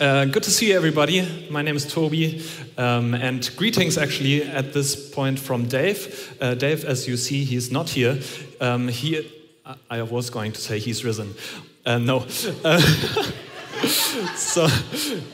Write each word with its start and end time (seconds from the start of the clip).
Uh, 0.00 0.24
good 0.26 0.42
to 0.42 0.50
see 0.50 0.72
everybody. 0.72 1.46
My 1.50 1.62
name 1.62 1.76
is 1.76 1.90
Toby, 1.92 2.42
um, 2.78 3.14
and 3.14 3.50
greetings 3.56 3.98
actually 3.98 4.42
at 4.42 4.72
this 4.72 5.10
point 5.10 5.38
from 5.38 5.66
Dave. 5.66 6.36
Uh, 6.40 6.54
Dave, 6.54 6.84
as 6.84 7.08
you 7.08 7.16
see, 7.16 7.44
he's 7.44 7.70
not 7.70 7.90
here. 7.90 8.18
Um, 8.60 8.88
he, 8.88 9.30
I 9.90 10.02
was 10.02 10.30
going 10.30 10.52
to 10.52 10.60
say 10.60 10.78
he's 10.78 11.04
risen. 11.04 11.34
Uh, 11.84 11.98
no. 11.98 12.26
Uh, 13.92 14.34
so 14.34 14.68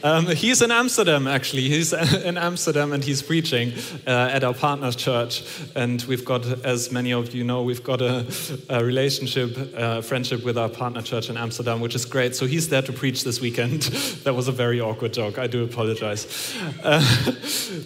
um, 0.02 0.26
he's 0.26 0.62
in 0.62 0.70
Amsterdam, 0.70 1.26
actually. 1.26 1.68
He's 1.68 1.92
in 2.24 2.36
Amsterdam 2.36 2.92
and 2.92 3.02
he's 3.02 3.22
preaching 3.22 3.72
uh, 4.06 4.30
at 4.32 4.44
our 4.44 4.54
partners 4.54 4.96
church. 4.96 5.44
And 5.74 6.02
we've 6.02 6.24
got, 6.24 6.44
as 6.64 6.90
many 6.90 7.12
of 7.12 7.34
you 7.34 7.44
know, 7.44 7.62
we've 7.62 7.82
got 7.82 8.00
a, 8.00 8.26
a 8.68 8.84
relationship, 8.84 9.56
a 9.74 10.02
friendship 10.02 10.44
with 10.44 10.58
our 10.58 10.68
partner 10.68 11.02
church 11.02 11.30
in 11.30 11.36
Amsterdam, 11.36 11.80
which 11.80 11.94
is 11.94 12.04
great. 12.04 12.34
So 12.34 12.46
he's 12.46 12.68
there 12.68 12.82
to 12.82 12.92
preach 12.92 13.24
this 13.24 13.40
weekend. 13.40 13.82
that 14.24 14.34
was 14.34 14.48
a 14.48 14.52
very 14.52 14.80
awkward 14.80 15.12
joke. 15.12 15.38
I 15.38 15.46
do 15.46 15.64
apologize. 15.64 16.54
Uh, 16.82 17.00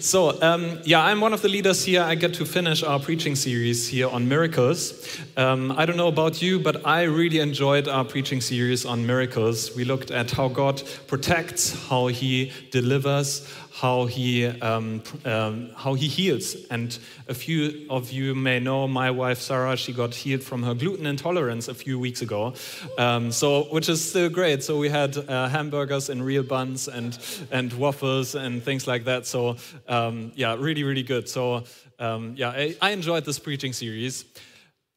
so, 0.01 0.41
um, 0.43 0.79
yeah, 0.85 1.03
I'm 1.03 1.21
one 1.21 1.33
of 1.33 1.43
the 1.43 1.49
leaders 1.49 1.85
here. 1.85 2.03
I 2.03 2.15
get 2.15 2.35
to 2.35 2.45
finish 2.45 2.83
our 2.83 2.99
preaching 2.99 3.37
series 3.37 3.89
here 3.89 4.09
on 4.09 4.29
miracles. 4.29 5.19
Um, 5.37 5.73
I 5.73 5.87
don't 5.87 5.97
know 5.97 6.09
about 6.09 6.41
you, 6.41 6.59
but 6.59 6.87
I 6.87 7.03
really 7.03 7.41
enjoyed 7.41 7.89
our 7.89 8.05
preaching 8.05 8.41
series 8.41 8.85
on 8.85 9.07
miracles. 9.07 9.75
We 9.75 9.85
looked 9.85 10.11
at 10.11 10.31
how 10.31 10.49
God 10.49 10.62
protects, 11.07 11.89
how 11.89 12.09
He 12.09 12.53
delivers, 12.71 13.49
how 13.73 14.07
He 14.07 14.47
um, 14.47 15.03
um, 15.25 15.71
how 15.77 15.95
He 15.95 16.09
heals. 16.09 16.57
And 16.71 16.97
a 17.29 17.35
few 17.35 17.87
of 17.89 18.13
you 18.13 18.35
may 18.35 18.61
know 18.61 18.87
my 18.87 19.11
wife 19.11 19.39
Sarah. 19.39 19.77
She 19.77 19.93
got 19.93 20.15
healed 20.15 20.43
from 20.43 20.63
her 20.63 20.75
gluten 20.75 21.07
intolerance 21.07 21.69
a 21.69 21.75
few 21.75 21.99
weeks 21.99 22.23
ago, 22.23 22.55
um, 22.99 23.33
so 23.33 23.65
which 23.73 23.89
is 23.89 24.01
still 24.07 24.29
great. 24.29 24.63
So 24.63 24.79
we 24.79 24.89
had 24.89 25.17
uh, 25.17 25.49
hamburgers 25.49 26.11
in 26.11 26.23
real 26.23 26.43
buns 26.43 26.89
and 26.89 27.19
and 27.51 27.73
waffles 27.73 28.35
and 28.35 28.63
things 28.63 28.87
like 28.87 29.05
that. 29.05 29.27
So 29.27 29.57
um, 29.89 30.33
yeah, 30.35 30.57
really 30.59 30.85
really 30.85 31.03
good. 31.03 31.29
So 31.29 31.65
um, 31.99 32.35
yeah, 32.37 32.51
I, 32.51 32.77
I 32.81 32.91
enjoyed 32.91 33.25
this 33.25 33.39
preaching 33.39 33.73
series. 33.73 34.25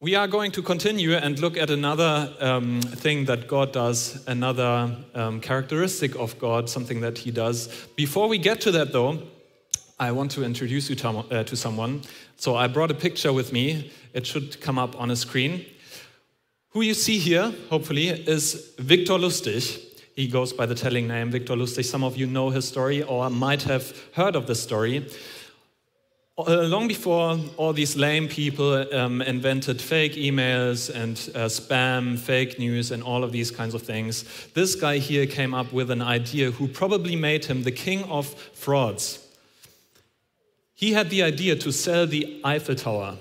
We 0.05 0.13
are 0.13 0.27
going 0.27 0.51
to 0.51 0.61
continue 0.61 1.13
and 1.13 1.39
look 1.39 1.57
at 1.57 1.71
another 1.71 2.31
um, 2.39 2.79
thing 2.79 3.25
that 3.25 3.47
God 3.47 3.73
does, 3.73 4.23
another 4.27 4.95
um, 5.15 5.41
characteristic 5.41 6.15
of 6.15 6.37
God, 6.37 6.69
something 6.69 7.01
that 7.01 7.17
He 7.17 7.31
does. 7.31 7.87
Before 7.95 8.27
we 8.27 8.37
get 8.37 8.61
to 8.61 8.71
that, 8.73 8.91
though, 8.93 9.23
I 9.99 10.11
want 10.11 10.29
to 10.33 10.43
introduce 10.43 10.91
you 10.91 10.95
to, 10.97 11.09
uh, 11.09 11.43
to 11.45 11.55
someone. 11.55 12.03
So 12.35 12.55
I 12.55 12.67
brought 12.67 12.91
a 12.91 12.93
picture 12.93 13.33
with 13.33 13.51
me. 13.51 13.91
It 14.13 14.27
should 14.27 14.61
come 14.61 14.77
up 14.77 14.95
on 15.01 15.09
a 15.09 15.15
screen. 15.15 15.65
Who 16.73 16.81
you 16.83 16.93
see 16.93 17.17
here, 17.17 17.51
hopefully, 17.71 18.09
is 18.09 18.75
Victor 18.77 19.13
Lustig. 19.13 19.81
He 20.15 20.27
goes 20.27 20.53
by 20.53 20.67
the 20.67 20.75
telling 20.75 21.07
name 21.07 21.31
Victor 21.31 21.55
Lustig. 21.55 21.83
Some 21.83 22.03
of 22.03 22.15
you 22.15 22.27
know 22.27 22.51
his 22.51 22.67
story 22.67 23.01
or 23.01 23.31
might 23.31 23.63
have 23.63 23.91
heard 24.13 24.35
of 24.35 24.45
the 24.45 24.53
story. 24.53 25.09
Uh, 26.37 26.63
long 26.63 26.85
before 26.85 27.39
all 27.55 27.71
these 27.71 27.95
lame 27.95 28.27
people 28.27 28.93
um, 28.93 29.21
invented 29.21 29.81
fake 29.81 30.15
emails 30.15 30.93
and 30.93 31.29
uh, 31.33 31.45
spam, 31.45 32.19
fake 32.19 32.59
news, 32.59 32.91
and 32.91 33.01
all 33.01 33.23
of 33.23 33.31
these 33.31 33.49
kinds 33.49 33.73
of 33.73 33.81
things, 33.81 34.25
this 34.53 34.75
guy 34.75 34.97
here 34.97 35.25
came 35.25 35.53
up 35.53 35.71
with 35.71 35.89
an 35.89 36.01
idea 36.01 36.51
who 36.51 36.67
probably 36.67 37.15
made 37.15 37.45
him 37.45 37.63
the 37.63 37.71
king 37.71 38.03
of 38.05 38.27
frauds. 38.51 39.25
He 40.73 40.91
had 40.91 41.09
the 41.09 41.23
idea 41.23 41.55
to 41.55 41.71
sell 41.71 42.05
the 42.05 42.41
Eiffel 42.43 42.75
Tower. 42.75 43.17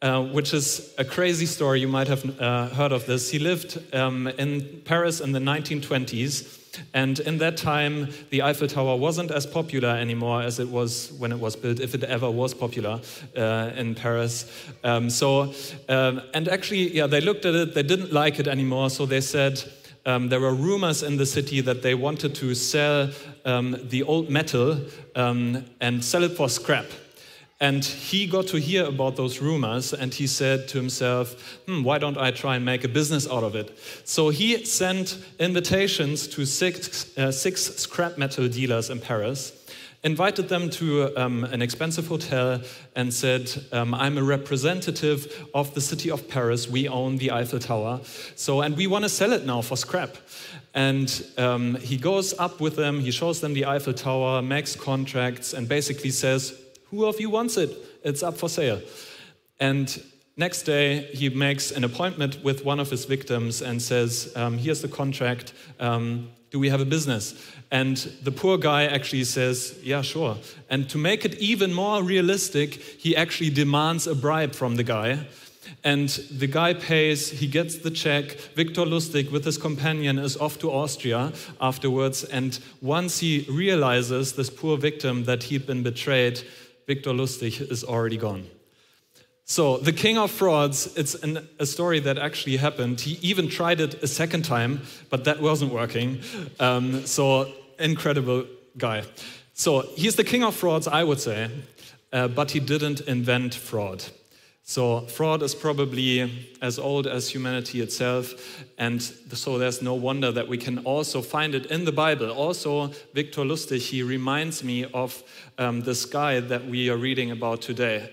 Uh, 0.00 0.22
which 0.22 0.54
is 0.54 0.94
a 0.96 1.04
crazy 1.04 1.44
story. 1.44 1.80
You 1.80 1.88
might 1.88 2.06
have 2.06 2.40
uh, 2.40 2.68
heard 2.68 2.92
of 2.92 3.04
this. 3.06 3.32
He 3.32 3.40
lived 3.40 3.82
um, 3.92 4.28
in 4.28 4.80
Paris 4.84 5.20
in 5.20 5.32
the 5.32 5.40
1920s, 5.40 6.57
and 6.94 7.18
in 7.20 7.38
that 7.38 7.56
time, 7.56 8.08
the 8.30 8.42
Eiffel 8.42 8.68
Tower 8.68 8.96
wasn't 8.96 9.30
as 9.30 9.46
popular 9.46 9.88
anymore 9.88 10.42
as 10.42 10.58
it 10.58 10.68
was 10.68 11.12
when 11.18 11.32
it 11.32 11.38
was 11.38 11.56
built, 11.56 11.80
if 11.80 11.94
it 11.94 12.04
ever 12.04 12.30
was 12.30 12.54
popular 12.54 13.00
uh, 13.36 13.70
in 13.76 13.94
Paris. 13.94 14.50
Um, 14.84 15.10
so, 15.10 15.52
um, 15.88 16.22
and 16.34 16.48
actually, 16.48 16.94
yeah, 16.94 17.06
they 17.06 17.20
looked 17.20 17.44
at 17.44 17.54
it, 17.54 17.74
they 17.74 17.82
didn't 17.82 18.12
like 18.12 18.38
it 18.38 18.46
anymore, 18.46 18.90
so 18.90 19.06
they 19.06 19.20
said, 19.20 19.62
um, 20.06 20.28
there 20.28 20.40
were 20.40 20.54
rumors 20.54 21.02
in 21.02 21.16
the 21.16 21.26
city 21.26 21.60
that 21.60 21.82
they 21.82 21.94
wanted 21.94 22.34
to 22.36 22.54
sell 22.54 23.10
um, 23.44 23.76
the 23.88 24.02
old 24.02 24.30
metal 24.30 24.80
um, 25.14 25.64
and 25.80 26.04
sell 26.04 26.22
it 26.22 26.32
for 26.36 26.48
scrap. 26.48 26.86
And 27.60 27.84
he 27.84 28.28
got 28.28 28.46
to 28.48 28.60
hear 28.60 28.84
about 28.84 29.16
those 29.16 29.40
rumors 29.40 29.92
and 29.92 30.14
he 30.14 30.28
said 30.28 30.68
to 30.68 30.78
himself, 30.78 31.58
hmm, 31.66 31.82
why 31.82 31.98
don't 31.98 32.16
I 32.16 32.30
try 32.30 32.54
and 32.54 32.64
make 32.64 32.84
a 32.84 32.88
business 32.88 33.28
out 33.28 33.42
of 33.42 33.56
it? 33.56 33.76
So 34.04 34.28
he 34.28 34.64
sent 34.64 35.18
invitations 35.40 36.28
to 36.28 36.46
six, 36.46 37.18
uh, 37.18 37.32
six 37.32 37.62
scrap 37.62 38.16
metal 38.16 38.46
dealers 38.46 38.90
in 38.90 39.00
Paris, 39.00 39.52
invited 40.04 40.48
them 40.48 40.70
to 40.70 41.12
um, 41.16 41.42
an 41.42 41.60
expensive 41.60 42.06
hotel, 42.06 42.60
and 42.94 43.12
said, 43.12 43.50
um, 43.72 43.92
I'm 43.92 44.16
a 44.16 44.22
representative 44.22 45.48
of 45.52 45.74
the 45.74 45.80
city 45.80 46.12
of 46.12 46.28
Paris. 46.28 46.68
We 46.68 46.86
own 46.86 47.16
the 47.16 47.32
Eiffel 47.32 47.58
Tower. 47.58 48.00
So, 48.36 48.60
and 48.60 48.76
we 48.76 48.86
want 48.86 49.02
to 49.04 49.08
sell 49.08 49.32
it 49.32 49.44
now 49.44 49.62
for 49.62 49.76
scrap. 49.76 50.16
And 50.74 51.24
um, 51.36 51.74
he 51.74 51.96
goes 51.96 52.38
up 52.38 52.60
with 52.60 52.76
them, 52.76 53.00
he 53.00 53.10
shows 53.10 53.40
them 53.40 53.54
the 53.54 53.66
Eiffel 53.66 53.94
Tower, 53.94 54.42
makes 54.42 54.76
contracts, 54.76 55.54
and 55.54 55.68
basically 55.68 56.10
says, 56.10 56.56
who 56.90 57.04
of 57.04 57.20
you 57.20 57.30
wants 57.30 57.56
it? 57.56 57.70
It's 58.04 58.22
up 58.22 58.36
for 58.36 58.48
sale. 58.48 58.80
And 59.60 60.02
next 60.36 60.62
day, 60.62 61.00
he 61.12 61.28
makes 61.28 61.70
an 61.70 61.84
appointment 61.84 62.42
with 62.42 62.64
one 62.64 62.80
of 62.80 62.90
his 62.90 63.04
victims 63.04 63.60
and 63.62 63.80
says, 63.80 64.32
um, 64.36 64.58
Here's 64.58 64.82
the 64.82 64.88
contract. 64.88 65.52
Um, 65.80 66.30
do 66.50 66.58
we 66.58 66.70
have 66.70 66.80
a 66.80 66.86
business? 66.86 67.34
And 67.70 67.96
the 68.22 68.32
poor 68.32 68.56
guy 68.56 68.84
actually 68.84 69.24
says, 69.24 69.78
Yeah, 69.82 70.02
sure. 70.02 70.36
And 70.70 70.88
to 70.90 70.98
make 70.98 71.24
it 71.24 71.34
even 71.38 71.74
more 71.74 72.02
realistic, 72.02 72.74
he 72.74 73.16
actually 73.16 73.50
demands 73.50 74.06
a 74.06 74.14
bribe 74.14 74.54
from 74.54 74.76
the 74.76 74.84
guy. 74.84 75.26
And 75.84 76.08
the 76.08 76.46
guy 76.46 76.74
pays, 76.74 77.30
he 77.30 77.46
gets 77.46 77.78
the 77.78 77.90
check. 77.90 78.32
Victor 78.54 78.82
Lustig, 78.82 79.30
with 79.30 79.44
his 79.44 79.58
companion, 79.58 80.18
is 80.18 80.36
off 80.36 80.58
to 80.60 80.70
Austria 80.70 81.32
afterwards. 81.60 82.24
And 82.24 82.58
once 82.80 83.18
he 83.18 83.46
realizes, 83.50 84.32
this 84.32 84.50
poor 84.50 84.78
victim, 84.78 85.24
that 85.24 85.44
he'd 85.44 85.66
been 85.66 85.82
betrayed, 85.82 86.42
Victor 86.88 87.10
Lustig 87.10 87.70
is 87.70 87.84
already 87.84 88.16
gone. 88.16 88.46
So, 89.44 89.76
the 89.76 89.92
king 89.92 90.18
of 90.18 90.30
frauds, 90.30 90.86
it's 90.96 91.14
an, 91.14 91.46
a 91.58 91.66
story 91.66 92.00
that 92.00 92.18
actually 92.18 92.56
happened. 92.56 93.00
He 93.00 93.18
even 93.22 93.48
tried 93.48 93.80
it 93.80 94.02
a 94.02 94.06
second 94.06 94.44
time, 94.44 94.80
but 95.10 95.24
that 95.24 95.40
wasn't 95.40 95.72
working. 95.72 96.20
Um, 96.58 97.06
so, 97.06 97.52
incredible 97.78 98.46
guy. 98.76 99.04
So, 99.52 99.82
he's 99.96 100.16
the 100.16 100.24
king 100.24 100.42
of 100.42 100.54
frauds, 100.54 100.88
I 100.88 101.04
would 101.04 101.20
say, 101.20 101.50
uh, 102.12 102.28
but 102.28 102.50
he 102.52 102.60
didn't 102.60 103.00
invent 103.02 103.54
fraud. 103.54 104.04
So, 104.70 105.00
fraud 105.06 105.42
is 105.42 105.54
probably 105.54 106.30
as 106.60 106.78
old 106.78 107.06
as 107.06 107.30
humanity 107.30 107.80
itself, 107.80 108.34
and 108.76 109.02
so 109.02 109.56
there's 109.56 109.80
no 109.80 109.94
wonder 109.94 110.30
that 110.30 110.46
we 110.46 110.58
can 110.58 110.80
also 110.80 111.22
find 111.22 111.54
it 111.54 111.64
in 111.70 111.86
the 111.86 111.90
Bible. 111.90 112.30
Also, 112.30 112.92
Victor 113.14 113.44
Lustig, 113.44 113.80
he 113.80 114.02
reminds 114.02 114.62
me 114.62 114.84
of 114.92 115.22
um, 115.56 115.80
this 115.80 116.04
guy 116.04 116.40
that 116.40 116.66
we 116.66 116.90
are 116.90 116.98
reading 116.98 117.30
about 117.30 117.62
today. 117.62 118.12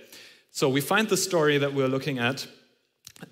So, 0.51 0.69
we 0.69 0.79
find 0.79 1.09
the 1.09 1.17
story 1.17 1.57
that 1.57 1.73
we're 1.73 1.89
looking 1.89 2.19
at 2.19 2.47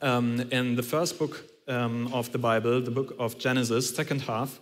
um, 0.01 0.41
in 0.51 0.75
the 0.75 0.83
first 0.83 1.17
book 1.17 1.45
um, 1.69 2.13
of 2.13 2.29
the 2.33 2.39
Bible, 2.39 2.81
the 2.81 2.91
book 2.91 3.15
of 3.19 3.39
Genesis, 3.39 3.95
second 3.95 4.23
half. 4.23 4.59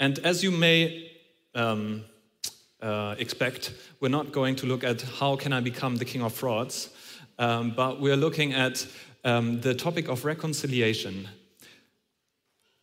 And 0.00 0.18
as 0.24 0.42
you 0.42 0.50
may 0.50 1.08
um, 1.54 2.02
uh, 2.80 3.14
expect, 3.16 3.74
we're 4.00 4.08
not 4.08 4.32
going 4.32 4.56
to 4.56 4.66
look 4.66 4.82
at 4.82 5.02
how 5.02 5.36
can 5.36 5.52
I 5.52 5.60
become 5.60 5.94
the 5.94 6.04
king 6.04 6.22
of 6.22 6.32
frauds 6.32 6.90
um, 7.38 7.72
but 7.76 8.00
we're 8.00 8.16
looking 8.16 8.52
at 8.52 8.86
um, 9.24 9.60
the 9.60 9.74
topic 9.74 10.08
of 10.08 10.24
reconciliation, 10.24 11.28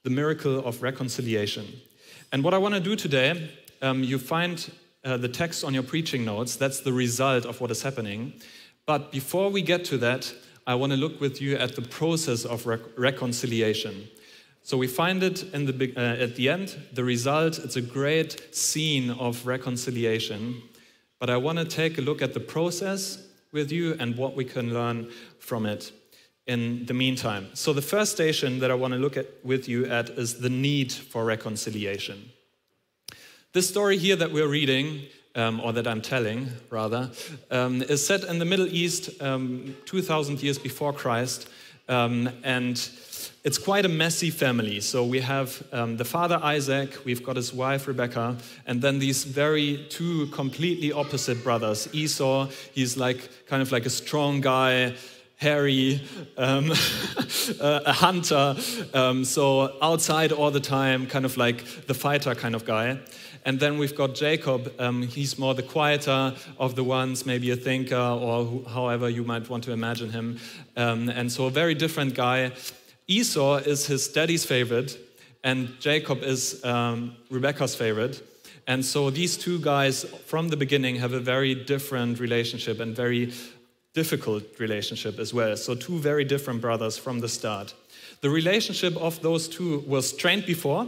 the 0.03 0.09
miracle 0.09 0.59
of 0.65 0.81
reconciliation. 0.81 1.65
And 2.31 2.43
what 2.43 2.53
I 2.53 2.57
want 2.57 2.75
to 2.75 2.79
do 2.79 2.95
today, 2.95 3.51
um, 3.81 4.03
you 4.03 4.19
find 4.19 4.71
uh, 5.03 5.17
the 5.17 5.29
text 5.29 5.63
on 5.63 5.73
your 5.73 5.83
preaching 5.83 6.25
notes, 6.25 6.55
that's 6.55 6.81
the 6.81 6.93
result 6.93 7.45
of 7.45 7.61
what 7.61 7.71
is 7.71 7.81
happening. 7.81 8.33
But 8.85 9.11
before 9.11 9.49
we 9.49 9.61
get 9.61 9.85
to 9.85 9.97
that, 9.99 10.33
I 10.67 10.75
want 10.75 10.91
to 10.91 10.97
look 10.97 11.19
with 11.19 11.41
you 11.41 11.55
at 11.55 11.75
the 11.75 11.81
process 11.81 12.45
of 12.45 12.65
rec- 12.65 12.97
reconciliation. 12.97 14.07
So 14.61 14.77
we 14.77 14.87
find 14.87 15.23
it 15.23 15.43
in 15.53 15.65
the, 15.65 15.93
uh, 15.95 16.23
at 16.23 16.35
the 16.35 16.49
end, 16.49 16.77
the 16.93 17.03
result, 17.03 17.59
it's 17.59 17.75
a 17.75 17.81
great 17.81 18.53
scene 18.55 19.09
of 19.11 19.47
reconciliation. 19.47 20.61
But 21.17 21.29
I 21.29 21.37
want 21.37 21.57
to 21.57 21.65
take 21.65 21.97
a 21.97 22.01
look 22.01 22.21
at 22.21 22.33
the 22.33 22.39
process 22.39 23.28
with 23.51 23.71
you 23.71 23.95
and 23.99 24.15
what 24.17 24.35
we 24.35 24.45
can 24.45 24.73
learn 24.73 25.09
from 25.39 25.65
it 25.65 25.91
in 26.47 26.85
the 26.85 26.93
meantime. 26.93 27.47
So, 27.53 27.73
the 27.73 27.81
first 27.81 28.11
station 28.11 28.59
that 28.59 28.71
I 28.71 28.73
want 28.73 28.93
to 28.93 28.99
look 28.99 29.17
at 29.17 29.27
with 29.43 29.69
you 29.69 29.85
at 29.85 30.09
is 30.09 30.39
the 30.39 30.49
need 30.49 30.91
for 30.91 31.23
reconciliation. 31.23 32.31
This 33.53 33.69
story 33.69 33.97
here 33.97 34.15
that 34.15 34.31
we're 34.31 34.47
reading, 34.47 35.03
um, 35.35 35.59
or 35.59 35.73
that 35.73 35.87
I'm 35.87 36.01
telling 36.01 36.49
rather, 36.69 37.11
um, 37.51 37.81
is 37.83 38.05
set 38.05 38.23
in 38.23 38.39
the 38.39 38.45
Middle 38.45 38.67
East 38.67 39.21
um, 39.21 39.75
2,000 39.85 40.41
years 40.41 40.57
before 40.57 40.93
Christ. 40.93 41.49
Um, 41.87 42.29
and 42.43 42.77
it's 43.43 43.57
quite 43.57 43.85
a 43.85 43.89
messy 43.89 44.29
family. 44.29 44.81
So 44.81 45.05
we 45.05 45.21
have 45.21 45.63
um, 45.71 45.97
the 45.97 46.05
father 46.05 46.39
Isaac, 46.43 47.05
we've 47.05 47.23
got 47.23 47.35
his 47.35 47.53
wife 47.53 47.87
Rebecca, 47.87 48.37
and 48.65 48.81
then 48.81 48.99
these 48.99 49.23
very 49.23 49.85
two 49.89 50.27
completely 50.27 50.91
opposite 50.91 51.43
brothers. 51.43 51.87
Esau, 51.93 52.49
he's 52.73 52.97
like 52.97 53.29
kind 53.47 53.61
of 53.61 53.71
like 53.71 53.85
a 53.85 53.89
strong 53.89 54.41
guy, 54.41 54.93
hairy, 55.37 56.01
um, 56.37 56.71
a 57.61 57.93
hunter, 57.93 58.55
um, 58.93 59.23
so 59.23 59.77
outside 59.81 60.33
all 60.33 60.51
the 60.51 60.59
time, 60.59 61.07
kind 61.07 61.23
of 61.23 61.37
like 61.37 61.63
the 61.87 61.93
fighter 61.93 62.35
kind 62.35 62.55
of 62.55 62.65
guy. 62.65 62.99
And 63.45 63.57
then 63.57 63.77
we've 63.77 63.95
got 63.95 64.15
Jacob. 64.15 64.73
Um, 64.79 65.03
he's 65.03 65.39
more 65.39 65.55
the 65.55 65.63
quieter 65.63 66.35
of 66.59 66.75
the 66.75 66.83
ones, 66.83 67.25
maybe 67.25 67.51
a 67.51 67.55
thinker, 67.55 67.95
or 67.95 68.43
who, 68.43 68.65
however 68.65 69.09
you 69.09 69.23
might 69.23 69.49
want 69.49 69.63
to 69.63 69.71
imagine 69.71 70.11
him. 70.11 70.39
Um, 70.75 71.07
and 71.07 71.31
so 71.31 71.45
a 71.45 71.49
very 71.49 71.73
different 71.73 72.15
guy. 72.15 72.51
Esau 73.09 73.55
is 73.55 73.87
his 73.87 74.07
daddy's 74.07 74.45
favorite, 74.45 74.95
and 75.43 75.69
Jacob 75.79 76.21
is 76.21 76.63
um, 76.63 77.15
Rebecca's 77.31 77.73
favorite. 77.73 78.21
And 78.67 78.85
so 78.85 79.09
these 79.09 79.35
two 79.35 79.59
guys 79.59 80.03
from 80.27 80.49
the 80.49 80.55
beginning 80.55 80.97
have 80.97 81.13
a 81.13 81.19
very 81.19 81.55
different 81.55 82.19
relationship 82.19 82.79
and 82.79 82.95
very 82.95 83.33
difficult 83.93 84.43
relationship 84.59 85.17
as 85.17 85.33
well. 85.33 85.57
So, 85.57 85.73
two 85.73 85.97
very 85.97 86.23
different 86.23 86.61
brothers 86.61 86.99
from 86.99 87.19
the 87.19 87.27
start. 87.27 87.73
The 88.21 88.29
relationship 88.29 88.95
of 88.97 89.19
those 89.23 89.47
two 89.47 89.79
was 89.87 90.09
strained 90.09 90.45
before, 90.45 90.85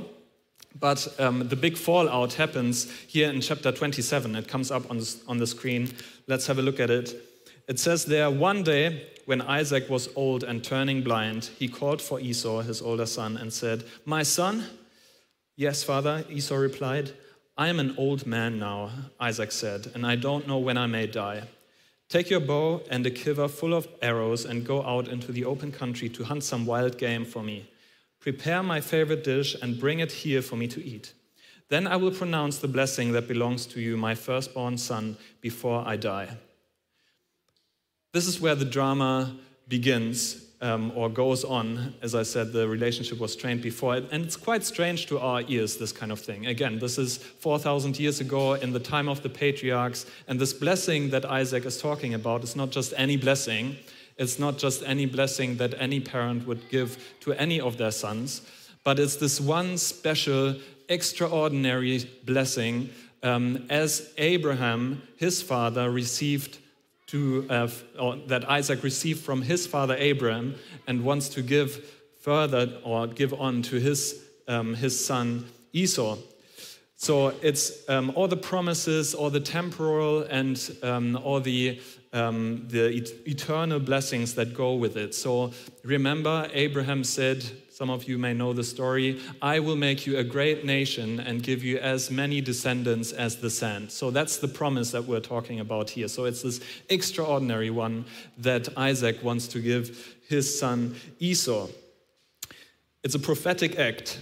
but 0.79 1.07
um, 1.19 1.47
the 1.47 1.55
big 1.55 1.75
fallout 1.75 2.33
happens 2.33 2.91
here 3.07 3.31
in 3.31 3.41
chapter 3.41 3.71
27. 3.71 4.35
It 4.35 4.47
comes 4.47 4.69
up 4.69 4.91
on 4.91 5.01
on 5.27 5.37
the 5.39 5.47
screen. 5.47 5.89
Let's 6.27 6.45
have 6.45 6.59
a 6.59 6.61
look 6.61 6.79
at 6.79 6.91
it. 6.91 7.30
It 7.67 7.79
says 7.79 8.05
there, 8.05 8.29
one 8.29 8.63
day 8.63 9.07
when 9.25 9.41
Isaac 9.41 9.89
was 9.89 10.09
old 10.15 10.43
and 10.43 10.63
turning 10.63 11.03
blind, 11.03 11.49
he 11.57 11.67
called 11.67 12.01
for 12.01 12.19
Esau, 12.19 12.61
his 12.61 12.81
older 12.81 13.05
son, 13.05 13.37
and 13.37 13.53
said, 13.53 13.83
My 14.05 14.23
son? 14.23 14.65
Yes, 15.55 15.83
father, 15.83 16.25
Esau 16.29 16.55
replied. 16.55 17.11
I 17.57 17.67
am 17.67 17.79
an 17.79 17.95
old 17.97 18.25
man 18.25 18.57
now, 18.57 18.89
Isaac 19.19 19.51
said, 19.51 19.91
and 19.93 20.05
I 20.05 20.15
don't 20.15 20.47
know 20.47 20.57
when 20.57 20.77
I 20.77 20.87
may 20.87 21.05
die. 21.05 21.43
Take 22.09 22.29
your 22.29 22.39
bow 22.39 22.81
and 22.89 23.05
a 23.05 23.11
quiver 23.11 23.47
full 23.47 23.73
of 23.73 23.87
arrows 24.01 24.43
and 24.43 24.65
go 24.65 24.83
out 24.83 25.07
into 25.07 25.31
the 25.31 25.45
open 25.45 25.71
country 25.71 26.09
to 26.09 26.23
hunt 26.23 26.43
some 26.43 26.65
wild 26.65 26.97
game 26.97 27.23
for 27.23 27.43
me. 27.43 27.69
Prepare 28.19 28.63
my 28.63 28.81
favorite 28.81 29.23
dish 29.23 29.55
and 29.61 29.79
bring 29.79 29.99
it 29.99 30.11
here 30.11 30.41
for 30.41 30.55
me 30.55 30.67
to 30.67 30.83
eat. 30.83 31.13
Then 31.69 31.87
I 31.87 31.95
will 31.95 32.11
pronounce 32.11 32.57
the 32.57 32.67
blessing 32.67 33.13
that 33.13 33.27
belongs 33.27 33.65
to 33.67 33.79
you, 33.79 33.95
my 33.95 34.13
firstborn 34.15 34.77
son, 34.77 35.17
before 35.39 35.87
I 35.87 35.95
die. 35.95 36.37
This 38.13 38.27
is 38.27 38.41
where 38.41 38.55
the 38.55 38.65
drama 38.65 39.33
begins 39.69 40.45
um, 40.59 40.91
or 40.95 41.09
goes 41.09 41.45
on. 41.45 41.95
As 42.01 42.13
I 42.13 42.23
said, 42.23 42.51
the 42.51 42.67
relationship 42.67 43.19
was 43.19 43.31
strained 43.31 43.61
before, 43.61 43.95
and 43.95 44.25
it's 44.25 44.35
quite 44.35 44.65
strange 44.65 45.07
to 45.07 45.19
our 45.19 45.43
ears, 45.47 45.77
this 45.77 45.93
kind 45.93 46.11
of 46.11 46.19
thing. 46.19 46.45
Again, 46.45 46.79
this 46.79 46.97
is 46.97 47.17
4,000 47.17 47.97
years 47.97 48.19
ago 48.19 48.53
in 48.53 48.73
the 48.73 48.79
time 48.79 49.07
of 49.07 49.23
the 49.23 49.29
patriarchs, 49.29 50.05
and 50.27 50.39
this 50.39 50.51
blessing 50.51 51.09
that 51.11 51.23
Isaac 51.23 51.65
is 51.65 51.79
talking 51.79 52.13
about 52.13 52.43
is 52.43 52.55
not 52.55 52.69
just 52.69 52.93
any 52.97 53.15
blessing, 53.15 53.77
it's 54.17 54.37
not 54.37 54.57
just 54.57 54.83
any 54.85 55.05
blessing 55.05 55.55
that 55.57 55.73
any 55.79 55.99
parent 55.99 56.45
would 56.45 56.69
give 56.69 57.15
to 57.21 57.33
any 57.33 57.61
of 57.61 57.77
their 57.77 57.91
sons, 57.91 58.41
but 58.83 58.99
it's 58.99 59.15
this 59.15 59.39
one 59.39 59.77
special, 59.77 60.55
extraordinary 60.89 62.09
blessing 62.25 62.89
um, 63.23 63.65
as 63.69 64.11
Abraham, 64.17 65.01
his 65.15 65.41
father, 65.41 65.89
received 65.89 66.57
to, 67.11 67.45
uh, 67.49 67.67
that 68.27 68.49
Isaac 68.49 68.83
received 68.83 69.19
from 69.21 69.41
his 69.41 69.67
father 69.67 69.95
Abraham 69.97 70.55
and 70.87 71.03
wants 71.03 71.27
to 71.29 71.41
give 71.41 71.83
further 72.21 72.79
or 72.83 73.07
give 73.07 73.33
on 73.33 73.61
to 73.63 73.79
his, 73.79 74.23
um, 74.47 74.75
his 74.75 75.05
son 75.05 75.45
Esau. 75.73 76.17
So 76.95 77.33
it's 77.41 77.89
um, 77.89 78.13
all 78.15 78.27
the 78.27 78.37
promises, 78.37 79.13
all 79.13 79.29
the 79.29 79.39
temporal, 79.39 80.21
and 80.21 80.77
um, 80.83 81.17
all 81.17 81.39
the, 81.39 81.81
um, 82.13 82.65
the 82.69 82.95
et 82.95 83.09
eternal 83.27 83.79
blessings 83.79 84.35
that 84.35 84.53
go 84.53 84.75
with 84.75 84.95
it. 84.95 85.15
So 85.15 85.51
remember, 85.83 86.47
Abraham 86.53 87.03
said, 87.03 87.43
some 87.81 87.89
of 87.89 88.07
you 88.07 88.19
may 88.19 88.31
know 88.31 88.53
the 88.53 88.63
story 88.63 89.19
I 89.41 89.57
will 89.57 89.75
make 89.75 90.05
you 90.05 90.19
a 90.19 90.23
great 90.23 90.63
nation 90.63 91.19
and 91.19 91.41
give 91.41 91.63
you 91.63 91.79
as 91.79 92.11
many 92.11 92.39
descendants 92.39 93.11
as 93.11 93.37
the 93.37 93.49
sand. 93.49 93.91
So 93.91 94.11
that's 94.11 94.37
the 94.37 94.47
promise 94.47 94.91
that 94.91 95.05
we're 95.05 95.19
talking 95.19 95.59
about 95.59 95.89
here. 95.89 96.07
So 96.07 96.25
it's 96.25 96.43
this 96.43 96.59
extraordinary 96.89 97.71
one 97.71 98.05
that 98.37 98.69
Isaac 98.77 99.23
wants 99.23 99.47
to 99.47 99.59
give 99.59 100.15
his 100.29 100.59
son 100.59 100.93
Esau. 101.17 101.69
It's 103.03 103.15
a 103.15 103.19
prophetic 103.19 103.79
act. 103.79 104.19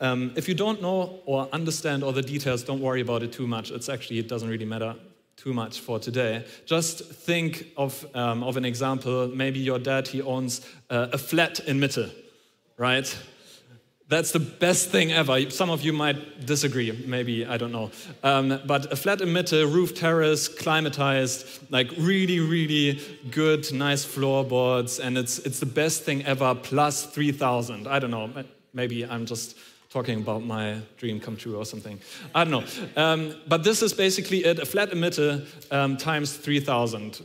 Um, 0.00 0.32
if 0.34 0.48
you 0.48 0.54
don't 0.54 0.80
know 0.80 1.20
or 1.26 1.46
understand 1.52 2.02
all 2.02 2.12
the 2.12 2.22
details, 2.22 2.62
don't 2.62 2.80
worry 2.80 3.02
about 3.02 3.22
it 3.22 3.34
too 3.34 3.46
much. 3.46 3.70
It's 3.70 3.90
actually, 3.90 4.18
it 4.20 4.28
doesn't 4.28 4.48
really 4.48 4.64
matter 4.64 4.94
too 5.36 5.52
much 5.52 5.80
for 5.80 5.98
today. 5.98 6.46
Just 6.64 7.04
think 7.04 7.66
of, 7.76 8.06
um, 8.14 8.42
of 8.42 8.56
an 8.56 8.64
example. 8.64 9.28
Maybe 9.28 9.58
your 9.58 9.78
dad, 9.78 10.08
he 10.08 10.22
owns 10.22 10.66
uh, 10.88 11.08
a 11.12 11.18
flat 11.18 11.60
in 11.60 11.78
Mitte 11.78 12.23
right? 12.76 13.16
That's 14.08 14.32
the 14.32 14.38
best 14.38 14.90
thing 14.90 15.12
ever. 15.12 15.50
Some 15.50 15.70
of 15.70 15.82
you 15.82 15.92
might 15.92 16.44
disagree, 16.44 16.92
maybe, 17.06 17.46
I 17.46 17.56
don't 17.56 17.72
know. 17.72 17.90
Um, 18.22 18.60
but 18.66 18.92
a 18.92 18.96
flat 18.96 19.22
in 19.22 19.28
Mitte, 19.28 19.72
roof 19.72 19.94
terrace, 19.94 20.46
climatized, 20.46 21.70
like 21.70 21.90
really, 21.96 22.38
really 22.38 23.00
good, 23.30 23.72
nice 23.72 24.04
floorboards, 24.04 25.00
and 25.00 25.16
it's, 25.16 25.38
it's 25.38 25.58
the 25.58 25.66
best 25.66 26.02
thing 26.02 26.24
ever, 26.26 26.54
plus 26.54 27.06
3,000. 27.06 27.88
I 27.88 27.98
don't 27.98 28.10
know, 28.10 28.30
maybe 28.74 29.06
I'm 29.06 29.24
just 29.24 29.56
talking 29.88 30.20
about 30.20 30.44
my 30.44 30.80
dream 30.98 31.18
come 31.18 31.36
true 31.36 31.56
or 31.56 31.64
something. 31.64 31.98
I 32.34 32.44
don't 32.44 32.50
know. 32.50 33.02
Um, 33.02 33.34
but 33.48 33.64
this 33.64 33.80
is 33.80 33.94
basically 33.94 34.44
it 34.44 34.58
a 34.58 34.66
flat 34.66 34.90
in 34.92 34.98
Mitte 34.98 35.46
um, 35.72 35.96
times 35.96 36.36
3,000. 36.36 37.22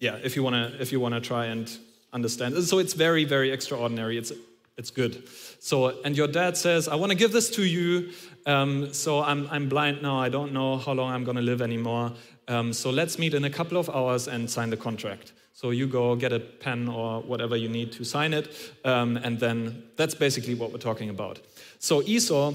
Yeah, 0.00 0.16
if 0.24 0.34
you 0.34 0.42
wanna, 0.42 0.72
if 0.80 0.90
you 0.90 0.98
wanna 0.98 1.20
try 1.20 1.46
and 1.46 1.70
understand. 2.12 2.56
So 2.64 2.78
it's 2.78 2.94
very, 2.94 3.24
very 3.24 3.50
extraordinary. 3.50 4.18
It's, 4.18 4.32
it's 4.76 4.90
good. 4.90 5.28
So, 5.58 6.00
and 6.04 6.16
your 6.16 6.28
dad 6.28 6.56
says, 6.56 6.88
I 6.88 6.94
want 6.94 7.10
to 7.10 7.16
give 7.16 7.32
this 7.32 7.50
to 7.50 7.64
you. 7.64 8.12
Um, 8.46 8.92
so 8.92 9.22
I'm, 9.22 9.46
I'm 9.50 9.68
blind 9.68 10.02
now. 10.02 10.18
I 10.18 10.28
don't 10.28 10.52
know 10.52 10.78
how 10.78 10.92
long 10.92 11.12
I'm 11.12 11.24
going 11.24 11.36
to 11.36 11.42
live 11.42 11.60
anymore. 11.60 12.12
Um, 12.48 12.72
so 12.72 12.90
let's 12.90 13.18
meet 13.18 13.34
in 13.34 13.44
a 13.44 13.50
couple 13.50 13.78
of 13.78 13.90
hours 13.90 14.26
and 14.26 14.50
sign 14.50 14.70
the 14.70 14.76
contract. 14.76 15.32
So 15.52 15.70
you 15.70 15.86
go 15.86 16.16
get 16.16 16.32
a 16.32 16.40
pen 16.40 16.88
or 16.88 17.20
whatever 17.20 17.56
you 17.56 17.68
need 17.68 17.92
to 17.92 18.04
sign 18.04 18.32
it. 18.32 18.72
Um, 18.84 19.18
and 19.18 19.38
then 19.38 19.84
that's 19.96 20.14
basically 20.14 20.54
what 20.54 20.72
we're 20.72 20.78
talking 20.78 21.10
about. 21.10 21.40
So 21.78 22.02
Esau 22.02 22.54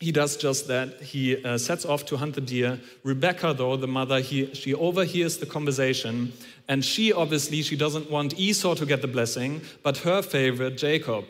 he 0.00 0.12
does 0.12 0.36
just 0.36 0.68
that. 0.68 1.00
He 1.00 1.42
uh, 1.44 1.58
sets 1.58 1.84
off 1.84 2.04
to 2.06 2.16
hunt 2.16 2.34
the 2.34 2.40
deer. 2.40 2.80
Rebecca, 3.04 3.54
though, 3.56 3.76
the 3.76 3.86
mother, 3.86 4.20
he, 4.20 4.52
she 4.54 4.74
overhears 4.74 5.38
the 5.38 5.46
conversation. 5.46 6.32
And 6.68 6.84
she 6.84 7.12
obviously, 7.12 7.62
she 7.62 7.76
doesn't 7.76 8.10
want 8.10 8.38
Esau 8.38 8.74
to 8.74 8.86
get 8.86 9.02
the 9.02 9.08
blessing, 9.08 9.60
but 9.82 9.98
her 9.98 10.22
favorite, 10.22 10.76
Jacob. 10.76 11.26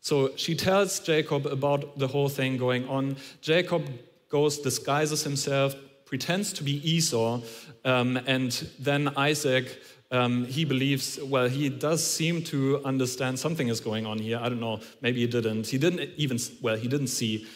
So 0.00 0.36
she 0.36 0.54
tells 0.54 0.98
Jacob 1.00 1.46
about 1.46 1.98
the 1.98 2.08
whole 2.08 2.28
thing 2.28 2.56
going 2.56 2.88
on. 2.88 3.16
Jacob 3.40 3.88
goes, 4.28 4.58
disguises 4.58 5.22
himself, 5.22 5.76
pretends 6.04 6.52
to 6.54 6.64
be 6.64 6.86
Esau, 6.88 7.40
um, 7.84 8.16
and 8.26 8.50
then 8.78 9.12
Isaac, 9.16 9.80
um, 10.10 10.44
he 10.44 10.64
believes, 10.64 11.18
well, 11.22 11.48
he 11.48 11.68
does 11.68 12.04
seem 12.04 12.42
to 12.44 12.82
understand 12.84 13.38
something 13.38 13.68
is 13.68 13.80
going 13.80 14.04
on 14.04 14.18
here. 14.18 14.38
I 14.42 14.48
don't 14.48 14.60
know, 14.60 14.80
maybe 15.00 15.20
he 15.20 15.26
didn't. 15.26 15.68
He 15.68 15.78
didn't 15.78 16.10
even, 16.16 16.38
well, 16.60 16.76
he 16.76 16.88
didn't 16.88 17.06
see 17.06 17.46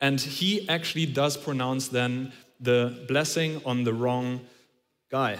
and 0.00 0.20
he 0.20 0.68
actually 0.68 1.06
does 1.06 1.36
pronounce 1.36 1.88
then 1.88 2.32
the 2.60 3.04
blessing 3.08 3.60
on 3.64 3.84
the 3.84 3.92
wrong 3.92 4.40
guy, 5.10 5.38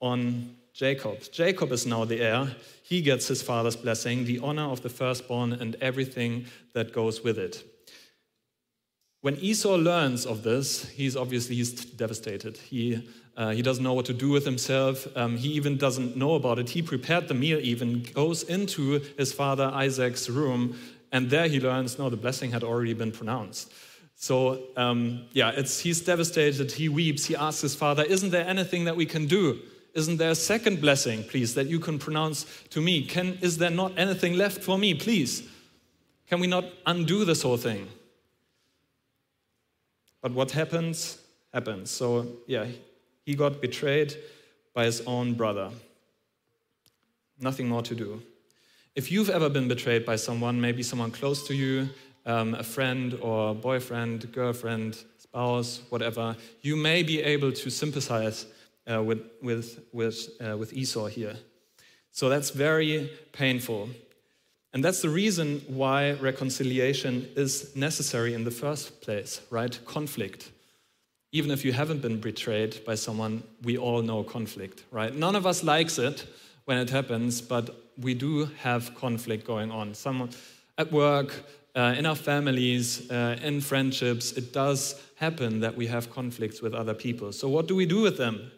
on 0.00 0.56
Jacob. 0.72 1.20
Jacob 1.32 1.72
is 1.72 1.86
now 1.86 2.04
the 2.04 2.20
heir. 2.20 2.54
He 2.82 3.00
gets 3.00 3.26
his 3.26 3.42
father's 3.42 3.76
blessing, 3.76 4.24
the 4.24 4.38
honor 4.40 4.70
of 4.70 4.82
the 4.82 4.88
firstborn, 4.88 5.52
and 5.52 5.74
everything 5.80 6.46
that 6.72 6.92
goes 6.92 7.24
with 7.24 7.38
it. 7.38 7.64
When 9.22 9.36
Esau 9.36 9.74
learns 9.74 10.26
of 10.26 10.42
this, 10.42 10.88
he's 10.90 11.16
obviously 11.16 11.56
he's 11.56 11.72
devastated. 11.72 12.58
He, 12.58 13.08
uh, 13.36 13.50
he 13.50 13.62
doesn't 13.62 13.82
know 13.82 13.94
what 13.94 14.06
to 14.06 14.12
do 14.12 14.28
with 14.28 14.44
himself. 14.44 15.08
Um, 15.16 15.36
he 15.36 15.48
even 15.48 15.78
doesn't 15.78 16.16
know 16.16 16.34
about 16.34 16.58
it. 16.58 16.70
He 16.70 16.82
prepared 16.82 17.26
the 17.26 17.34
meal, 17.34 17.58
even 17.60 18.02
goes 18.14 18.44
into 18.44 19.00
his 19.18 19.32
father 19.32 19.70
Isaac's 19.74 20.28
room 20.28 20.78
and 21.12 21.30
there 21.30 21.48
he 21.48 21.60
learns, 21.60 21.98
no, 21.98 22.10
the 22.10 22.16
blessing 22.16 22.50
had 22.50 22.62
already 22.62 22.92
been 22.92 23.12
pronounced. 23.12 23.72
So, 24.16 24.62
um, 24.76 25.26
yeah, 25.32 25.50
it's, 25.50 25.80
he's 25.80 26.00
devastated. 26.00 26.72
He 26.72 26.88
weeps. 26.88 27.26
He 27.26 27.36
asks 27.36 27.60
his 27.60 27.74
father, 27.74 28.02
Isn't 28.02 28.30
there 28.30 28.46
anything 28.46 28.84
that 28.86 28.96
we 28.96 29.06
can 29.06 29.26
do? 29.26 29.60
Isn't 29.94 30.16
there 30.16 30.30
a 30.30 30.34
second 30.34 30.80
blessing, 30.80 31.24
please, 31.24 31.54
that 31.54 31.66
you 31.66 31.80
can 31.80 31.98
pronounce 31.98 32.44
to 32.70 32.80
me? 32.80 33.02
Can, 33.06 33.38
is 33.40 33.58
there 33.58 33.70
not 33.70 33.92
anything 33.98 34.34
left 34.34 34.62
for 34.62 34.78
me, 34.78 34.94
please? 34.94 35.48
Can 36.28 36.40
we 36.40 36.46
not 36.46 36.64
undo 36.86 37.24
this 37.24 37.42
whole 37.42 37.56
thing? 37.56 37.88
But 40.20 40.32
what 40.32 40.50
happens, 40.50 41.18
happens. 41.52 41.90
So, 41.90 42.26
yeah, 42.46 42.66
he 43.24 43.34
got 43.34 43.60
betrayed 43.60 44.16
by 44.74 44.84
his 44.84 45.00
own 45.06 45.34
brother. 45.34 45.70
Nothing 47.38 47.68
more 47.68 47.82
to 47.82 47.94
do. 47.94 48.22
If 48.96 49.12
you've 49.12 49.28
ever 49.28 49.50
been 49.50 49.68
betrayed 49.68 50.06
by 50.06 50.16
someone, 50.16 50.58
maybe 50.58 50.82
someone 50.82 51.10
close 51.10 51.46
to 51.46 51.54
you, 51.54 51.90
um, 52.24 52.54
a 52.54 52.62
friend 52.62 53.14
or 53.20 53.54
boyfriend, 53.54 54.32
girlfriend, 54.32 54.96
spouse, 55.18 55.82
whatever, 55.90 56.34
you 56.62 56.76
may 56.76 57.02
be 57.02 57.22
able 57.22 57.52
to 57.52 57.70
sympathize 57.70 58.46
uh, 58.90 59.02
with, 59.02 59.20
with, 59.42 59.84
with, 59.92 60.30
uh, 60.40 60.56
with 60.56 60.72
Esau 60.72 61.06
here. 61.06 61.36
So 62.10 62.30
that's 62.30 62.50
very 62.50 63.10
painful. 63.32 63.90
And 64.72 64.82
that's 64.82 65.02
the 65.02 65.10
reason 65.10 65.62
why 65.68 66.12
reconciliation 66.12 67.28
is 67.36 67.76
necessary 67.76 68.32
in 68.32 68.44
the 68.44 68.50
first 68.50 69.02
place, 69.02 69.42
right? 69.50 69.78
Conflict. 69.84 70.50
Even 71.32 71.50
if 71.50 71.66
you 71.66 71.72
haven't 71.72 72.00
been 72.00 72.18
betrayed 72.18 72.82
by 72.86 72.94
someone, 72.94 73.42
we 73.62 73.76
all 73.76 74.00
know 74.00 74.24
conflict, 74.24 74.84
right? 74.90 75.14
None 75.14 75.36
of 75.36 75.46
us 75.46 75.62
likes 75.62 75.98
it 75.98 76.26
when 76.64 76.78
it 76.78 76.88
happens, 76.88 77.42
but 77.42 77.85
we 77.98 78.14
do 78.14 78.46
have 78.62 78.94
conflict 78.94 79.46
going 79.46 79.70
on. 79.70 79.94
Someone 79.94 80.30
at 80.78 80.92
work, 80.92 81.44
uh, 81.74 81.94
in 81.98 82.06
our 82.06 82.16
families, 82.16 83.10
uh, 83.10 83.38
in 83.42 83.60
friendships, 83.60 84.32
it 84.32 84.52
does 84.52 85.00
happen 85.16 85.60
that 85.60 85.76
we 85.76 85.86
have 85.86 86.10
conflicts 86.10 86.62
with 86.62 86.74
other 86.74 86.94
people. 86.94 87.32
So, 87.32 87.48
what 87.48 87.68
do 87.68 87.76
we 87.76 87.86
do 87.86 88.00
with 88.00 88.16
them? 88.16 88.50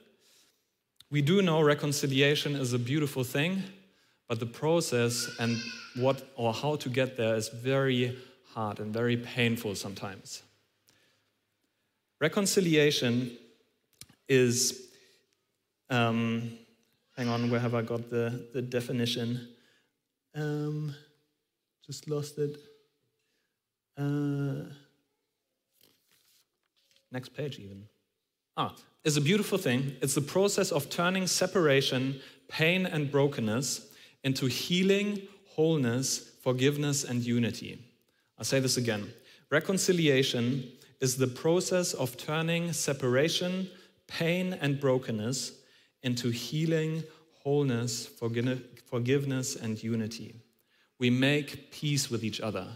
We 1.11 1.23
do 1.23 1.43
know 1.43 1.63
reconciliation 1.63 2.55
is 2.55 2.73
a 2.75 2.79
beautiful 2.79 3.25
thing, 3.25 3.63
but 4.29 4.41
the 4.41 4.47
process 4.47 5.29
and 5.41 5.57
what 5.97 6.31
or 6.37 6.53
how 6.53 6.77
to 6.77 6.89
get 6.89 7.17
there 7.17 7.35
is 7.35 7.49
very 7.49 8.17
hard 8.55 8.79
and 8.79 8.93
very 8.93 9.17
painful 9.17 9.75
sometimes. 9.75 10.43
Reconciliation 12.21 13.37
is, 14.29 14.89
um, 15.91 16.59
hang 17.19 17.29
on, 17.29 17.51
where 17.51 17.59
have 17.59 17.75
I 17.75 17.83
got 17.83 18.11
the, 18.11 18.47
the 18.55 18.63
definition? 18.63 19.49
Um, 20.37 20.95
just 21.85 22.09
lost 22.09 22.39
it. 22.39 22.57
Uh, 23.99 24.71
next 27.11 27.31
page, 27.31 27.59
even. 27.59 27.83
Ah, 28.57 28.73
is 29.03 29.17
a 29.17 29.21
beautiful 29.21 29.59
thing. 29.59 29.97
It's 30.01 30.15
the 30.15 30.21
process 30.21 30.71
of 30.71 30.91
turning 30.91 31.27
separation, 31.27 32.21
pain, 32.49 32.87
and 32.87 33.11
brokenness 33.11 33.89
into 34.23 34.47
healing, 34.47 35.23
wholeness, 35.57 36.31
forgiveness, 36.41 37.03
and 37.03 37.25
unity. 37.25 37.85
I'll 38.39 38.45
say 38.45 38.61
this 38.61 38.77
again. 38.77 39.13
Reconciliation 39.51 40.71
is 41.01 41.17
the 41.17 41.27
process 41.27 41.95
of 41.95 42.17
turning 42.17 42.73
separation, 42.73 43.69
pain, 44.07 44.53
and 44.61 44.79
brokenness 44.79 45.59
into 46.03 46.31
healing, 46.31 47.03
wholeness, 47.43 48.07
forgiveness, 48.07 49.57
and 49.57 49.83
unity. 49.83 50.35
We 50.99 51.11
make 51.11 51.71
peace 51.71 52.11
with 52.11 52.25
each 52.25 52.41
other. 52.41 52.67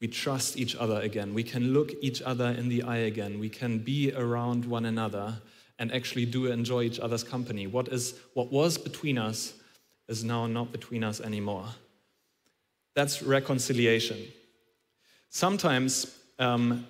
We 0.00 0.08
trust 0.08 0.58
each 0.58 0.76
other 0.76 1.00
again. 1.00 1.34
We 1.34 1.42
can 1.42 1.72
look 1.72 1.92
each 2.02 2.20
other 2.22 2.48
in 2.48 2.68
the 2.68 2.82
eye 2.82 2.98
again. 2.98 3.38
We 3.38 3.48
can 3.48 3.78
be 3.78 4.12
around 4.12 4.64
one 4.64 4.84
another 4.84 5.34
and 5.78 5.92
actually 5.92 6.26
do 6.26 6.46
enjoy 6.46 6.82
each 6.82 7.00
other's 7.00 7.24
company. 7.24 7.66
What, 7.66 7.88
is, 7.88 8.14
what 8.34 8.50
was 8.50 8.78
between 8.78 9.18
us 9.18 9.54
is 10.08 10.24
now 10.24 10.46
not 10.46 10.72
between 10.72 11.04
us 11.04 11.20
anymore. 11.20 11.66
That's 12.94 13.22
reconciliation. 13.22 14.18
Sometimes, 15.28 16.16
um, 16.38 16.86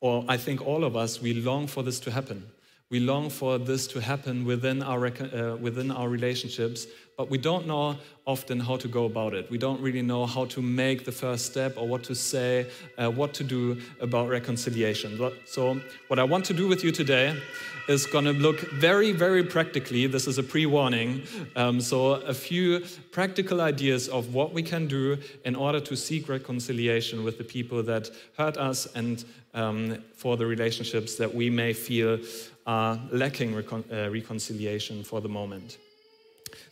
or 0.00 0.24
I 0.28 0.36
think 0.36 0.66
all 0.66 0.84
of 0.84 0.96
us, 0.96 1.20
we 1.20 1.34
long 1.34 1.66
for 1.66 1.82
this 1.82 2.00
to 2.00 2.10
happen. 2.10 2.46
We 2.90 3.00
long 3.00 3.30
for 3.30 3.58
this 3.58 3.86
to 3.88 4.00
happen 4.00 4.44
within 4.44 4.82
our, 4.82 5.06
uh, 5.06 5.56
within 5.56 5.90
our 5.90 6.08
relationships, 6.08 6.86
but 7.16 7.30
we 7.30 7.38
don't 7.38 7.66
know 7.66 7.96
often 8.26 8.60
how 8.60 8.76
to 8.76 8.88
go 8.88 9.04
about 9.04 9.32
it. 9.32 9.50
We 9.50 9.56
don't 9.56 9.80
really 9.80 10.02
know 10.02 10.26
how 10.26 10.44
to 10.46 10.60
make 10.60 11.04
the 11.04 11.12
first 11.12 11.46
step 11.46 11.78
or 11.78 11.88
what 11.88 12.02
to 12.04 12.14
say, 12.14 12.66
uh, 12.98 13.10
what 13.10 13.32
to 13.34 13.44
do 13.44 13.80
about 14.00 14.28
reconciliation. 14.28 15.18
So, 15.46 15.80
what 16.08 16.18
I 16.18 16.24
want 16.24 16.44
to 16.46 16.54
do 16.54 16.68
with 16.68 16.84
you 16.84 16.92
today 16.92 17.40
is 17.88 18.04
going 18.04 18.24
to 18.24 18.32
look 18.32 18.60
very, 18.72 19.12
very 19.12 19.44
practically. 19.44 20.06
This 20.06 20.26
is 20.26 20.38
a 20.38 20.42
pre 20.42 20.66
warning. 20.66 21.22
Um, 21.54 21.80
so, 21.80 22.14
a 22.14 22.34
few 22.34 22.84
practical 23.12 23.62
ideas 23.62 24.08
of 24.08 24.34
what 24.34 24.52
we 24.52 24.62
can 24.62 24.86
do 24.86 25.16
in 25.44 25.56
order 25.56 25.80
to 25.80 25.96
seek 25.96 26.28
reconciliation 26.28 27.24
with 27.24 27.38
the 27.38 27.44
people 27.44 27.82
that 27.84 28.10
hurt 28.36 28.58
us 28.58 28.86
and 28.94 29.24
um, 29.54 30.02
for 30.14 30.36
the 30.36 30.44
relationships 30.44 31.14
that 31.16 31.34
we 31.34 31.48
may 31.48 31.72
feel 31.72 32.18
are 32.66 33.00
lacking 33.10 33.54
recon 33.54 33.84
uh, 33.90 34.10
reconciliation 34.10 35.02
for 35.02 35.20
the 35.20 35.28
moment. 35.28 35.78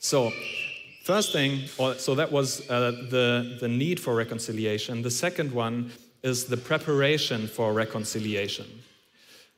So, 0.05 0.35
first 1.03 1.33
thing, 1.33 1.67
so 1.97 2.15
that 2.15 2.31
was 2.31 2.69
uh, 2.69 2.91
the, 3.09 3.57
the 3.59 3.69
need 3.69 3.99
for 3.99 4.15
reconciliation. 4.15 5.01
The 5.01 5.11
second 5.11 5.51
one 5.51 5.93
is 6.23 6.45
the 6.45 6.59
preparation 6.59 7.47
for 7.47 7.73
reconciliation. 7.73 8.67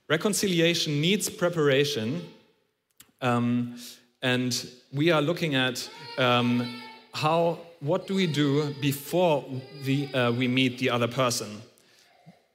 Reconciliation 0.09 1.01
needs 1.01 1.29
preparation, 1.29 2.23
um, 3.21 3.77
and 4.23 4.71
we 4.93 5.11
are 5.11 5.21
looking 5.21 5.57
at 5.57 5.91
um, 6.17 6.81
how, 7.13 7.59
what 7.81 8.07
do 8.07 8.15
we 8.15 8.29
do 8.29 8.73
before 8.81 9.45
the, 9.83 10.07
uh, 10.15 10.31
we 10.31 10.47
meet 10.47 10.79
the 10.79 10.91
other 10.91 11.09
person? 11.09 11.61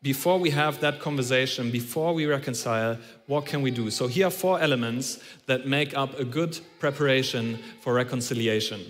Before 0.04 0.40
we 0.40 0.50
have 0.50 0.80
that 0.80 1.00
conversation, 1.00 1.70
before 1.70 2.14
we 2.14 2.26
reconcile, 2.26 2.98
what 3.28 3.46
can 3.46 3.62
we 3.62 3.70
do? 3.70 3.92
So, 3.92 4.08
here 4.08 4.28
are 4.28 4.32
four 4.32 4.60
elements 4.60 5.20
that 5.46 5.68
make 5.68 5.96
up 5.96 6.20
a 6.20 6.26
good 6.26 6.60
preparation 6.80 7.60
for 7.82 7.94
reconciliation. 7.94 8.82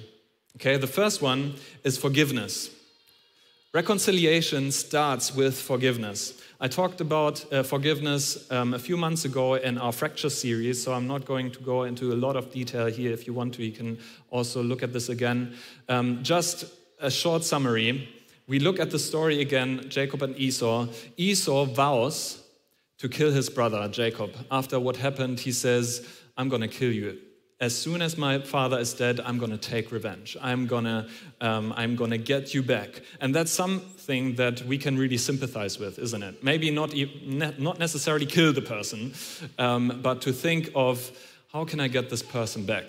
Okay, 0.56 0.78
the 0.78 0.88
first 0.88 1.22
one 1.22 1.56
is 1.84 1.98
forgiveness. 1.98 2.70
Reconciliation 3.74 4.72
starts 4.72 5.34
with 5.34 5.60
forgiveness. 5.60 6.42
I 6.60 6.68
talked 6.68 7.00
about 7.00 7.52
uh, 7.54 7.64
forgiveness 7.64 8.52
um, 8.52 8.74
a 8.74 8.80
few 8.80 8.98
months 8.98 9.26
ago 9.26 9.56
in 9.56 9.78
our 9.78 9.92
fracture 9.94 10.30
series, 10.30 10.84
so 10.84 10.94
I'm 10.94 11.08
not 11.08 11.26
going 11.26 11.52
to 11.52 11.60
go 11.60 11.84
into 11.84 12.12
a 12.12 12.16
lot 12.16 12.36
of 12.36 12.52
detail 12.52 12.88
here. 12.88 13.12
If 13.12 13.28
you 13.28 13.34
want 13.34 13.54
to, 13.56 13.64
you 13.64 13.72
can 13.72 13.98
also 14.30 14.62
look 14.62 14.84
at 14.84 14.92
this 14.94 15.10
again. 15.10 15.56
Um, 15.90 16.22
just 16.22 16.66
a 17.00 17.10
short 17.10 17.44
summary 17.44 18.10
we 18.48 18.60
look 18.60 18.80
at 18.80 18.92
the 18.92 19.00
story 19.00 19.42
again 19.42 19.86
Jacob 19.90 20.22
and 20.22 20.38
Esau. 20.38 20.88
Esau 21.18 21.66
vows 21.66 22.44
to 22.98 23.10
kill 23.10 23.32
his 23.32 23.50
brother 23.50 23.88
Jacob. 23.88 24.32
After 24.52 24.80
what 24.80 24.98
happened, 24.98 25.40
he 25.40 25.52
says, 25.52 26.08
I'm 26.38 26.50
going 26.50 26.62
to 26.62 26.68
kill 26.68 26.92
you. 26.92 27.18
As 27.60 27.78
soon 27.78 28.02
as 28.02 28.18
my 28.18 28.40
father 28.40 28.80
is 28.80 28.94
dead, 28.94 29.20
I'm 29.20 29.38
going 29.38 29.52
to 29.52 29.58
take 29.58 29.92
revenge. 29.92 30.36
I'm 30.42 30.66
going 30.66 30.86
to 30.86 31.08
um, 31.42 31.74
I'm 31.78 31.96
going 31.96 32.10
to 32.10 32.18
get 32.18 32.56
you 32.56 32.64
back. 32.64 33.02
And 33.20 33.36
that's 33.36 33.52
something 33.52 34.36
that 34.36 34.64
we 34.64 34.80
can 34.80 34.98
really 34.98 35.18
sympathize 35.18 35.78
with, 35.78 36.00
isn't 36.00 36.24
it? 36.24 36.44
Maybe 36.44 36.72
not, 36.72 36.96
not 37.60 37.78
necessarily 37.78 38.26
kill 38.26 38.52
the 38.52 38.64
person, 38.64 39.14
um, 39.60 40.00
but 40.02 40.22
to 40.24 40.34
think 40.34 40.72
of 40.76 41.12
how 41.54 41.66
can 41.66 41.80
I 41.80 41.88
get 41.88 42.10
this 42.10 42.24
person 42.24 42.66
back? 42.66 42.86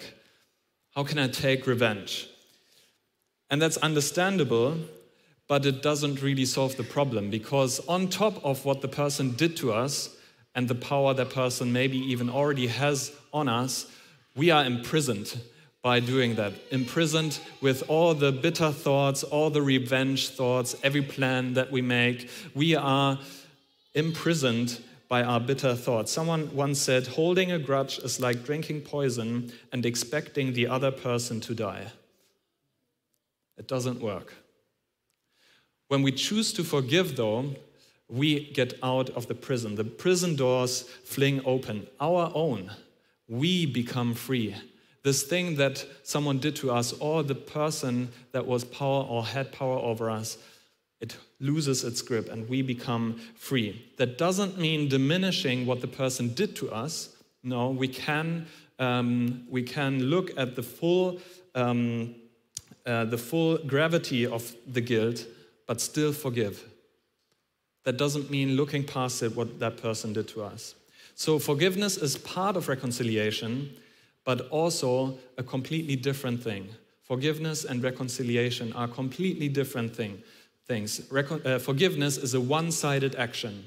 How 0.94 1.04
can 1.04 1.18
I 1.18 1.28
take 1.28 1.66
revenge? 1.66 2.28
And 3.50 3.60
that's 3.60 3.76
understandable 3.78 4.78
but 5.52 5.66
it 5.66 5.82
doesn't 5.82 6.22
really 6.22 6.46
solve 6.46 6.74
the 6.78 6.82
problem 6.82 7.28
because, 7.28 7.78
on 7.86 8.08
top 8.08 8.42
of 8.42 8.64
what 8.64 8.80
the 8.80 8.88
person 8.88 9.32
did 9.32 9.54
to 9.54 9.70
us 9.70 10.16
and 10.54 10.66
the 10.66 10.74
power 10.74 11.12
that 11.12 11.28
person 11.28 11.70
maybe 11.70 11.98
even 11.98 12.30
already 12.30 12.68
has 12.68 13.12
on 13.34 13.50
us, 13.50 13.84
we 14.34 14.50
are 14.50 14.64
imprisoned 14.64 15.38
by 15.82 16.00
doing 16.00 16.36
that. 16.36 16.54
Imprisoned 16.70 17.38
with 17.60 17.82
all 17.86 18.14
the 18.14 18.32
bitter 18.32 18.72
thoughts, 18.72 19.22
all 19.24 19.50
the 19.50 19.60
revenge 19.60 20.30
thoughts, 20.30 20.74
every 20.82 21.02
plan 21.02 21.52
that 21.52 21.70
we 21.70 21.82
make. 21.82 22.30
We 22.54 22.74
are 22.74 23.18
imprisoned 23.92 24.80
by 25.10 25.22
our 25.22 25.38
bitter 25.38 25.74
thoughts. 25.74 26.10
Someone 26.10 26.48
once 26.56 26.80
said, 26.80 27.08
holding 27.08 27.52
a 27.52 27.58
grudge 27.58 27.98
is 27.98 28.18
like 28.18 28.42
drinking 28.42 28.80
poison 28.80 29.52
and 29.70 29.84
expecting 29.84 30.54
the 30.54 30.68
other 30.68 30.90
person 30.90 31.42
to 31.42 31.54
die. 31.54 31.88
It 33.58 33.68
doesn't 33.68 34.00
work. 34.00 34.32
When 35.92 36.00
we 36.00 36.12
choose 36.12 36.54
to 36.54 36.64
forgive, 36.64 37.16
though, 37.16 37.54
we 38.08 38.50
get 38.52 38.78
out 38.82 39.10
of 39.10 39.26
the 39.26 39.34
prison. 39.34 39.74
The 39.74 39.84
prison 39.84 40.36
doors 40.36 40.84
fling 41.04 41.42
open, 41.44 41.86
our 42.00 42.32
own. 42.34 42.70
We 43.28 43.66
become 43.66 44.14
free. 44.14 44.56
This 45.02 45.22
thing 45.22 45.56
that 45.56 45.84
someone 46.02 46.38
did 46.38 46.56
to 46.56 46.70
us, 46.70 46.94
or 46.94 47.22
the 47.22 47.34
person 47.34 48.08
that 48.32 48.46
was 48.46 48.64
power 48.64 49.04
or 49.04 49.22
had 49.22 49.52
power 49.52 49.76
over 49.76 50.08
us, 50.08 50.38
it 51.02 51.18
loses 51.40 51.84
its 51.84 52.00
grip 52.00 52.30
and 52.30 52.48
we 52.48 52.62
become 52.62 53.20
free. 53.34 53.92
That 53.98 54.16
doesn't 54.16 54.56
mean 54.56 54.88
diminishing 54.88 55.66
what 55.66 55.82
the 55.82 55.88
person 55.88 56.32
did 56.32 56.56
to 56.56 56.70
us. 56.70 57.14
No, 57.42 57.68
we 57.68 57.86
can, 57.86 58.46
um, 58.78 59.44
we 59.50 59.62
can 59.62 60.04
look 60.04 60.30
at 60.38 60.56
the 60.56 60.62
full, 60.62 61.20
um, 61.54 62.14
uh, 62.86 63.04
the 63.04 63.18
full 63.18 63.58
gravity 63.58 64.26
of 64.26 64.56
the 64.66 64.80
guilt 64.80 65.26
but 65.72 65.80
still 65.80 66.12
forgive. 66.12 66.68
That 67.84 67.96
doesn't 67.96 68.30
mean 68.30 68.56
looking 68.56 68.84
past 68.84 69.22
it, 69.22 69.34
what 69.34 69.58
that 69.60 69.78
person 69.78 70.12
did 70.12 70.28
to 70.28 70.42
us. 70.42 70.74
So, 71.14 71.38
forgiveness 71.38 71.96
is 71.96 72.18
part 72.18 72.58
of 72.58 72.68
reconciliation, 72.68 73.70
but 74.22 74.50
also 74.50 75.16
a 75.38 75.42
completely 75.42 75.96
different 75.96 76.42
thing. 76.42 76.68
Forgiveness 77.04 77.64
and 77.64 77.82
reconciliation 77.82 78.74
are 78.74 78.86
completely 78.86 79.48
different 79.48 79.96
thing, 79.96 80.22
things. 80.66 81.10
Recon- 81.10 81.40
uh, 81.46 81.58
forgiveness 81.58 82.18
is 82.18 82.34
a 82.34 82.40
one 82.42 82.70
sided 82.70 83.14
action, 83.14 83.64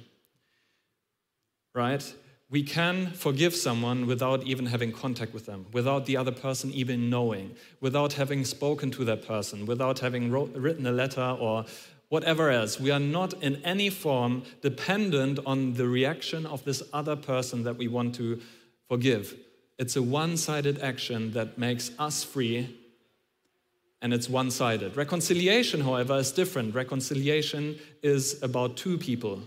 right? 1.74 2.14
We 2.50 2.62
can 2.62 3.12
forgive 3.12 3.56
someone 3.56 4.06
without 4.06 4.44
even 4.44 4.68
having 4.68 4.92
contact 4.92 5.34
with 5.34 5.48
them, 5.48 5.66
without 5.74 6.06
the 6.06 6.16
other 6.16 6.32
person 6.32 6.72
even 6.72 7.10
knowing, 7.10 7.56
without 7.82 8.14
having 8.14 8.46
spoken 8.46 8.92
to 8.92 9.06
that 9.06 9.28
person, 9.28 9.66
without 9.66 10.00
having 10.00 10.30
wrote, 10.30 10.54
written 10.56 10.86
a 10.86 10.92
letter 10.92 11.36
or 11.40 11.66
whatever 12.10 12.50
else. 12.50 12.80
We 12.80 12.92
are 12.92 13.00
not 13.00 13.34
in 13.42 13.64
any 13.64 13.90
form 13.90 14.44
dependent 14.62 15.40
on 15.46 15.74
the 15.74 15.88
reaction 15.88 16.46
of 16.46 16.64
this 16.64 16.84
other 16.94 17.16
person 17.16 17.64
that 17.64 17.78
we 17.78 17.88
want 17.88 18.16
to 18.16 18.40
forgive. 18.88 19.36
It's 19.78 19.96
a 19.96 20.02
one 20.02 20.38
sided 20.38 20.80
action 20.80 21.34
that 21.34 21.58
makes 21.58 21.92
us 22.00 22.24
free, 22.24 22.78
and 24.02 24.14
it's 24.14 24.30
one 24.30 24.52
sided. 24.52 24.96
Reconciliation, 24.96 25.82
however, 25.82 26.18
is 26.18 26.32
different. 26.32 26.76
Reconciliation 26.76 27.78
is 28.02 28.42
about 28.42 28.78
two 28.78 28.98
people, 28.98 29.42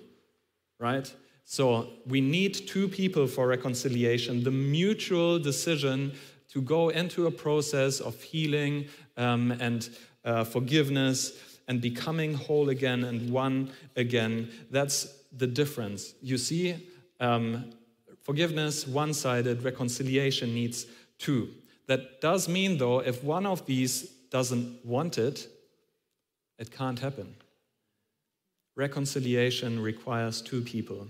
right? 0.79 1.11
So 1.45 1.89
we 2.07 2.21
need 2.21 2.69
two 2.69 2.89
people 2.89 3.27
for 3.27 3.47
reconciliation, 3.47 4.45
the 4.45 4.51
mutual 4.51 5.39
decision 5.39 6.13
to 6.49 6.61
go 6.61 6.91
into 6.91 7.27
a 7.27 7.31
process 7.31 8.01
of 8.01 8.21
healing 8.23 8.87
um, 9.17 9.53
and 9.53 9.89
uh, 10.25 10.45
forgiveness 10.45 11.33
and 11.69 11.81
becoming 11.81 12.35
whole 12.35 12.71
again 12.71 13.05
and 13.05 13.31
one 13.31 13.71
again. 13.95 14.51
That's 14.71 15.15
the 15.37 15.47
difference. 15.47 16.15
You 16.21 16.39
see, 16.39 16.89
um, 17.21 17.71
forgiveness, 18.23 18.87
one 18.87 19.15
sided, 19.15 19.63
reconciliation 19.63 20.55
needs 20.55 20.87
two. 21.19 21.51
That 21.87 22.21
does 22.21 22.49
mean, 22.49 22.79
though, 22.79 23.01
if 23.01 23.23
one 23.23 23.47
of 23.47 23.65
these 23.67 24.03
doesn't 24.31 24.85
want 24.85 25.19
it, 25.19 25.47
it 26.59 26.71
can't 26.71 26.99
happen. 26.99 27.35
Reconciliation 28.75 29.81
requires 29.81 30.41
two 30.43 30.63
people 30.63 31.07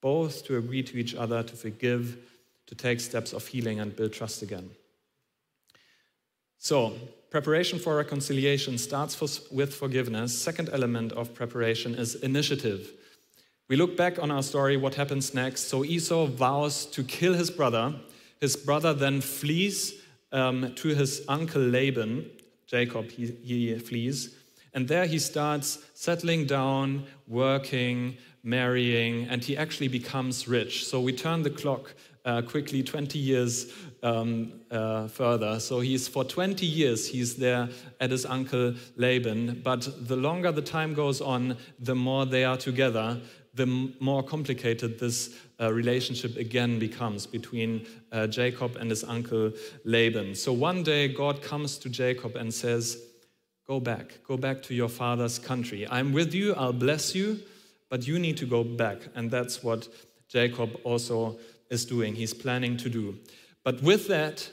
both 0.00 0.44
to 0.44 0.58
agree 0.58 0.82
to 0.82 0.98
each 0.98 1.14
other, 1.14 1.42
to 1.42 1.54
forgive, 1.54 2.18
to 2.66 2.74
take 2.74 3.00
steps 3.00 3.32
of 3.32 3.46
healing 3.46 3.80
and 3.80 3.94
build 3.94 4.12
trust 4.12 4.42
again. 4.42 4.68
So, 6.58 6.94
preparation 7.32 7.78
for 7.78 7.96
reconciliation 7.96 8.76
starts 8.76 9.14
for, 9.14 9.26
with 9.50 9.74
forgiveness. 9.74 10.38
Second 10.38 10.68
element 10.70 11.12
of 11.12 11.32
preparation 11.32 11.94
is 11.94 12.14
initiative. 12.16 12.92
We 13.68 13.76
look 13.76 13.96
back 13.96 14.22
on 14.22 14.30
our 14.30 14.42
story, 14.42 14.76
what 14.76 14.94
happens 14.96 15.32
next. 15.32 15.62
So, 15.68 15.82
Esau 15.82 16.26
vows 16.26 16.84
to 16.86 17.02
kill 17.02 17.32
his 17.32 17.50
brother. 17.50 17.94
His 18.38 18.54
brother 18.54 18.92
then 18.92 19.22
flees 19.22 19.94
um, 20.30 20.74
to 20.74 20.88
his 20.88 21.22
uncle 21.26 21.62
Laban. 21.62 22.30
Jacob, 22.66 23.10
he, 23.10 23.26
he 23.42 23.78
flees. 23.78 24.36
And 24.74 24.86
there 24.86 25.06
he 25.06 25.18
starts 25.18 25.78
settling 25.94 26.46
down, 26.46 27.06
working, 27.26 28.18
marrying, 28.42 29.26
and 29.28 29.42
he 29.42 29.56
actually 29.56 29.88
becomes 29.88 30.46
rich. 30.46 30.84
So 30.86 31.00
we 31.00 31.12
turn 31.14 31.42
the 31.42 31.50
clock 31.50 31.94
uh, 32.24 32.42
quickly 32.42 32.82
20 32.82 33.18
years 33.18 33.72
um, 34.02 34.52
uh, 34.70 35.08
further. 35.08 35.58
So 35.60 35.80
he's 35.80 36.08
for 36.08 36.24
20 36.24 36.64
years 36.66 37.08
he's 37.08 37.36
there 37.36 37.68
at 38.00 38.10
his 38.10 38.26
uncle 38.26 38.74
Laban. 38.96 39.60
But 39.64 39.88
the 40.08 40.16
longer 40.16 40.52
the 40.52 40.62
time 40.62 40.94
goes 40.94 41.20
on, 41.20 41.56
the 41.78 41.94
more 41.94 42.26
they 42.26 42.44
are 42.44 42.56
together, 42.56 43.20
the 43.54 43.66
more 44.00 44.22
complicated 44.22 44.98
this 44.98 45.36
uh, 45.60 45.72
relationship 45.72 46.36
again 46.36 46.78
becomes 46.78 47.26
between 47.26 47.86
uh, 48.10 48.26
Jacob 48.26 48.76
and 48.76 48.88
his 48.88 49.04
uncle 49.04 49.52
Laban. 49.84 50.34
So 50.34 50.52
one 50.52 50.82
day 50.82 51.08
God 51.08 51.42
comes 51.42 51.76
to 51.78 51.88
Jacob 51.88 52.36
and 52.36 52.52
says, 52.52 52.98
Go 53.66 53.78
back, 53.78 54.18
go 54.26 54.36
back 54.36 54.60
to 54.64 54.74
your 54.74 54.88
father's 54.88 55.38
country. 55.38 55.86
I'm 55.88 56.12
with 56.12 56.34
you, 56.34 56.52
I'll 56.54 56.72
bless 56.72 57.14
you, 57.14 57.38
but 57.88 58.06
you 58.06 58.18
need 58.18 58.36
to 58.38 58.44
go 58.44 58.64
back. 58.64 58.98
And 59.14 59.30
that's 59.30 59.62
what 59.62 59.88
Jacob 60.28 60.70
also 60.82 61.38
is 61.72 61.84
doing. 61.84 62.14
He's 62.14 62.34
planning 62.34 62.76
to 62.76 62.88
do. 62.88 63.18
But 63.64 63.82
with 63.82 64.06
that, 64.08 64.48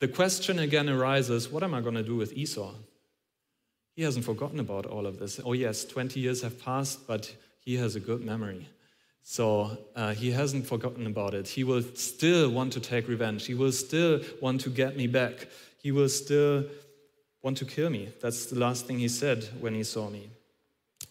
the 0.00 0.08
question 0.08 0.58
again 0.58 0.88
arises 0.88 1.48
what 1.48 1.62
am 1.62 1.74
I 1.74 1.80
going 1.80 1.94
to 1.94 2.02
do 2.02 2.16
with 2.16 2.32
Esau? 2.32 2.74
He 3.94 4.02
hasn't 4.02 4.24
forgotten 4.24 4.60
about 4.60 4.86
all 4.86 5.06
of 5.06 5.18
this. 5.18 5.40
Oh, 5.44 5.52
yes, 5.52 5.84
20 5.84 6.20
years 6.20 6.42
have 6.42 6.62
passed, 6.62 7.06
but 7.06 7.34
he 7.60 7.76
has 7.76 7.96
a 7.96 8.00
good 8.00 8.24
memory. 8.24 8.68
So 9.22 9.76
uh, 9.94 10.14
he 10.14 10.30
hasn't 10.30 10.66
forgotten 10.66 11.06
about 11.06 11.34
it. 11.34 11.46
He 11.48 11.64
will 11.64 11.82
still 11.94 12.50
want 12.50 12.72
to 12.72 12.80
take 12.80 13.08
revenge. 13.08 13.46
He 13.46 13.54
will 13.54 13.72
still 13.72 14.20
want 14.40 14.62
to 14.62 14.70
get 14.70 14.96
me 14.96 15.06
back. 15.06 15.48
He 15.82 15.92
will 15.92 16.08
still 16.08 16.64
want 17.42 17.58
to 17.58 17.64
kill 17.64 17.90
me. 17.90 18.08
That's 18.20 18.46
the 18.46 18.58
last 18.58 18.86
thing 18.86 18.98
he 18.98 19.08
said 19.08 19.44
when 19.60 19.74
he 19.74 19.84
saw 19.84 20.08
me. 20.08 20.30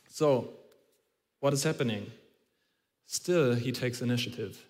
So 0.09 0.49
what 1.39 1.53
is 1.53 1.63
happening? 1.63 2.11
Still, 3.05 3.53
he 3.55 3.71
takes 3.71 4.01
initiative. 4.01 4.65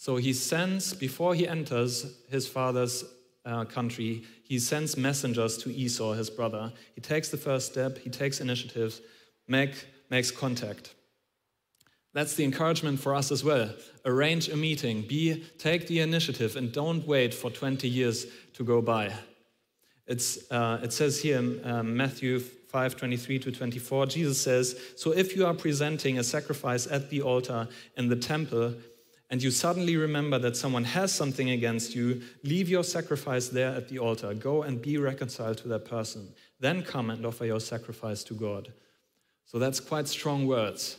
So 0.00 0.16
he 0.16 0.32
sends, 0.32 0.94
before 0.94 1.34
he 1.34 1.46
enters 1.46 2.06
his 2.30 2.48
father's 2.48 3.04
uh, 3.44 3.66
country, 3.66 4.22
he 4.44 4.58
sends 4.58 4.96
messengers 4.96 5.58
to 5.58 5.70
Esau, 5.70 6.14
his 6.14 6.30
brother. 6.30 6.72
He 6.94 7.02
takes 7.02 7.28
the 7.28 7.36
first 7.36 7.70
step, 7.70 7.98
he 7.98 8.08
takes 8.08 8.40
initiative, 8.40 8.98
make, 9.46 9.86
makes 10.08 10.30
contact. 10.30 10.94
That's 12.14 12.34
the 12.34 12.44
encouragement 12.44 12.98
for 12.98 13.14
us 13.14 13.30
as 13.30 13.44
well. 13.44 13.74
Arrange 14.06 14.48
a 14.48 14.56
meeting, 14.56 15.02
be, 15.02 15.44
take 15.58 15.86
the 15.86 16.00
initiative, 16.00 16.56
and 16.56 16.72
don't 16.72 17.06
wait 17.06 17.34
for 17.34 17.50
20 17.50 17.86
years 17.86 18.24
to 18.54 18.64
go 18.64 18.80
by. 18.80 19.12
It's, 20.06 20.50
uh, 20.50 20.80
it 20.82 20.94
says 20.94 21.20
here 21.20 21.40
in 21.40 21.60
um, 21.62 21.94
Matthew 21.94 22.38
5 22.38 22.96
23 22.96 23.38
to 23.40 23.52
24, 23.52 24.06
Jesus 24.06 24.40
says, 24.40 24.80
So 24.96 25.10
if 25.10 25.36
you 25.36 25.44
are 25.44 25.52
presenting 25.52 26.18
a 26.18 26.24
sacrifice 26.24 26.86
at 26.86 27.10
the 27.10 27.20
altar 27.20 27.68
in 27.98 28.08
the 28.08 28.16
temple, 28.16 28.76
and 29.30 29.42
you 29.42 29.50
suddenly 29.50 29.96
remember 29.96 30.38
that 30.38 30.56
someone 30.56 30.84
has 30.84 31.12
something 31.12 31.50
against 31.50 31.94
you, 31.94 32.20
leave 32.42 32.68
your 32.68 32.82
sacrifice 32.84 33.48
there 33.48 33.70
at 33.70 33.88
the 33.88 33.98
altar. 33.98 34.34
Go 34.34 34.62
and 34.62 34.82
be 34.82 34.98
reconciled 34.98 35.58
to 35.58 35.68
that 35.68 35.84
person. 35.84 36.28
Then 36.58 36.82
come 36.82 37.10
and 37.10 37.24
offer 37.24 37.46
your 37.46 37.60
sacrifice 37.60 38.24
to 38.24 38.34
God. 38.34 38.72
So 39.46 39.58
that's 39.58 39.80
quite 39.80 40.08
strong 40.08 40.46
words. 40.46 40.98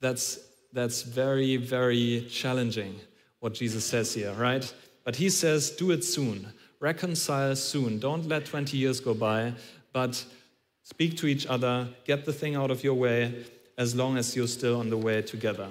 That's, 0.00 0.38
that's 0.72 1.02
very, 1.02 1.56
very 1.56 2.26
challenging 2.30 3.00
what 3.40 3.54
Jesus 3.54 3.84
says 3.84 4.14
here, 4.14 4.32
right? 4.34 4.72
But 5.04 5.16
he 5.16 5.30
says, 5.30 5.70
do 5.70 5.90
it 5.90 6.04
soon. 6.04 6.52
Reconcile 6.80 7.56
soon. 7.56 7.98
Don't 7.98 8.28
let 8.28 8.46
20 8.46 8.76
years 8.76 9.00
go 9.00 9.14
by, 9.14 9.54
but 9.92 10.24
Speak 10.90 11.16
to 11.18 11.28
each 11.28 11.46
other, 11.46 11.88
get 12.04 12.24
the 12.24 12.32
thing 12.32 12.56
out 12.56 12.70
of 12.70 12.82
your 12.82 12.94
way 12.94 13.44
as 13.78 13.94
long 13.94 14.18
as 14.18 14.34
you're 14.34 14.48
still 14.48 14.80
on 14.80 14.90
the 14.90 14.96
way 14.96 15.22
together. 15.22 15.68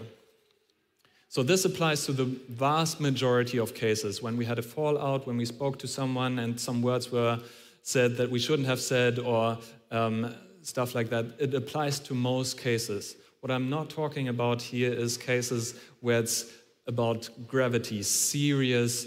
So, 1.32 1.44
this 1.44 1.64
applies 1.64 2.08
to 2.08 2.12
the 2.12 2.26
vast 2.26 3.00
majority 3.00 3.60
of 3.60 3.76
cases. 3.76 4.20
When 4.20 4.36
we 4.36 4.46
had 4.46 4.58
a 4.58 4.64
fallout, 4.64 5.28
when 5.28 5.38
we 5.38 5.46
spoke 5.46 5.78
to 5.80 5.88
someone 5.88 6.40
and 6.40 6.60
some 6.60 6.82
words 6.82 7.12
were 7.12 7.40
said 7.84 8.18
that 8.18 8.32
we 8.32 8.40
shouldn't 8.40 8.68
have 8.68 8.80
said, 8.80 9.20
or 9.20 9.60
um, 9.92 10.34
stuff 10.64 10.96
like 10.96 11.10
that, 11.10 11.26
it 11.38 11.54
applies 11.54 12.00
to 12.00 12.16
most 12.16 12.58
cases. 12.60 13.16
What 13.42 13.52
I'm 13.52 13.70
not 13.70 13.92
talking 13.92 14.28
about 14.28 14.60
here 14.60 14.92
is 14.92 15.18
cases 15.18 15.76
where 16.02 16.20
it's 16.20 16.52
about 16.88 17.30
gravity, 17.48 18.02
serious 18.02 19.06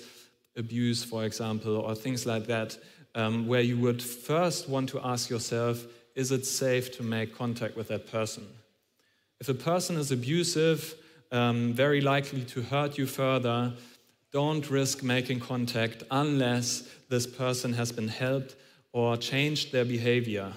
abuse, 0.57 1.03
for 1.03 1.25
example, 1.25 1.77
or 1.77 1.93
things 1.97 2.25
like 2.25 2.47
that, 2.47 2.79
um, 3.17 3.49
where 3.49 3.63
you 3.63 3.77
would 3.79 4.01
first 4.01 4.69
want 4.69 4.89
to 4.91 5.01
ask 5.01 5.29
yourself 5.29 5.85
is 6.15 6.31
it 6.31 6.47
safe 6.47 6.97
to 6.99 7.03
make 7.03 7.37
contact 7.37 7.77
with 7.77 7.89
that 7.89 8.07
person? 8.13 8.47
If 9.41 9.49
a 9.49 9.55
person 9.55 9.97
is 9.97 10.13
abusive, 10.13 10.95
um, 11.33 11.73
very 11.73 12.01
likely 12.01 12.45
to 12.45 12.63
hurt 12.63 12.99
you 12.99 13.07
further, 13.07 13.73
don't 14.33 14.71
risk 14.71 15.03
making 15.03 15.41
contact 15.41 16.05
unless 16.11 16.89
this 17.09 17.27
person 17.27 17.73
has 17.73 17.91
been 17.91 18.09
helped 18.09 18.55
or 18.93 19.17
changed 19.17 19.73
their 19.73 19.85
behavior. 19.85 20.53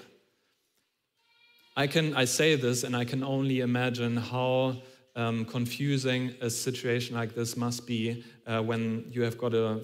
I 1.76 1.88
can 1.88 2.16
I 2.16 2.26
say 2.26 2.56
this 2.56 2.84
and 2.84 2.96
I 2.96 3.04
can 3.04 3.24
only 3.24 3.60
imagine 3.60 4.16
how 4.16 4.78
um, 5.16 5.46
confusing 5.46 6.34
a 6.42 6.50
situation 6.50 7.16
like 7.16 7.36
this 7.36 7.58
must 7.58 7.88
be 7.88 8.24
uh, 8.46 8.62
when 8.62 9.06
you 9.10 9.24
have 9.24 9.38
got 9.38 9.54
a, 9.54 9.84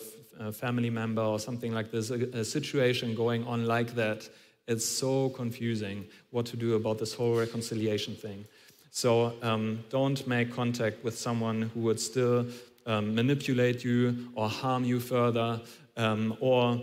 family 0.53 0.89
member 0.89 1.21
or 1.21 1.37
something 1.37 1.71
like 1.71 1.91
this, 1.91 2.09
a, 2.09 2.15
a 2.39 2.43
situation 2.43 3.13
going 3.13 3.45
on 3.45 3.67
like 3.67 3.93
that 3.93 4.27
it's 4.67 4.85
so 4.85 5.29
confusing 5.29 6.05
what 6.29 6.45
to 6.47 6.57
do 6.57 6.75
about 6.75 6.97
this 6.97 7.13
whole 7.13 7.35
reconciliation 7.35 8.15
thing. 8.15 8.45
So 8.91 9.33
um, 9.41 9.83
don't 9.89 10.27
make 10.27 10.51
contact 10.51 11.01
with 11.03 11.17
someone 11.17 11.63
who 11.73 11.79
would 11.81 11.99
still 11.99 12.45
um, 12.85 13.15
manipulate 13.15 13.85
you 13.85 14.27
or 14.35 14.49
harm 14.49 14.83
you 14.83 14.99
further, 14.99 15.61
um, 15.95 16.35
or 16.41 16.81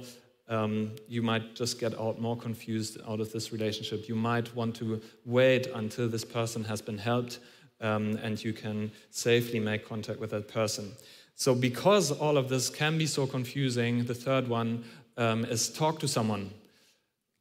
um, 0.49 0.93
you 1.07 1.21
might 1.21 1.55
just 1.55 1.79
get 1.79 1.99
out 2.01 2.19
more 2.19 2.37
confused 2.37 2.99
out 3.07 3.21
of 3.21 3.31
this 3.31 3.53
relationship. 3.53 4.09
You 4.09 4.15
might 4.15 4.55
want 4.57 4.75
to 4.77 5.03
wait 5.27 5.67
until 5.67 6.09
this 6.09 6.25
person 6.25 6.65
has 6.65 6.81
been 6.81 6.97
helped 6.97 7.41
um, 7.83 8.19
and 8.23 8.43
you 8.43 8.55
can 8.55 8.91
safely 9.11 9.61
make 9.61 9.87
contact 9.87 10.19
with 10.19 10.31
that 10.31 10.49
person. 10.49 10.93
So, 11.35 11.55
because 11.55 12.11
all 12.11 12.39
of 12.39 12.49
this 12.49 12.71
can 12.71 12.97
be 12.97 13.07
so 13.07 13.27
confusing, 13.27 14.05
the 14.05 14.15
third 14.15 14.49
one 14.49 14.83
um, 15.19 15.45
is 15.45 15.69
talk 15.69 16.01
to 16.01 16.09
someone 16.09 16.51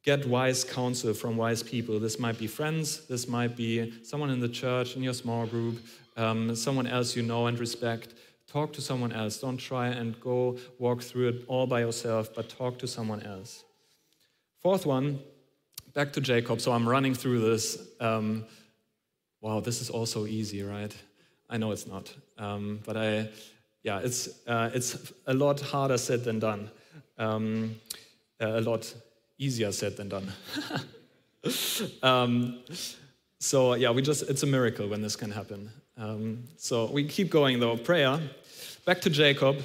get 0.08 0.24
wise 0.24 0.64
counsel 0.64 1.12
from 1.12 1.36
wise 1.36 1.62
people. 1.62 2.00
This 2.00 2.18
might 2.18 2.38
be 2.38 2.46
friends, 2.46 3.06
this 3.08 3.28
might 3.28 3.54
be 3.54 3.92
someone 4.02 4.30
in 4.30 4.40
the 4.40 4.48
church, 4.48 4.96
in 4.96 5.02
your 5.02 5.12
small 5.12 5.44
group, 5.46 5.76
um, 6.16 6.56
someone 6.56 6.86
else 6.86 7.14
you 7.14 7.22
know 7.22 7.46
and 7.46 7.58
respect. 7.58 8.14
Talk 8.46 8.72
to 8.72 8.80
someone 8.80 9.12
else. 9.12 9.38
Don't 9.38 9.58
try 9.58 9.88
and 9.88 10.18
go 10.18 10.56
walk 10.78 11.02
through 11.02 11.28
it 11.28 11.44
all 11.46 11.66
by 11.66 11.80
yourself, 11.80 12.34
but 12.34 12.48
talk 12.48 12.78
to 12.78 12.86
someone 12.86 13.22
else. 13.22 13.64
Fourth 14.62 14.86
one, 14.86 15.18
back 15.92 16.10
to 16.14 16.22
Jacob. 16.22 16.58
So 16.62 16.72
I'm 16.72 16.88
running 16.88 17.14
through 17.14 17.40
this. 17.50 17.78
Um, 18.00 18.46
wow, 19.42 19.60
this 19.60 19.82
is 19.82 19.90
all 19.90 20.06
so 20.06 20.24
easy, 20.24 20.62
right? 20.62 20.94
I 21.50 21.58
know 21.58 21.70
it's 21.72 21.86
not, 21.86 22.14
um, 22.38 22.80
but 22.86 22.96
I, 22.96 23.28
yeah, 23.82 23.98
it's 23.98 24.20
uh, 24.46 24.70
it's 24.72 25.12
a 25.26 25.34
lot 25.34 25.60
harder 25.60 25.98
said 25.98 26.24
than 26.24 26.38
done. 26.38 26.70
Um, 27.18 27.76
a 28.40 28.62
lot 28.62 28.94
easier 29.38 29.72
said 29.72 29.96
than 29.96 30.08
done. 30.08 30.32
um, 32.02 32.58
so 33.38 33.74
yeah, 33.74 33.90
we 33.90 34.02
just 34.02 34.28
it's 34.28 34.42
a 34.42 34.46
miracle 34.46 34.88
when 34.88 35.00
this 35.00 35.16
can 35.16 35.30
happen. 35.30 35.70
Um, 35.96 36.44
so 36.56 36.86
we 36.86 37.04
keep 37.04 37.30
going 37.30 37.60
though. 37.60 37.76
Prayer. 37.76 38.20
Back 38.84 39.00
to 39.02 39.10
Jacob. 39.10 39.62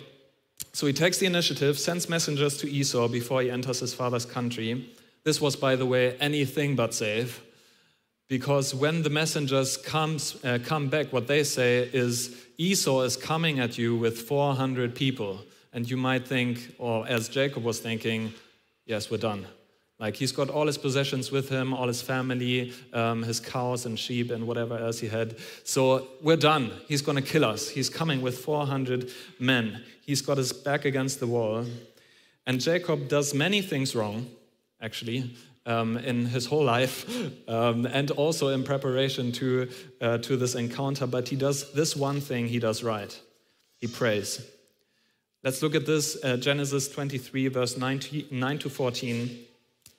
So 0.73 0.87
he 0.87 0.93
takes 0.93 1.19
the 1.19 1.27
initiative, 1.27 1.77
sends 1.77 2.09
messengers 2.09 2.57
to 2.57 2.69
Esau 2.69 3.07
before 3.07 3.41
he 3.41 3.51
enters 3.51 3.79
his 3.79 3.93
father's 3.93 4.25
country. 4.25 4.89
This 5.23 5.39
was, 5.39 5.55
by 5.55 5.75
the 5.75 5.85
way, 5.85 6.17
anything 6.17 6.75
but 6.75 6.93
safe. 6.93 7.43
Because 8.27 8.73
when 8.73 9.03
the 9.03 9.09
messengers 9.09 9.77
comes, 9.77 10.43
uh, 10.43 10.57
come 10.63 10.89
back, 10.89 11.13
what 11.13 11.27
they 11.27 11.43
say 11.43 11.89
is 11.93 12.35
Esau 12.57 13.01
is 13.01 13.15
coming 13.15 13.59
at 13.59 13.77
you 13.77 13.95
with 13.95 14.21
400 14.21 14.95
people. 14.95 15.41
And 15.73 15.89
you 15.89 15.97
might 15.97 16.27
think, 16.27 16.73
or 16.79 17.07
as 17.07 17.29
Jacob 17.29 17.63
was 17.63 17.79
thinking, 17.79 18.33
yes, 18.85 19.11
we're 19.11 19.17
done. 19.17 19.45
Like 19.99 20.15
he's 20.15 20.31
got 20.31 20.49
all 20.49 20.67
his 20.67 20.77
possessions 20.77 21.31
with 21.31 21.49
him, 21.49 21.73
all 21.73 21.87
his 21.87 22.01
family, 22.01 22.73
um, 22.93 23.23
his 23.23 23.39
cows 23.39 23.85
and 23.85 23.97
sheep 23.97 24.31
and 24.31 24.47
whatever 24.47 24.77
else 24.77 24.99
he 24.99 25.07
had. 25.07 25.35
So 25.63 26.07
we're 26.21 26.37
done. 26.37 26.71
He's 26.87 27.01
going 27.01 27.15
to 27.15 27.21
kill 27.21 27.45
us. 27.45 27.69
He's 27.69 27.89
coming 27.89 28.21
with 28.21 28.39
400 28.39 29.11
men. 29.39 29.83
He's 30.01 30.21
got 30.21 30.37
his 30.37 30.51
back 30.51 30.85
against 30.85 31.19
the 31.19 31.27
wall. 31.27 31.65
And 32.45 32.59
Jacob 32.59 33.07
does 33.07 33.33
many 33.33 33.61
things 33.61 33.95
wrong, 33.95 34.29
actually, 34.81 35.35
um, 35.65 35.97
in 35.97 36.25
his 36.25 36.47
whole 36.47 36.65
life, 36.65 37.07
um, 37.47 37.85
and 37.85 38.11
also 38.11 38.49
in 38.49 38.63
preparation 38.63 39.31
to, 39.33 39.69
uh, 40.01 40.17
to 40.17 40.35
this 40.35 40.55
encounter. 40.55 41.07
But 41.07 41.29
he 41.29 41.37
does 41.37 41.71
this 41.71 41.95
one 41.95 42.19
thing 42.19 42.47
he 42.47 42.59
does 42.59 42.83
right 42.83 43.17
he 43.83 43.87
prays. 43.87 44.41
Let's 45.43 45.61
look 45.61 45.75
at 45.75 45.85
this 45.85 46.17
uh, 46.23 46.37
Genesis 46.37 46.87
23, 46.87 47.49
verse 47.49 47.77
9 47.77 47.99
to, 47.99 48.23
9 48.31 48.59
to 48.59 48.69
14. 48.69 49.39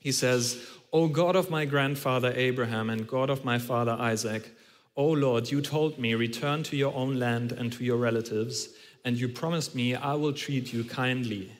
He 0.04 0.12
says, 0.12 0.62
O 0.92 1.08
God 1.08 1.34
of 1.34 1.48
my 1.48 1.64
grandfather 1.64 2.30
Abraham 2.36 2.90
and 2.90 3.08
God 3.08 3.30
of 3.30 3.42
my 3.42 3.58
father 3.58 3.96
Isaac, 3.98 4.54
O 4.96 5.06
Lord, 5.06 5.50
you 5.50 5.62
told 5.62 5.98
me, 5.98 6.14
return 6.14 6.62
to 6.64 6.76
your 6.76 6.94
own 6.94 7.18
land 7.18 7.52
and 7.52 7.72
to 7.72 7.82
your 7.82 7.96
relatives, 7.96 8.68
and 9.02 9.16
you 9.16 9.30
promised 9.30 9.74
me, 9.74 9.94
I 9.94 10.12
will 10.14 10.34
treat 10.34 10.74
you 10.74 10.84
kindly. 10.84 11.50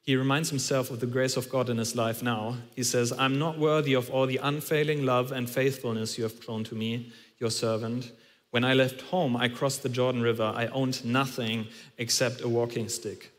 He 0.00 0.14
reminds 0.14 0.48
himself 0.48 0.92
of 0.92 1.00
the 1.00 1.06
grace 1.06 1.36
of 1.36 1.50
God 1.50 1.68
in 1.68 1.78
his 1.78 1.96
life 1.96 2.22
now. 2.22 2.58
He 2.76 2.84
says, 2.84 3.12
I'm 3.18 3.36
not 3.36 3.58
worthy 3.58 3.94
of 3.94 4.08
all 4.10 4.26
the 4.26 4.40
unfailing 4.40 5.04
love 5.04 5.32
and 5.32 5.50
faithfulness 5.50 6.16
you 6.16 6.22
have 6.22 6.42
shown 6.42 6.62
to 6.64 6.76
me, 6.76 7.12
your 7.40 7.50
servant. 7.50 8.12
When 8.50 8.64
I 8.64 8.74
left 8.74 9.00
home, 9.02 9.36
I 9.36 9.48
crossed 9.48 9.82
the 9.82 9.88
Jordan 9.88 10.22
River. 10.22 10.52
I 10.54 10.68
owned 10.68 11.04
nothing 11.04 11.66
except 11.98 12.42
a 12.42 12.48
walking 12.48 12.88
stick. 12.88 13.32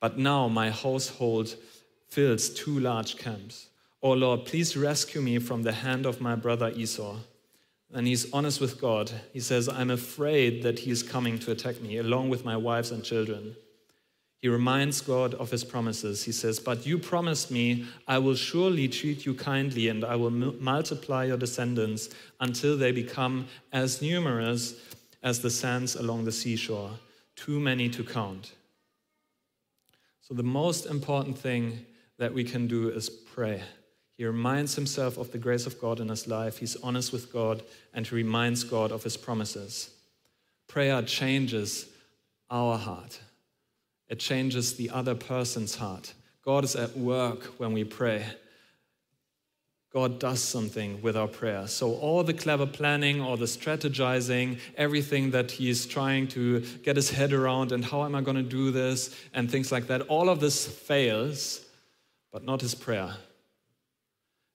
But 0.00 0.18
now 0.18 0.48
my 0.48 0.70
household 0.70 1.54
fills 2.08 2.50
two 2.50 2.80
large 2.80 3.16
camps. 3.16 3.68
Oh 4.06 4.12
Lord, 4.12 4.44
please 4.44 4.76
rescue 4.76 5.20
me 5.20 5.40
from 5.40 5.64
the 5.64 5.72
hand 5.72 6.06
of 6.06 6.20
my 6.20 6.36
brother 6.36 6.70
Esau. 6.70 7.16
And 7.92 8.06
he's 8.06 8.32
honest 8.32 8.60
with 8.60 8.80
God. 8.80 9.10
He 9.32 9.40
says, 9.40 9.68
I'm 9.68 9.90
afraid 9.90 10.62
that 10.62 10.78
he 10.78 10.92
is 10.92 11.02
coming 11.02 11.40
to 11.40 11.50
attack 11.50 11.82
me, 11.82 11.96
along 11.98 12.28
with 12.28 12.44
my 12.44 12.56
wives 12.56 12.92
and 12.92 13.02
children. 13.02 13.56
He 14.40 14.46
reminds 14.46 15.00
God 15.00 15.34
of 15.34 15.50
his 15.50 15.64
promises. 15.64 16.22
He 16.22 16.30
says, 16.30 16.60
But 16.60 16.86
you 16.86 16.98
promised 16.98 17.50
me, 17.50 17.86
I 18.06 18.18
will 18.18 18.36
surely 18.36 18.86
treat 18.86 19.26
you 19.26 19.34
kindly, 19.34 19.88
and 19.88 20.04
I 20.04 20.14
will 20.14 20.30
multiply 20.30 21.24
your 21.24 21.36
descendants 21.36 22.08
until 22.38 22.78
they 22.78 22.92
become 22.92 23.48
as 23.72 24.00
numerous 24.00 24.80
as 25.24 25.40
the 25.40 25.50
sands 25.50 25.96
along 25.96 26.26
the 26.26 26.30
seashore, 26.30 26.92
too 27.34 27.58
many 27.58 27.88
to 27.88 28.04
count. 28.04 28.52
So, 30.20 30.32
the 30.32 30.44
most 30.44 30.86
important 30.86 31.36
thing 31.36 31.84
that 32.18 32.32
we 32.32 32.44
can 32.44 32.68
do 32.68 32.90
is 32.90 33.10
pray. 33.10 33.64
He 34.16 34.24
reminds 34.24 34.74
himself 34.74 35.18
of 35.18 35.30
the 35.30 35.38
grace 35.38 35.66
of 35.66 35.78
God 35.78 36.00
in 36.00 36.08
his 36.08 36.26
life. 36.26 36.58
He's 36.58 36.76
honest 36.76 37.12
with 37.12 37.32
God 37.32 37.62
and 37.92 38.06
he 38.06 38.14
reminds 38.14 38.64
God 38.64 38.90
of 38.90 39.02
his 39.02 39.16
promises. 39.16 39.90
Prayer 40.68 41.02
changes 41.02 41.86
our 42.50 42.78
heart, 42.78 43.20
it 44.08 44.18
changes 44.18 44.76
the 44.76 44.90
other 44.90 45.14
person's 45.14 45.76
heart. 45.76 46.14
God 46.42 46.64
is 46.64 46.76
at 46.76 46.96
work 46.96 47.42
when 47.58 47.72
we 47.72 47.82
pray. 47.82 48.24
God 49.92 50.18
does 50.18 50.40
something 50.42 51.00
with 51.00 51.16
our 51.16 51.26
prayer. 51.26 51.66
So, 51.66 51.94
all 51.94 52.22
the 52.22 52.34
clever 52.34 52.66
planning 52.66 53.20
or 53.20 53.36
the 53.36 53.46
strategizing, 53.46 54.58
everything 54.76 55.30
that 55.30 55.50
he's 55.50 55.86
trying 55.86 56.28
to 56.28 56.60
get 56.84 56.96
his 56.96 57.10
head 57.10 57.32
around, 57.32 57.72
and 57.72 57.82
how 57.82 58.04
am 58.04 58.14
I 58.14 58.20
going 58.20 58.36
to 58.36 58.42
do 58.42 58.70
this, 58.70 59.16
and 59.32 59.50
things 59.50 59.72
like 59.72 59.86
that, 59.86 60.02
all 60.02 60.28
of 60.28 60.38
this 60.38 60.66
fails, 60.66 61.64
but 62.30 62.44
not 62.44 62.60
his 62.60 62.74
prayer. 62.74 63.14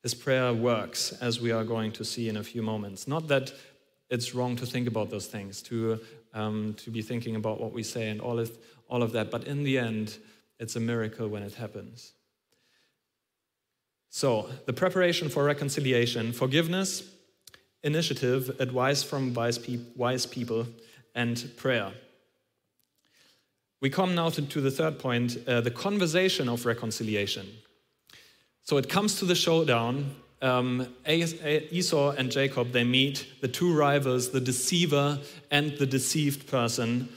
His 0.03 0.13
prayer 0.13 0.53
works, 0.53 1.13
as 1.21 1.39
we 1.39 1.51
are 1.51 1.63
going 1.63 1.91
to 1.93 2.03
see 2.03 2.27
in 2.27 2.37
a 2.37 2.43
few 2.43 2.61
moments. 2.61 3.07
Not 3.07 3.27
that 3.27 3.53
it's 4.09 4.33
wrong 4.33 4.55
to 4.57 4.65
think 4.65 4.87
about 4.87 5.09
those 5.09 5.27
things, 5.27 5.61
to, 5.63 5.99
um, 6.33 6.75
to 6.79 6.89
be 6.89 7.01
thinking 7.01 7.35
about 7.35 7.61
what 7.61 7.71
we 7.71 7.83
say 7.83 8.09
and 8.09 8.19
all 8.19 8.39
of, 8.39 8.57
all 8.87 9.03
of 9.03 9.11
that, 9.13 9.29
but 9.29 9.45
in 9.45 9.63
the 9.63 9.77
end, 9.77 10.17
it's 10.59 10.75
a 10.75 10.79
miracle 10.79 11.27
when 11.27 11.43
it 11.43 11.53
happens. 11.53 12.13
So, 14.09 14.49
the 14.65 14.73
preparation 14.73 15.29
for 15.29 15.43
reconciliation, 15.43 16.33
forgiveness, 16.33 17.03
initiative, 17.83 18.59
advice 18.59 19.03
from 19.03 19.33
wise, 19.33 19.57
pe- 19.57 19.79
wise 19.95 20.25
people, 20.25 20.67
and 21.15 21.49
prayer. 21.55 21.93
We 23.81 23.89
come 23.89 24.13
now 24.13 24.29
to, 24.29 24.41
to 24.41 24.61
the 24.61 24.69
third 24.69 24.99
point 24.99 25.37
uh, 25.47 25.61
the 25.61 25.71
conversation 25.71 26.49
of 26.49 26.65
reconciliation. 26.65 27.47
So 28.63 28.77
it 28.77 28.89
comes 28.89 29.19
to 29.19 29.25
the 29.25 29.35
showdown. 29.35 30.15
Um, 30.41 30.87
Esau 31.07 32.11
and 32.11 32.31
Jacob, 32.31 32.71
they 32.71 32.83
meet 32.83 33.27
the 33.41 33.47
two 33.47 33.75
rivals, 33.75 34.29
the 34.29 34.39
deceiver 34.39 35.19
and 35.51 35.77
the 35.77 35.85
deceived 35.85 36.47
person. 36.47 37.09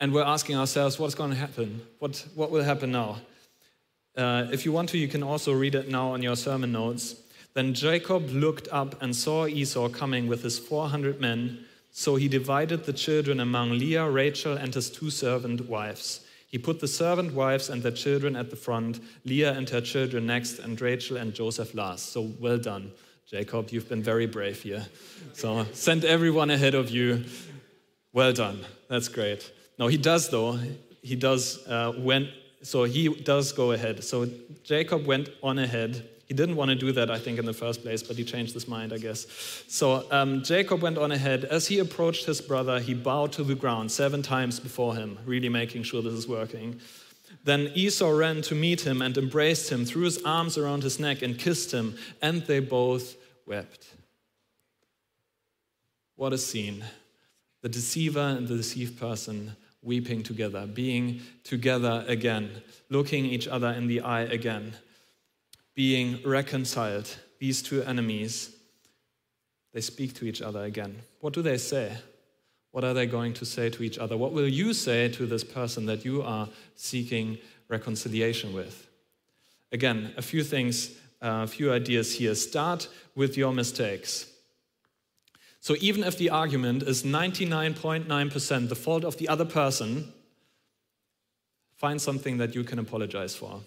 And 0.00 0.12
we're 0.12 0.24
asking 0.24 0.56
ourselves, 0.56 0.98
what's 0.98 1.14
going 1.14 1.30
to 1.30 1.36
happen? 1.36 1.80
What, 2.00 2.26
what 2.34 2.50
will 2.50 2.64
happen 2.64 2.92
now? 2.92 3.20
Uh, 4.16 4.46
if 4.50 4.64
you 4.64 4.72
want 4.72 4.88
to, 4.90 4.98
you 4.98 5.08
can 5.08 5.22
also 5.22 5.52
read 5.52 5.74
it 5.74 5.88
now 5.88 6.12
on 6.12 6.22
your 6.22 6.36
sermon 6.36 6.72
notes. 6.72 7.16
Then 7.54 7.72
Jacob 7.72 8.28
looked 8.30 8.68
up 8.70 9.00
and 9.02 9.16
saw 9.16 9.46
Esau 9.46 9.88
coming 9.88 10.26
with 10.26 10.42
his 10.42 10.58
400 10.58 11.20
men. 11.20 11.64
So 11.90 12.16
he 12.16 12.28
divided 12.28 12.84
the 12.84 12.92
children 12.92 13.40
among 13.40 13.78
Leah, 13.78 14.10
Rachel, 14.10 14.54
and 14.54 14.74
his 14.74 14.90
two 14.90 15.08
servant 15.08 15.66
wives. 15.66 16.25
He 16.56 16.62
put 16.62 16.80
the 16.80 16.88
servant 16.88 17.34
wives 17.34 17.68
and 17.68 17.82
their 17.82 17.92
children 17.92 18.34
at 18.34 18.48
the 18.48 18.56
front, 18.56 18.98
Leah 19.26 19.52
and 19.52 19.68
her 19.68 19.82
children 19.82 20.24
next, 20.24 20.58
and 20.58 20.80
Rachel 20.80 21.18
and 21.18 21.34
Joseph 21.34 21.74
last. 21.74 22.12
So 22.14 22.32
well 22.40 22.56
done, 22.56 22.92
Jacob. 23.26 23.68
You've 23.72 23.90
been 23.90 24.02
very 24.02 24.24
brave 24.24 24.62
here. 24.62 24.86
So 25.34 25.66
send 25.74 26.06
everyone 26.06 26.48
ahead 26.48 26.74
of 26.74 26.88
you. 26.88 27.26
Well 28.14 28.32
done. 28.32 28.64
That's 28.88 29.08
great. 29.08 29.52
No, 29.78 29.88
he 29.88 29.98
does 29.98 30.30
though. 30.30 30.58
He 31.02 31.14
does 31.14 31.58
uh, 31.68 31.92
when 31.92 32.30
so 32.62 32.84
he 32.84 33.10
does 33.10 33.52
go 33.52 33.72
ahead. 33.72 34.02
So 34.02 34.26
Jacob 34.64 35.04
went 35.04 35.28
on 35.42 35.58
ahead 35.58 36.08
he 36.26 36.34
didn't 36.34 36.56
want 36.56 36.70
to 36.70 36.74
do 36.74 36.90
that, 36.90 37.08
I 37.08 37.20
think, 37.20 37.38
in 37.38 37.44
the 37.44 37.52
first 37.52 37.82
place, 37.82 38.02
but 38.02 38.16
he 38.16 38.24
changed 38.24 38.52
his 38.52 38.66
mind, 38.66 38.92
I 38.92 38.98
guess. 38.98 39.26
So 39.68 40.04
um, 40.10 40.42
Jacob 40.42 40.82
went 40.82 40.98
on 40.98 41.12
ahead. 41.12 41.44
As 41.44 41.68
he 41.68 41.78
approached 41.78 42.26
his 42.26 42.40
brother, 42.40 42.80
he 42.80 42.94
bowed 42.94 43.32
to 43.34 43.44
the 43.44 43.54
ground 43.54 43.92
seven 43.92 44.22
times 44.22 44.58
before 44.58 44.96
him, 44.96 45.18
really 45.24 45.48
making 45.48 45.84
sure 45.84 46.02
this 46.02 46.12
is 46.12 46.26
working. 46.26 46.80
Then 47.44 47.70
Esau 47.74 48.10
ran 48.10 48.42
to 48.42 48.56
meet 48.56 48.84
him 48.84 49.02
and 49.02 49.16
embraced 49.16 49.70
him, 49.70 49.84
threw 49.84 50.02
his 50.02 50.20
arms 50.24 50.58
around 50.58 50.82
his 50.82 50.98
neck, 50.98 51.22
and 51.22 51.38
kissed 51.38 51.72
him, 51.72 51.96
and 52.20 52.42
they 52.42 52.58
both 52.58 53.14
wept. 53.46 53.86
What 56.16 56.32
a 56.32 56.38
scene. 56.38 56.84
The 57.62 57.68
deceiver 57.68 58.18
and 58.18 58.48
the 58.48 58.56
deceived 58.56 58.98
person 58.98 59.54
weeping 59.80 60.24
together, 60.24 60.66
being 60.66 61.20
together 61.44 62.04
again, 62.08 62.50
looking 62.90 63.26
each 63.26 63.46
other 63.46 63.70
in 63.70 63.86
the 63.86 64.00
eye 64.00 64.22
again 64.22 64.74
being 65.76 66.18
reconciled, 66.24 67.16
these 67.38 67.62
two 67.62 67.82
enemies, 67.84 68.56
they 69.72 69.80
speak 69.80 70.14
to 70.14 70.24
each 70.24 70.42
other 70.42 70.64
again. 70.64 70.96
What 71.20 71.32
do 71.32 71.42
they 71.42 71.58
say? 71.58 71.96
What 72.72 72.82
are 72.82 72.94
they 72.94 73.06
going 73.06 73.34
to 73.34 73.46
say 73.46 73.70
to 73.70 73.84
each 73.84 73.98
other? 73.98 74.16
What 74.16 74.32
will 74.32 74.48
you 74.48 74.74
say 74.74 75.08
to 75.10 75.26
this 75.26 75.44
person 75.44 75.86
that 75.86 76.04
you 76.04 76.22
are 76.22 76.48
seeking 76.74 77.38
reconciliation 77.68 78.52
with? 78.52 78.88
Again, 79.70 80.12
a 80.16 80.22
few 80.22 80.42
things 80.42 80.96
a 81.20 81.46
few 81.46 81.72
ideas 81.72 82.14
here. 82.16 82.34
Start 82.34 82.88
with 83.14 83.36
your 83.36 83.52
mistakes. 83.52 84.26
So, 85.60 85.74
even 85.80 86.04
if 86.04 86.16
the 86.16 86.30
argument 86.30 86.82
is 86.82 87.02
99.9% 87.02 88.68
the 88.68 88.74
fault 88.76 89.04
of 89.04 89.16
the 89.16 89.28
other 89.28 89.44
person, 89.44 90.12
find 91.76 92.00
something 92.00 92.38
that 92.38 92.54
you 92.54 92.62
can 92.62 92.78
apologize 92.78 93.34
for. 93.34 93.60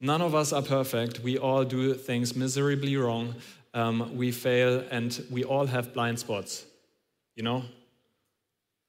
None 0.00 0.20
of 0.20 0.34
us 0.34 0.52
are 0.52 0.62
perfect. 0.62 1.20
We 1.20 1.38
all 1.38 1.64
do 1.64 1.94
things 1.94 2.36
miserably 2.36 2.96
wrong. 2.96 3.34
Um, 3.72 4.16
we 4.16 4.32
fail, 4.32 4.84
and 4.90 5.24
we 5.30 5.44
all 5.44 5.66
have 5.66 5.94
blind 5.94 6.18
spots. 6.18 6.64
You 7.34 7.42
know? 7.42 7.64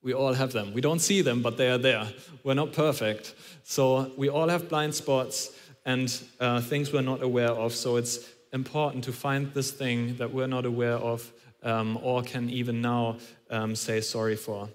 We 0.02 0.13
all 0.13 0.34
have 0.34 0.54
them. 0.54 0.74
We 0.74 0.82
don't 0.82 1.00
see 1.00 1.22
them, 1.22 1.41
but 1.41 1.58
they 1.58 1.70
are 1.70 1.78
there. 1.78 2.08
We're 2.43 2.54
not 2.54 2.74
perfect. 2.74 3.36
So 3.63 4.12
we 4.15 4.30
all 4.30 4.48
have 4.48 4.70
blind 4.70 4.96
spots 4.96 5.52
and 5.86 6.13
uh, 6.39 6.62
things 6.62 6.93
we're 6.93 7.02
not 7.02 7.22
aware 7.24 7.50
of. 7.50 7.74
So 7.74 7.96
it's 7.96 8.30
important 8.54 9.04
to 9.06 9.13
find 9.13 9.54
this 9.54 9.72
thing 9.72 10.15
that 10.17 10.34
we're 10.34 10.48
not 10.48 10.65
aware 10.65 10.93
of 10.96 11.32
um, 11.63 12.00
or 12.02 12.22
can 12.24 12.50
even 12.50 12.82
now 12.82 13.17
um, 13.50 13.76
say 13.76 14.02
sorry 14.02 14.36
for. 14.36 14.70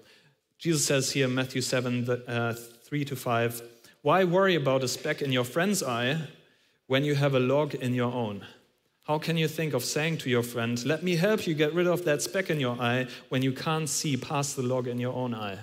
Jesus 0.57 0.85
says 0.85 1.11
here 1.11 1.25
in 1.25 1.35
Matthew 1.35 1.61
7, 1.61 2.09
uh, 2.09 2.53
3 2.53 3.05
to 3.05 3.15
5, 3.15 3.61
Why 4.03 4.25
worry 4.25 4.55
about 4.55 4.83
a 4.83 4.89
speck 4.89 5.21
in 5.21 5.31
your 5.31 5.45
friend's 5.45 5.81
eye 5.81 6.27
when 6.87 7.05
you 7.05 7.15
have 7.15 7.35
a 7.35 7.39
log 7.39 7.73
in 7.73 7.93
your 7.93 8.11
own? 8.11 8.45
How 9.03 9.17
can 9.17 9.37
you 9.37 9.47
think 9.47 9.73
of 9.73 9.83
saying 9.83 10.17
to 10.19 10.29
your 10.29 10.43
friend, 10.43 10.83
Let 10.85 11.03
me 11.03 11.15
help 11.15 11.47
you 11.47 11.53
get 11.53 11.73
rid 11.73 11.87
of 11.87 12.03
that 12.03 12.21
speck 12.21 12.49
in 12.49 12.59
your 12.59 12.79
eye 12.81 13.07
when 13.29 13.41
you 13.41 13.53
can't 13.53 13.87
see 13.87 14.17
past 14.17 14.57
the 14.57 14.61
log 14.61 14.89
in 14.89 14.99
your 14.99 15.13
own 15.13 15.33
eye? 15.33 15.57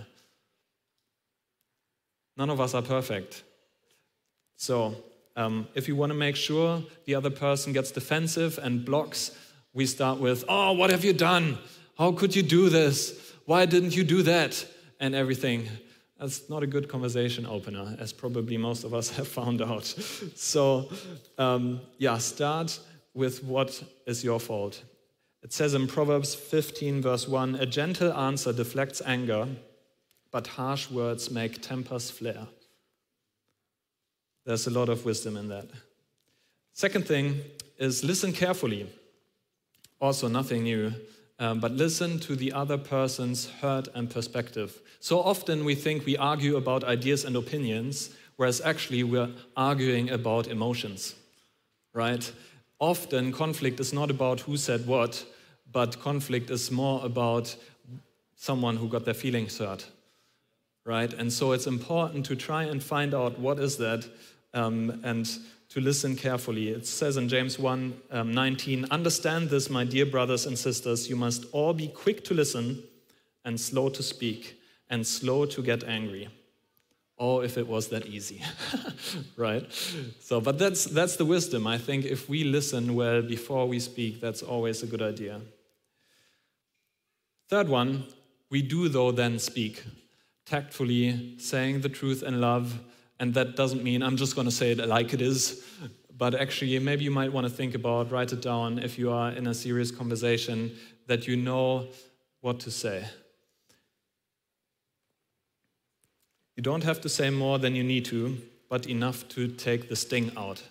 None 2.38 2.48
of 2.48 2.62
us 2.62 2.72
are 2.72 2.80
perfect. 2.80 3.44
So, 4.56 4.94
um, 5.36 5.68
if 5.74 5.86
you 5.86 5.94
want 5.94 6.08
to 6.08 6.18
make 6.18 6.36
sure 6.36 6.82
the 7.04 7.14
other 7.14 7.30
person 7.30 7.74
gets 7.74 7.90
defensive 7.90 8.58
and 8.62 8.86
blocks, 8.86 9.36
we 9.74 9.84
start 9.84 10.18
with, 10.18 10.46
Oh, 10.48 10.72
what 10.72 10.88
have 10.88 11.04
you 11.04 11.12
done? 11.12 11.58
How 11.98 12.12
could 12.12 12.34
you 12.34 12.42
do 12.42 12.70
this? 12.70 13.34
Why 13.44 13.66
didn't 13.66 13.94
you 13.94 14.02
do 14.02 14.22
that? 14.22 14.66
And 14.98 15.14
everything. 15.14 15.68
That's 16.20 16.50
not 16.50 16.62
a 16.62 16.66
good 16.66 16.86
conversation 16.86 17.46
opener, 17.46 17.96
as 17.98 18.12
probably 18.12 18.58
most 18.58 18.84
of 18.84 18.92
us 18.92 19.08
have 19.16 19.26
found 19.26 19.62
out. 19.62 19.84
So, 20.36 20.90
um, 21.38 21.80
yeah, 21.96 22.18
start 22.18 22.78
with 23.14 23.42
what 23.42 23.82
is 24.06 24.22
your 24.22 24.38
fault. 24.38 24.84
It 25.42 25.54
says 25.54 25.72
in 25.72 25.86
Proverbs 25.86 26.34
15, 26.34 27.00
verse 27.00 27.26
1 27.26 27.54
A 27.54 27.64
gentle 27.64 28.12
answer 28.12 28.52
deflects 28.52 29.00
anger, 29.06 29.48
but 30.30 30.46
harsh 30.46 30.90
words 30.90 31.30
make 31.30 31.62
tempers 31.62 32.10
flare. 32.10 32.46
There's 34.44 34.66
a 34.66 34.70
lot 34.70 34.90
of 34.90 35.06
wisdom 35.06 35.38
in 35.38 35.48
that. 35.48 35.68
Second 36.74 37.06
thing 37.06 37.40
is 37.78 38.04
listen 38.04 38.32
carefully. 38.32 38.86
Also, 40.00 40.28
nothing 40.28 40.64
new, 40.64 40.92
um, 41.40 41.58
but 41.58 41.72
listen 41.72 42.20
to 42.20 42.36
the 42.36 42.52
other 42.52 42.78
person's 42.78 43.48
hurt 43.60 43.88
and 43.94 44.08
perspective. 44.08 44.80
So 45.00 45.20
often 45.20 45.64
we 45.64 45.74
think 45.74 46.06
we 46.06 46.16
argue 46.16 46.56
about 46.56 46.84
ideas 46.84 47.24
and 47.24 47.34
opinions, 47.34 48.10
whereas 48.36 48.60
actually 48.60 49.02
we're 49.02 49.30
arguing 49.56 50.10
about 50.10 50.46
emotions, 50.46 51.16
right? 51.92 52.30
often 52.80 53.30
conflict 53.30 53.78
is 53.78 53.92
not 53.92 54.10
about 54.10 54.40
who 54.40 54.56
said 54.56 54.86
what, 54.86 55.24
but 55.70 56.00
conflict 56.00 56.50
is 56.50 56.70
more 56.70 57.04
about 57.04 57.54
someone 58.36 58.76
who 58.76 58.88
got 58.88 59.04
their 59.04 59.14
feelings 59.14 59.58
hurt, 59.58 59.86
right? 60.84 61.12
And 61.12 61.30
so 61.32 61.52
it's 61.52 61.66
important 61.66 62.24
to 62.26 62.34
try 62.36 62.64
and 62.64 62.82
find 62.82 63.14
out 63.14 63.38
what 63.38 63.58
is 63.58 63.76
that 63.76 64.08
um, 64.54 65.00
and 65.04 65.30
to 65.70 65.80
listen 65.80 66.16
carefully. 66.16 66.68
It 66.68 66.86
says 66.86 67.16
in 67.16 67.28
James 67.28 67.58
1 67.58 68.00
um, 68.10 68.32
19, 68.32 68.86
Understand 68.90 69.50
this, 69.50 69.70
my 69.70 69.84
dear 69.84 70.04
brothers 70.04 70.46
and 70.46 70.58
sisters, 70.58 71.08
you 71.08 71.16
must 71.16 71.46
all 71.52 71.72
be 71.72 71.88
quick 71.88 72.24
to 72.24 72.34
listen 72.34 72.82
and 73.44 73.58
slow 73.58 73.88
to 73.88 74.02
speak 74.02 74.60
and 74.90 75.06
slow 75.06 75.46
to 75.46 75.62
get 75.62 75.84
angry. 75.84 76.28
Oh, 77.18 77.40
if 77.40 77.58
it 77.58 77.68
was 77.68 77.88
that 77.88 78.06
easy, 78.06 78.42
right? 79.36 79.70
So, 80.20 80.40
but 80.40 80.58
that's, 80.58 80.84
that's 80.86 81.16
the 81.16 81.24
wisdom. 81.24 81.66
I 81.66 81.76
think 81.76 82.06
if 82.06 82.28
we 82.28 82.44
listen 82.44 82.94
well 82.94 83.20
before 83.20 83.68
we 83.68 83.78
speak, 83.78 84.20
that's 84.20 84.42
always 84.42 84.82
a 84.82 84.86
good 84.86 85.02
idea. 85.02 85.40
Third 87.48 87.68
one, 87.68 88.06
we 88.48 88.62
do, 88.62 88.88
though, 88.88 89.12
then 89.12 89.38
speak 89.38 89.84
tactfully, 90.46 91.38
saying 91.38 91.82
the 91.82 91.88
truth 91.88 92.22
in 92.22 92.40
love. 92.40 92.80
And 93.20 93.34
that 93.34 93.54
doesn't 93.54 93.84
mean 93.84 94.02
I'm 94.02 94.16
just 94.16 94.34
going 94.34 94.46
to 94.46 94.50
say 94.50 94.72
it 94.72 94.78
like 94.78 95.14
it 95.14 95.20
is, 95.20 95.62
but 96.16 96.34
actually, 96.34 96.78
maybe 96.78 97.04
you 97.04 97.10
might 97.10 97.32
want 97.32 97.46
to 97.46 97.52
think 97.52 97.74
about, 97.74 98.10
write 98.10 98.32
it 98.32 98.42
down 98.42 98.78
if 98.78 98.98
you 98.98 99.10
are 99.10 99.30
in 99.30 99.46
a 99.46 99.54
serious 99.54 99.90
conversation, 99.90 100.76
that 101.06 101.26
you 101.26 101.36
know 101.36 101.88
what 102.40 102.60
to 102.60 102.70
say. 102.70 103.06
You 106.56 106.62
don't 106.62 106.84
have 106.84 107.00
to 107.00 107.08
say 107.08 107.30
more 107.30 107.58
than 107.58 107.74
you 107.74 107.82
need 107.82 108.04
to, 108.06 108.36
but 108.68 108.86
enough 108.86 109.28
to 109.30 109.48
take 109.48 109.88
the 109.88 109.96
sting 109.96 110.30
out. 110.36 110.62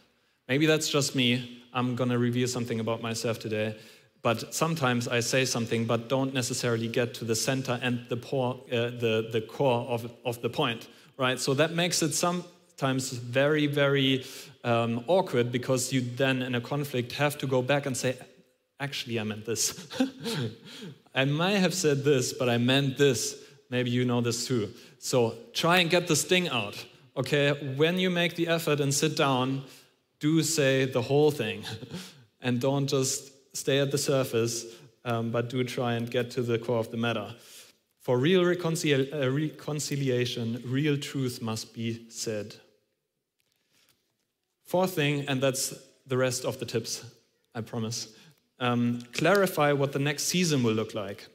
Maybe 0.48 0.68
that's 0.68 0.88
just 0.88 1.16
me. 1.16 1.64
I'm 1.74 1.96
going 1.96 2.12
to 2.12 2.20
reveal 2.20 2.48
something 2.48 2.80
about 2.80 3.02
myself 3.02 3.40
today. 3.40 3.76
But 4.22 4.54
sometimes 4.54 5.08
I 5.08 5.22
say 5.22 5.46
something, 5.46 5.86
but 5.86 6.10
don't 6.10 6.34
necessarily 6.34 6.88
get 6.88 7.14
to 7.16 7.26
the 7.26 7.36
center 7.36 7.80
and 7.82 8.06
the, 8.10 8.18
uh, 8.18 8.90
the, 9.00 9.30
the 9.32 9.42
core 9.42 9.88
of, 9.88 10.12
of 10.26 10.42
the 10.42 10.50
point, 10.50 10.90
right? 11.20 11.40
So 11.40 11.54
that 11.54 11.74
makes 11.74 12.02
it 12.02 12.14
sometimes 12.14 13.12
very, 13.12 13.68
very 13.68 14.26
um, 14.64 15.04
awkward 15.08 15.52
because 15.52 15.94
you 15.94 16.02
then, 16.02 16.42
in 16.42 16.56
a 16.56 16.62
conflict, 16.62 17.12
have 17.14 17.38
to 17.40 17.48
go 17.48 17.62
back 17.62 17.86
and 17.86 17.96
say, 17.96 18.18
actually, 18.80 19.20
I 19.20 19.24
meant 19.24 19.46
this. 19.46 19.88
I 21.16 21.26
might 21.26 21.58
have 21.58 21.74
said 21.74 22.04
this, 22.04 22.34
but 22.34 22.50
I 22.50 22.58
meant 22.58 22.98
this. 22.98 23.36
Maybe 23.70 23.92
you 23.92 24.06
know 24.06 24.22
this 24.22 24.48
too. 24.48 24.70
So 24.98 25.36
try 25.54 25.80
and 25.80 25.90
get 25.90 26.08
the 26.08 26.16
sting 26.16 26.50
out. 26.50 26.84
Okay, 27.18 27.76
when 27.76 28.00
you 28.00 28.10
make 28.10 28.36
the 28.36 28.48
effort 28.48 28.80
and 28.80 28.94
sit 28.94 29.18
down, 29.18 29.64
do 30.20 30.42
say 30.42 30.86
the 30.86 31.02
whole 31.02 31.32
thing 31.32 31.66
and 32.42 32.62
don't 32.62 32.88
just 32.88 33.56
stay 33.56 33.80
at 33.80 33.92
the 33.92 33.98
surface, 33.98 34.66
um, 35.04 35.32
but 35.32 35.50
do 35.50 35.64
try 35.66 35.94
and 35.94 36.10
get 36.10 36.32
to 36.32 36.42
the 36.42 36.58
core 36.58 36.80
of 36.80 36.92
the 36.92 36.98
matter. 36.98 37.36
For 38.00 38.18
real 38.18 38.44
reconcil- 38.44 39.14
uh, 39.14 39.30
reconciliation, 39.30 40.62
real 40.66 40.98
truth 40.98 41.42
must 41.42 41.74
be 41.74 42.10
said. 42.10 42.56
Fourth 44.66 44.94
thing, 44.94 45.28
and 45.28 45.42
that's 45.42 45.74
the 46.08 46.18
rest 46.18 46.46
of 46.46 46.60
the 46.60 46.66
tips, 46.66 47.04
I 47.54 47.62
promise. 47.62 48.10
Um, 48.60 49.02
clarify 49.14 49.72
what 49.74 49.92
the 49.92 50.00
next 50.00 50.24
season 50.24 50.64
will 50.64 50.74
look 50.74 50.94
like. 50.94 51.28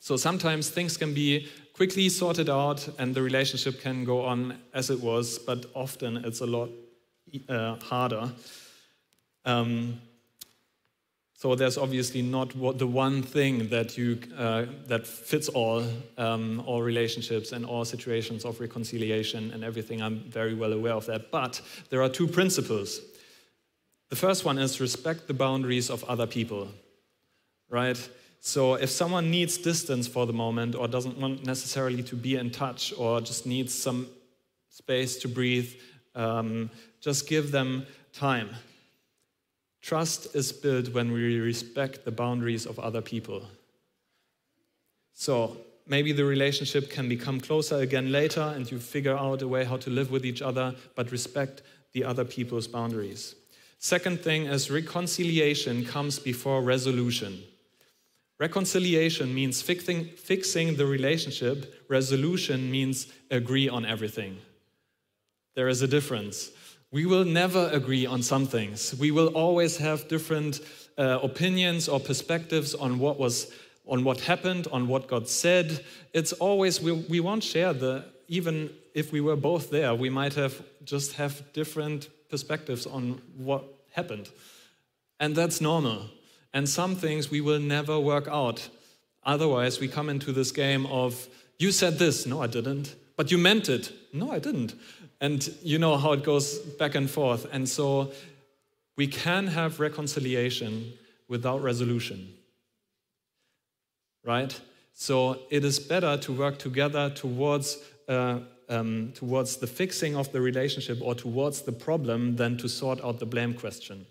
So 0.00 0.16
sometimes 0.16 0.70
things 0.70 0.96
can 0.96 1.14
be 1.14 1.48
quickly 1.72 2.08
sorted 2.08 2.48
out 2.48 2.88
and 2.98 3.14
the 3.14 3.22
relationship 3.22 3.80
can 3.80 4.04
go 4.04 4.24
on 4.24 4.58
as 4.72 4.88
it 4.88 5.00
was, 5.00 5.38
but 5.38 5.66
often 5.74 6.18
it's 6.24 6.40
a 6.40 6.46
lot 6.46 6.70
uh, 7.48 7.76
harder. 7.76 8.30
Um, 9.44 10.00
so 11.38 11.54
there's 11.54 11.76
obviously 11.76 12.22
not 12.22 12.54
the 12.78 12.86
one 12.86 13.20
thing 13.20 13.68
that 13.68 13.98
you 13.98 14.18
uh, 14.38 14.64
that 14.86 15.06
fits 15.06 15.50
all 15.50 15.84
um, 16.16 16.62
all 16.66 16.82
relationships 16.82 17.52
and 17.52 17.66
all 17.66 17.84
situations 17.84 18.46
of 18.46 18.58
reconciliation 18.58 19.50
and 19.52 19.62
everything. 19.62 20.00
I'm 20.00 20.20
very 20.30 20.54
well 20.54 20.72
aware 20.72 20.94
of 20.94 21.04
that. 21.06 21.30
But 21.30 21.60
there 21.90 22.02
are 22.02 22.08
two 22.08 22.26
principles. 22.26 23.00
The 24.08 24.16
first 24.16 24.46
one 24.46 24.56
is 24.58 24.80
respect 24.80 25.26
the 25.26 25.34
boundaries 25.34 25.90
of 25.90 26.02
other 26.04 26.26
people, 26.26 26.68
right? 27.68 27.98
So 28.40 28.74
if 28.74 28.88
someone 28.88 29.30
needs 29.30 29.58
distance 29.58 30.08
for 30.08 30.24
the 30.24 30.32
moment 30.32 30.74
or 30.74 30.88
doesn't 30.88 31.18
want 31.18 31.44
necessarily 31.44 32.02
to 32.04 32.16
be 32.16 32.36
in 32.36 32.50
touch 32.50 32.94
or 32.96 33.20
just 33.20 33.44
needs 33.44 33.74
some 33.74 34.06
space 34.70 35.18
to 35.18 35.28
breathe, 35.28 35.74
um, 36.14 36.70
just 37.00 37.28
give 37.28 37.50
them 37.50 37.84
time. 38.14 38.48
Trust 39.86 40.34
is 40.34 40.50
built 40.50 40.92
when 40.92 41.12
we 41.12 41.38
respect 41.38 42.04
the 42.04 42.10
boundaries 42.10 42.66
of 42.66 42.80
other 42.80 43.00
people. 43.00 43.42
So 45.14 45.58
maybe 45.86 46.10
the 46.10 46.24
relationship 46.24 46.90
can 46.90 47.08
become 47.08 47.38
closer 47.38 47.76
again 47.76 48.10
later 48.10 48.52
and 48.56 48.68
you 48.68 48.80
figure 48.80 49.16
out 49.16 49.42
a 49.42 49.46
way 49.46 49.62
how 49.62 49.76
to 49.76 49.90
live 49.90 50.10
with 50.10 50.26
each 50.26 50.42
other, 50.42 50.74
but 50.96 51.12
respect 51.12 51.62
the 51.92 52.02
other 52.02 52.24
people's 52.24 52.66
boundaries. 52.66 53.36
Second 53.78 54.18
thing 54.22 54.46
is 54.46 54.72
reconciliation 54.72 55.84
comes 55.84 56.18
before 56.18 56.62
resolution. 56.62 57.44
Reconciliation 58.40 59.32
means 59.32 59.62
fixing, 59.62 60.06
fixing 60.06 60.74
the 60.74 60.86
relationship, 60.86 61.84
resolution 61.88 62.72
means 62.72 63.06
agree 63.30 63.68
on 63.68 63.86
everything. 63.86 64.38
There 65.54 65.68
is 65.68 65.80
a 65.80 65.86
difference. 65.86 66.50
We 66.92 67.06
will 67.06 67.24
never 67.24 67.68
agree 67.72 68.06
on 68.06 68.22
some 68.22 68.46
things. 68.46 68.94
We 68.98 69.10
will 69.10 69.28
always 69.28 69.76
have 69.78 70.08
different 70.08 70.60
uh, 70.96 71.18
opinions 71.22 71.88
or 71.88 72.00
perspectives 72.00 72.74
on 72.74 72.98
what 72.98 73.18
was 73.18 73.52
on 73.88 74.02
what 74.02 74.20
happened, 74.20 74.66
on 74.72 74.88
what 74.88 75.06
God 75.06 75.28
said. 75.28 75.84
It's 76.12 76.32
always 76.32 76.80
we, 76.80 76.92
we 76.92 77.20
won't 77.20 77.44
share 77.44 77.72
the 77.72 78.04
even 78.28 78.70
if 78.94 79.12
we 79.12 79.20
were 79.20 79.36
both 79.36 79.70
there, 79.70 79.94
we 79.94 80.10
might 80.10 80.34
have 80.34 80.62
just 80.84 81.12
have 81.14 81.52
different 81.52 82.08
perspectives 82.30 82.86
on 82.86 83.20
what 83.36 83.64
happened. 83.92 84.30
And 85.20 85.36
that's 85.36 85.60
normal. 85.60 86.06
And 86.52 86.68
some 86.68 86.96
things 86.96 87.30
we 87.30 87.40
will 87.40 87.60
never 87.60 88.00
work 88.00 88.26
out. 88.26 88.68
Otherwise, 89.22 89.80
we 89.80 89.88
come 89.88 90.08
into 90.08 90.32
this 90.32 90.50
game 90.50 90.86
of, 90.86 91.28
you 91.58 91.72
said 91.72 91.98
this. 91.98 92.26
No, 92.26 92.42
I 92.42 92.46
didn't. 92.46 92.94
But 93.16 93.30
you 93.30 93.38
meant 93.38 93.68
it. 93.68 93.92
No, 94.12 94.30
I 94.32 94.38
didn't. 94.38 94.74
And 95.20 95.48
you 95.62 95.78
know 95.78 95.96
how 95.96 96.12
it 96.12 96.22
goes 96.22 96.58
back 96.58 96.94
and 96.94 97.08
forth. 97.08 97.46
And 97.52 97.68
so 97.68 98.12
we 98.96 99.06
can 99.06 99.46
have 99.46 99.80
reconciliation 99.80 100.92
without 101.28 101.62
resolution. 101.62 102.34
Right? 104.24 104.58
So 104.92 105.40
it 105.50 105.64
is 105.64 105.78
better 105.78 106.16
to 106.16 106.32
work 106.32 106.58
together 106.58 107.10
towards, 107.10 107.78
uh, 108.08 108.40
um, 108.68 109.12
towards 109.14 109.56
the 109.56 109.66
fixing 109.66 110.16
of 110.16 110.32
the 110.32 110.40
relationship 110.40 110.98
or 111.00 111.14
towards 111.14 111.62
the 111.62 111.72
problem 111.72 112.36
than 112.36 112.56
to 112.58 112.68
sort 112.68 113.02
out 113.04 113.18
the 113.18 113.26
blame 113.26 113.54
question. 113.54 114.06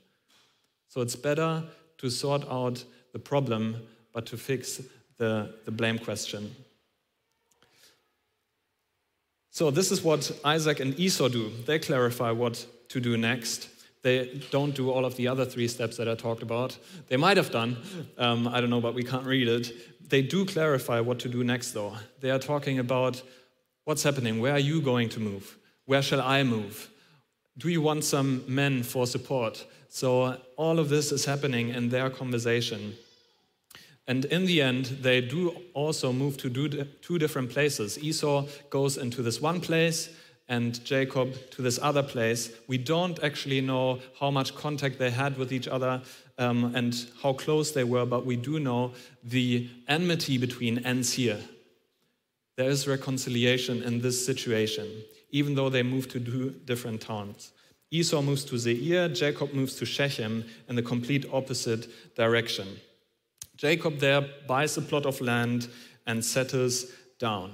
So 0.88 1.02
it's 1.02 1.16
better 1.16 1.64
to 1.98 2.10
sort 2.10 2.48
out 2.50 2.84
the 3.14 3.20
problem 3.20 3.78
but 4.14 4.26
to 4.28 4.38
fix 4.38 4.82
the, 5.18 5.54
the 5.66 5.72
blame 5.72 6.00
question. 6.00 6.56
So, 9.56 9.72
this 9.72 9.90
is 9.90 10.04
what 10.04 10.38
Isaac 10.44 10.82
and 10.82 11.00
Esau 11.00 11.30
do. 11.30 11.50
They 11.66 11.80
clarify 11.80 12.30
what 12.32 12.66
to 12.90 13.00
do 13.00 13.16
next. 13.16 13.70
They 14.02 14.42
don't 14.52 14.76
do 14.76 14.92
all 14.92 15.06
of 15.06 15.16
the 15.16 15.30
other 15.30 15.46
three 15.46 15.70
steps 15.70 15.96
that 15.96 16.10
I 16.10 16.16
talked 16.16 16.44
about. 16.44 16.78
They 17.08 17.16
might 17.16 17.38
have 17.38 17.52
done, 17.52 17.78
um, 18.18 18.50
I 18.50 18.60
don't 18.60 18.70
know, 18.70 18.82
but 18.82 18.94
we 18.94 19.04
can't 19.04 19.26
read 19.26 19.48
it. 19.48 19.72
They 20.10 20.22
do 20.22 20.46
clarify 20.46 21.00
what 21.00 21.20
to 21.20 21.30
do 21.30 21.42
next, 21.42 21.72
though. 21.72 21.94
They 22.20 22.32
are 22.32 22.38
talking 22.38 22.80
about 22.80 23.24
what's 23.86 24.04
happening. 24.04 24.42
Where 24.42 24.52
are 24.52 24.60
you 24.60 24.82
going 24.82 25.08
to 25.08 25.22
move? 25.22 25.58
Where 25.86 26.02
shall 26.02 26.20
I 26.20 26.44
move? 26.44 26.90
Do 27.58 27.70
you 27.70 27.82
want 27.82 28.04
some 28.04 28.44
men 28.50 28.84
for 28.84 29.08
support? 29.08 29.66
So, 29.88 30.38
all 30.58 30.80
of 30.80 30.90
this 30.90 31.14
is 31.14 31.24
happening 31.24 31.70
in 31.70 31.88
their 31.88 32.10
conversation. 32.10 32.96
And 34.08 34.26
in 34.26 34.46
the 34.46 34.62
end, 34.62 34.86
they 35.02 35.22
do 35.22 35.56
also 35.74 36.14
move 36.14 36.38
to 36.38 36.50
two 37.02 37.18
different 37.18 37.50
places. 37.50 37.98
Esau 37.98 38.46
goes 38.70 38.98
into 38.98 39.24
this 39.24 39.42
one 39.42 39.60
place, 39.60 40.10
and 40.48 40.84
Jacob 40.86 41.34
to 41.52 41.62
this 41.62 41.80
other 41.82 42.04
place. 42.04 42.52
We 42.68 42.78
don't 42.78 43.22
actually 43.24 43.62
know 43.62 44.00
how 44.20 44.30
much 44.30 44.56
contact 44.56 45.00
they 45.00 45.10
had 45.10 45.38
with 45.38 45.52
each 45.52 45.68
other 45.68 46.02
um, 46.38 46.76
and 46.76 46.96
how 47.22 47.34
close 47.34 47.72
they 47.72 47.84
were, 47.84 48.06
but 48.06 48.26
we 48.26 48.36
do 48.36 48.60
know 48.60 48.94
the 49.24 49.70
enmity 49.88 50.38
between 50.38 50.86
ends 50.86 51.14
here. 51.14 51.40
There 52.58 52.70
is 52.70 52.88
reconciliation 52.88 53.84
in 53.84 54.02
this 54.02 54.24
situation, 54.24 54.88
even 55.32 55.56
though 55.56 55.70
they 55.70 55.84
move 55.84 56.08
to 56.10 56.20
two 56.20 56.52
different 56.66 57.02
towns. 57.02 57.52
Esau 57.92 58.22
moves 58.22 58.46
to 58.46 58.58
Seir, 58.58 59.10
Jacob 59.10 59.54
moves 59.54 59.76
to 59.76 59.86
Shechem 59.86 60.46
in 60.70 60.76
the 60.76 60.82
complete 60.82 61.26
opposite 61.32 61.88
direction. 62.16 62.68
Jacob 63.66 63.98
there 63.98 64.22
buys 64.46 64.78
a 64.78 64.82
plot 64.84 65.08
of 65.08 65.20
land 65.22 65.68
and 66.06 66.24
settles 66.24 66.86
down. 67.18 67.52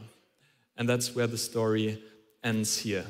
And 0.75 0.89
that's 0.89 1.15
where 1.15 1.25
the 1.25 1.37
story 1.37 2.03
ends 2.43 2.79
here. 2.79 3.05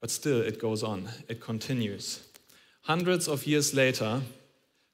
But 0.00 0.12
still, 0.12 0.40
it 0.40 0.60
goes 0.60 0.84
on, 0.84 1.08
it 1.28 1.40
continues. 1.40 2.24
Hundreds 2.82 3.26
of 3.26 3.44
years 3.44 3.74
later, 3.74 4.20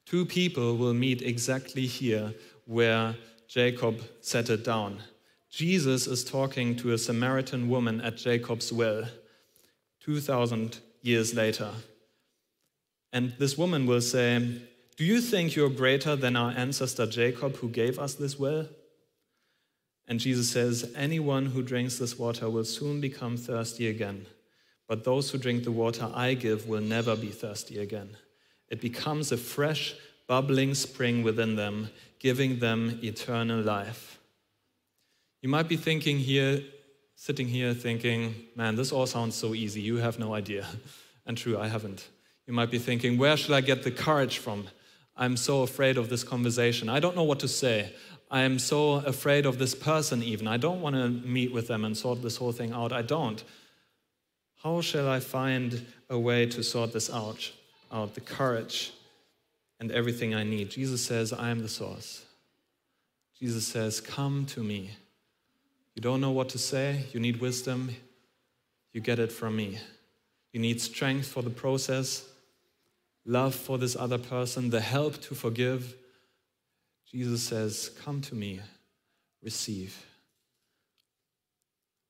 two 0.07 0.25
people 0.25 0.79
will 0.79 0.95
meet 0.95 1.21
exactly 1.21 1.85
here 1.85 2.33
where 2.65 3.15
Jacob 3.47 4.01
settled 4.23 4.63
down. 4.63 5.03
Jesus 5.51 6.07
is 6.07 6.25
talking 6.25 6.77
to 6.77 6.95
a 6.95 6.99
Samaritan 6.99 7.69
woman 7.69 8.01
at 8.01 8.17
Jacob's 8.17 8.73
well 8.73 9.05
2,000 10.01 10.79
years 11.03 11.35
later. 11.35 11.73
And 13.13 13.35
this 13.39 13.59
woman 13.59 13.85
will 13.85 14.01
say, 14.01 14.63
do 14.97 15.05
you 15.05 15.21
think 15.21 15.57
you're 15.57 15.71
greater 15.71 16.15
than 16.15 16.37
our 16.37 16.53
ancestor 16.53 17.07
Jacob, 17.07 17.57
who 17.57 17.69
gave 17.69 17.99
us 17.99 18.15
this 18.15 18.39
well? 18.39 18.69
And 20.07 20.21
Jesus 20.21 20.51
says, 20.51 20.93
Anyone 20.95 21.47
who 21.47 21.63
drinks 21.63 21.99
this 21.99 22.19
water 22.19 22.49
will 22.49 22.65
soon 22.65 23.01
become 23.01 23.37
thirsty 23.37 23.89
again. 23.89 24.27
But 24.87 25.05
those 25.05 25.31
who 25.31 25.39
drink 25.39 25.65
the 25.65 25.73
water 25.73 26.11
I 26.15 26.35
give 26.35 26.69
will 26.69 26.83
never 26.83 27.17
be 27.17 27.31
thirsty 27.31 27.79
again. 27.79 28.11
It 28.69 28.81
becomes 28.81 29.33
a 29.33 29.37
fresh, 29.37 29.95
bubbling 30.27 30.75
spring 30.75 31.23
within 31.23 31.57
them, 31.57 31.91
giving 32.19 32.59
them 32.59 33.01
eternal 33.03 33.63
life. 33.63 34.19
You 35.43 35.49
might 35.49 35.69
be 35.69 35.77
thinking 35.77 36.19
here, 36.19 36.63
sitting 37.17 37.49
here 37.49 37.75
thinking, 37.75 38.35
man, 38.57 38.77
this 38.77 38.93
all 38.93 39.07
sounds 39.07 39.35
so 39.35 39.55
easy. 39.55 39.81
You 39.81 39.97
have 39.97 40.19
no 40.19 40.35
idea. 40.35 40.67
And 41.27 41.39
true, 41.39 41.59
I 41.59 41.69
haven't. 41.69 42.07
You 42.47 42.53
might 42.53 42.71
be 42.71 42.79
thinking, 42.79 43.17
where 43.17 43.35
should 43.39 43.53
I 43.53 43.63
get 43.63 43.83
the 43.83 43.91
courage 43.91 44.37
from? 44.37 44.67
I'm 45.17 45.37
so 45.37 45.63
afraid 45.63 45.97
of 45.97 46.09
this 46.09 46.25
conversation. 46.25 46.89
I 46.89 47.01
don't 47.01 47.17
know 47.17 47.23
what 47.23 47.41
to 47.41 47.49
say. 47.49 47.93
I 48.31 48.41
am 48.41 48.59
so 48.59 48.95
afraid 48.95 49.47
of 49.47 49.59
this 49.59 49.75
person, 49.75 50.23
even. 50.23 50.49
I 50.49 50.57
don't 50.57 50.81
want 50.81 50.97
to 50.97 51.09
meet 51.09 51.53
with 51.53 51.69
them 51.69 51.85
and 51.85 51.97
sort 51.97 52.23
this 52.23 52.37
whole 52.37 52.53
thing 52.53 52.73
out. 52.73 52.93
I 52.93 53.03
don't. 53.03 53.43
How 54.63 54.81
shall 54.81 55.09
I 55.09 55.21
find 55.21 55.87
a 56.11 56.19
way 56.19 56.47
to 56.47 56.63
sort 56.63 56.93
this 56.93 57.11
out? 57.11 57.53
Out 57.93 58.15
the 58.15 58.21
courage 58.21 58.93
and 59.79 59.93
everything 59.93 60.35
I 60.35 60.43
need. 60.43 60.71
Jesus 60.71 61.05
says, 61.05 61.33
I 61.33 61.51
am 61.51 61.61
the 61.61 61.69
source. 61.69 62.25
Jesus 63.39 63.67
says, 63.67 64.01
Come 64.01 64.47
to 64.47 64.63
me. 64.63 64.91
You 65.95 66.03
don't 66.03 66.21
know 66.21 66.33
what 66.33 66.49
to 66.51 66.59
say, 66.59 67.05
you 67.13 67.21
need 67.21 67.41
wisdom, 67.41 67.95
you 68.93 69.01
get 69.01 69.19
it 69.19 69.31
from 69.31 69.55
me. 69.55 69.79
You 70.53 70.61
need 70.61 70.81
strength 70.81 71.29
for 71.29 71.43
the 71.43 71.51
process, 71.51 72.29
love 73.25 73.55
for 73.55 73.79
this 73.79 73.97
other 73.97 74.19
person, 74.19 74.71
the 74.71 74.81
help 74.81 75.21
to 75.23 75.35
forgive. 75.35 75.95
Jesus 77.11 77.43
says, 77.43 77.91
Come 78.03 78.21
to 78.23 78.35
me, 78.35 78.61
receive. 79.43 80.05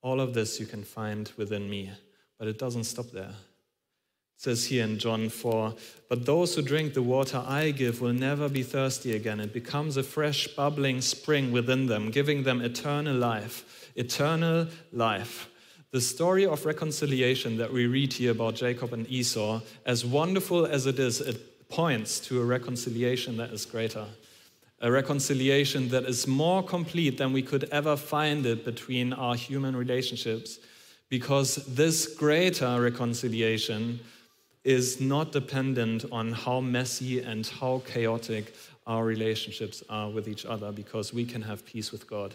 All 0.01 0.19
of 0.19 0.33
this 0.33 0.59
you 0.59 0.65
can 0.65 0.83
find 0.83 1.31
within 1.37 1.69
me, 1.69 1.91
but 2.37 2.47
it 2.47 2.59
doesn't 2.59 2.83
stop 2.83 3.11
there. 3.11 3.33
It 4.37 4.41
says 4.41 4.65
here 4.65 4.83
in 4.83 4.99
John 4.99 5.29
4 5.29 5.73
But 6.09 6.25
those 6.25 6.55
who 6.55 6.61
drink 6.61 6.93
the 6.93 7.01
water 7.01 7.43
I 7.45 7.71
give 7.71 8.01
will 8.01 8.13
never 8.13 8.49
be 8.49 8.63
thirsty 8.63 9.15
again. 9.15 9.39
It 9.39 9.53
becomes 9.53 9.97
a 9.97 10.03
fresh, 10.03 10.47
bubbling 10.47 11.01
spring 11.01 11.51
within 11.51 11.87
them, 11.87 12.11
giving 12.11 12.43
them 12.43 12.61
eternal 12.61 13.15
life. 13.15 13.91
Eternal 13.95 14.67
life. 14.91 15.49
The 15.91 16.01
story 16.01 16.45
of 16.45 16.65
reconciliation 16.65 17.57
that 17.57 17.71
we 17.71 17.87
read 17.87 18.13
here 18.13 18.31
about 18.31 18.55
Jacob 18.55 18.91
and 18.91 19.09
Esau, 19.09 19.61
as 19.85 20.05
wonderful 20.05 20.65
as 20.65 20.85
it 20.85 20.99
is, 20.99 21.21
it 21.21 21.69
points 21.69 22.19
to 22.21 22.41
a 22.41 22.45
reconciliation 22.45 23.37
that 23.37 23.51
is 23.51 23.65
greater. 23.65 24.05
A 24.81 24.91
reconciliation 24.91 25.87
that 25.89 26.03
is 26.03 26.27
more 26.27 26.61
complete 26.61 27.17
than 27.17 27.31
we 27.31 27.41
could 27.41 27.63
ever 27.71 27.95
find 27.95 28.45
it 28.45 28.65
between 28.65 29.13
our 29.13 29.35
human 29.35 29.75
relationships. 29.75 30.59
Because 31.07 31.55
this 31.65 32.13
greater 32.13 32.81
reconciliation 32.81 33.99
is 34.63 34.99
not 34.99 35.31
dependent 35.31 36.03
on 36.11 36.31
how 36.33 36.59
messy 36.59 37.21
and 37.21 37.45
how 37.45 37.83
chaotic 37.85 38.53
our 38.85 39.05
relationships 39.05 39.83
are 39.87 40.09
with 40.09 40.27
each 40.27 40.45
other, 40.45 40.71
because 40.71 41.13
we 41.13 41.23
can 41.23 41.43
have 41.43 41.65
peace 41.65 41.91
with 41.91 42.07
God. 42.07 42.33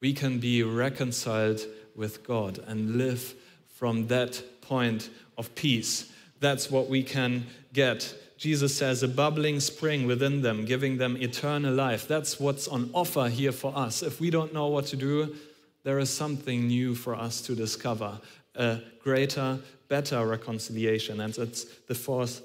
We 0.00 0.12
can 0.12 0.40
be 0.40 0.62
reconciled 0.62 1.60
with 1.96 2.26
God 2.26 2.58
and 2.66 2.96
live 2.96 3.34
from 3.68 4.06
that 4.08 4.42
point 4.60 5.10
of 5.36 5.54
peace. 5.54 6.12
That's 6.40 6.70
what 6.70 6.88
we 6.88 7.02
can 7.02 7.46
get. 7.72 8.14
Jesus 8.36 8.76
says, 8.76 9.02
a 9.02 9.08
bubbling 9.08 9.60
spring 9.60 10.06
within 10.06 10.42
them, 10.42 10.64
giving 10.64 10.98
them 10.98 11.16
eternal 11.16 11.72
life. 11.72 12.08
That's 12.08 12.40
what's 12.40 12.66
on 12.66 12.90
offer 12.92 13.28
here 13.28 13.52
for 13.52 13.76
us. 13.76 14.02
If 14.02 14.20
we 14.20 14.30
don't 14.30 14.52
know 14.52 14.66
what 14.66 14.86
to 14.86 14.96
do, 14.96 15.36
there 15.84 15.98
is 15.98 16.10
something 16.10 16.66
new 16.66 16.94
for 16.94 17.14
us 17.14 17.40
to 17.42 17.54
discover 17.54 18.20
a 18.56 18.80
greater, 19.02 19.58
better 19.88 20.26
reconciliation. 20.26 21.20
And 21.20 21.36
it's 21.38 21.64
the 21.86 21.94
fourth 21.94 22.42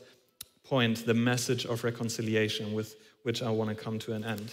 point, 0.64 1.06
the 1.06 1.14
message 1.14 1.66
of 1.66 1.84
reconciliation, 1.84 2.74
with 2.74 2.96
which 3.24 3.42
I 3.42 3.50
want 3.50 3.70
to 3.70 3.76
come 3.76 4.00
to 4.00 4.14
an 4.14 4.24
end. 4.24 4.52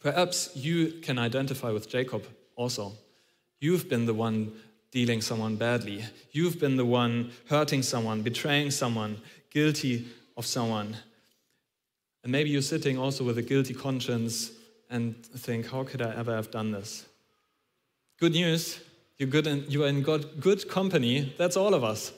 Perhaps 0.00 0.56
you 0.56 1.00
can 1.02 1.18
identify 1.18 1.70
with 1.70 1.88
Jacob 1.88 2.24
also. 2.56 2.92
You've 3.60 3.88
been 3.88 4.06
the 4.06 4.14
one 4.14 4.52
dealing 4.90 5.20
someone 5.20 5.56
badly. 5.56 6.04
You've 6.32 6.58
been 6.58 6.76
the 6.76 6.84
one 6.84 7.32
hurting 7.48 7.82
someone, 7.82 8.22
betraying 8.22 8.70
someone, 8.70 9.20
guilty 9.50 10.06
of 10.36 10.46
someone. 10.46 10.96
And 12.22 12.32
maybe 12.32 12.50
you're 12.50 12.62
sitting 12.62 12.98
also 12.98 13.24
with 13.24 13.38
a 13.38 13.42
guilty 13.42 13.74
conscience 13.74 14.52
and 14.90 15.14
think, 15.24 15.70
how 15.70 15.84
could 15.84 16.02
I 16.02 16.14
ever 16.14 16.34
have 16.34 16.50
done 16.50 16.72
this? 16.72 17.06
Good 18.18 18.32
news, 18.32 18.80
you're, 19.18 19.28
good 19.28 19.46
in, 19.46 19.64
you 19.68 19.84
are 19.84 19.88
in 19.88 20.02
good, 20.02 20.40
good 20.40 20.68
company. 20.68 21.34
That's 21.36 21.56
all 21.56 21.74
of 21.74 21.84
us. 21.84 22.12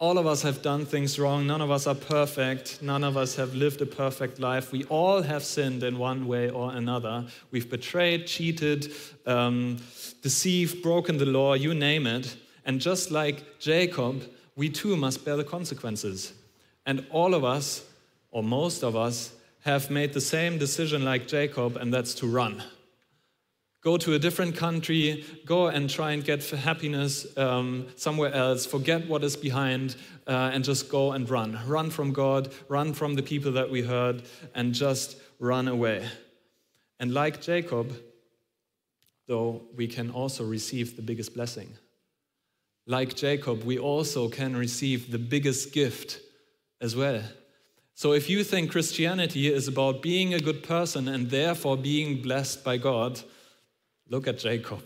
All 0.00 0.16
of 0.16 0.28
us 0.28 0.42
have 0.42 0.62
done 0.62 0.86
things 0.86 1.18
wrong. 1.18 1.44
None 1.48 1.60
of 1.60 1.72
us 1.72 1.88
are 1.88 1.94
perfect. 1.94 2.80
None 2.80 3.02
of 3.02 3.16
us 3.16 3.34
have 3.34 3.56
lived 3.56 3.82
a 3.82 3.86
perfect 3.86 4.38
life. 4.38 4.70
We 4.70 4.84
all 4.84 5.22
have 5.22 5.42
sinned 5.42 5.82
in 5.82 5.98
one 5.98 6.28
way 6.28 6.50
or 6.50 6.70
another. 6.72 7.26
We've 7.50 7.68
betrayed, 7.68 8.28
cheated, 8.28 8.92
um, 9.26 9.78
deceived, 10.22 10.84
broken 10.84 11.18
the 11.18 11.26
law, 11.26 11.54
you 11.54 11.74
name 11.74 12.06
it. 12.06 12.36
And 12.64 12.80
just 12.80 13.10
like 13.10 13.58
Jacob, 13.58 14.22
we 14.54 14.68
too 14.68 14.96
must 14.96 15.24
bear 15.24 15.36
the 15.36 15.42
consequences. 15.42 16.32
And 16.86 17.04
all 17.10 17.34
of 17.34 17.42
us, 17.42 17.84
or 18.30 18.44
most 18.44 18.84
of 18.84 18.94
us, 18.94 19.32
have 19.64 19.90
made 19.90 20.12
the 20.12 20.20
same 20.20 20.58
decision 20.58 21.04
like 21.04 21.26
Jacob, 21.26 21.76
and 21.76 21.92
that's 21.92 22.14
to 22.14 22.26
run. 22.28 22.62
Go 23.80 23.96
to 23.96 24.14
a 24.14 24.18
different 24.18 24.56
country, 24.56 25.24
go 25.46 25.68
and 25.68 25.88
try 25.88 26.12
and 26.12 26.24
get 26.24 26.44
happiness 26.50 27.26
um, 27.36 27.86
somewhere 27.94 28.34
else, 28.34 28.66
forget 28.66 29.06
what 29.06 29.22
is 29.22 29.36
behind, 29.36 29.94
uh, 30.26 30.50
and 30.52 30.64
just 30.64 30.90
go 30.90 31.12
and 31.12 31.30
run. 31.30 31.58
Run 31.66 31.90
from 31.90 32.12
God, 32.12 32.52
run 32.68 32.92
from 32.92 33.14
the 33.14 33.22
people 33.22 33.52
that 33.52 33.70
we 33.70 33.82
heard, 33.82 34.22
and 34.54 34.74
just 34.74 35.16
run 35.38 35.68
away. 35.68 36.08
And 36.98 37.14
like 37.14 37.40
Jacob, 37.40 37.96
though, 39.28 39.62
we 39.76 39.86
can 39.86 40.10
also 40.10 40.44
receive 40.44 40.96
the 40.96 41.02
biggest 41.02 41.34
blessing. 41.34 41.76
Like 42.86 43.14
Jacob, 43.14 43.62
we 43.62 43.78
also 43.78 44.28
can 44.28 44.56
receive 44.56 45.12
the 45.12 45.18
biggest 45.18 45.72
gift 45.72 46.20
as 46.80 46.96
well. 46.96 47.22
So 47.94 48.12
if 48.12 48.30
you 48.30 48.42
think 48.42 48.70
Christianity 48.70 49.52
is 49.52 49.68
about 49.68 50.02
being 50.02 50.32
a 50.32 50.40
good 50.40 50.62
person 50.62 51.06
and 51.06 51.30
therefore 51.30 51.76
being 51.76 52.22
blessed 52.22 52.64
by 52.64 52.76
God, 52.76 53.20
look 54.08 54.26
at 54.26 54.38
Jacob. 54.38 54.82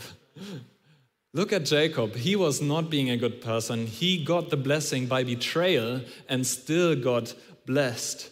Look 1.35 1.53
at 1.53 1.65
Jacob. 1.65 2.15
He 2.15 2.37
was 2.37 2.61
not 2.61 2.91
being 2.91 3.09
a 3.09 3.17
good 3.17 3.41
person. 3.41 3.87
He 3.87 4.23
got 4.23 4.51
the 4.51 4.57
blessing 4.57 5.07
by 5.07 5.25
betrayal 5.25 6.03
and 6.29 6.47
still 6.47 6.95
got 6.95 7.35
blessed. 7.65 8.31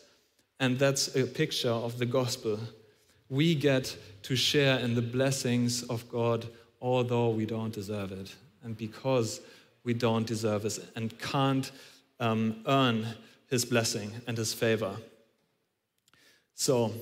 And 0.59 0.78
that's 0.78 1.16
a 1.16 1.24
picture 1.24 1.70
of 1.70 1.99
the 1.99 2.05
gospel. 2.05 2.59
We 3.30 3.55
get 3.55 3.97
to 4.24 4.36
share 4.36 4.78
in 4.80 4.95
the 4.95 5.03
blessings 5.03 5.82
of 5.84 6.07
God, 6.11 6.47
although 6.82 7.30
we 7.30 7.47
don't 7.47 7.72
deserve 7.72 8.12
it. 8.12 8.34
And 8.62 8.76
because 8.76 9.41
we 9.82 9.95
don't 9.95 10.26
deserve 10.26 10.66
it 10.66 10.78
and 10.95 11.18
can't 11.18 11.70
um, 12.18 12.62
earn 12.66 13.07
his 13.49 13.64
blessing 13.64 14.12
and 14.26 14.36
his 14.36 14.53
favor. 14.53 14.95
So 16.55 16.93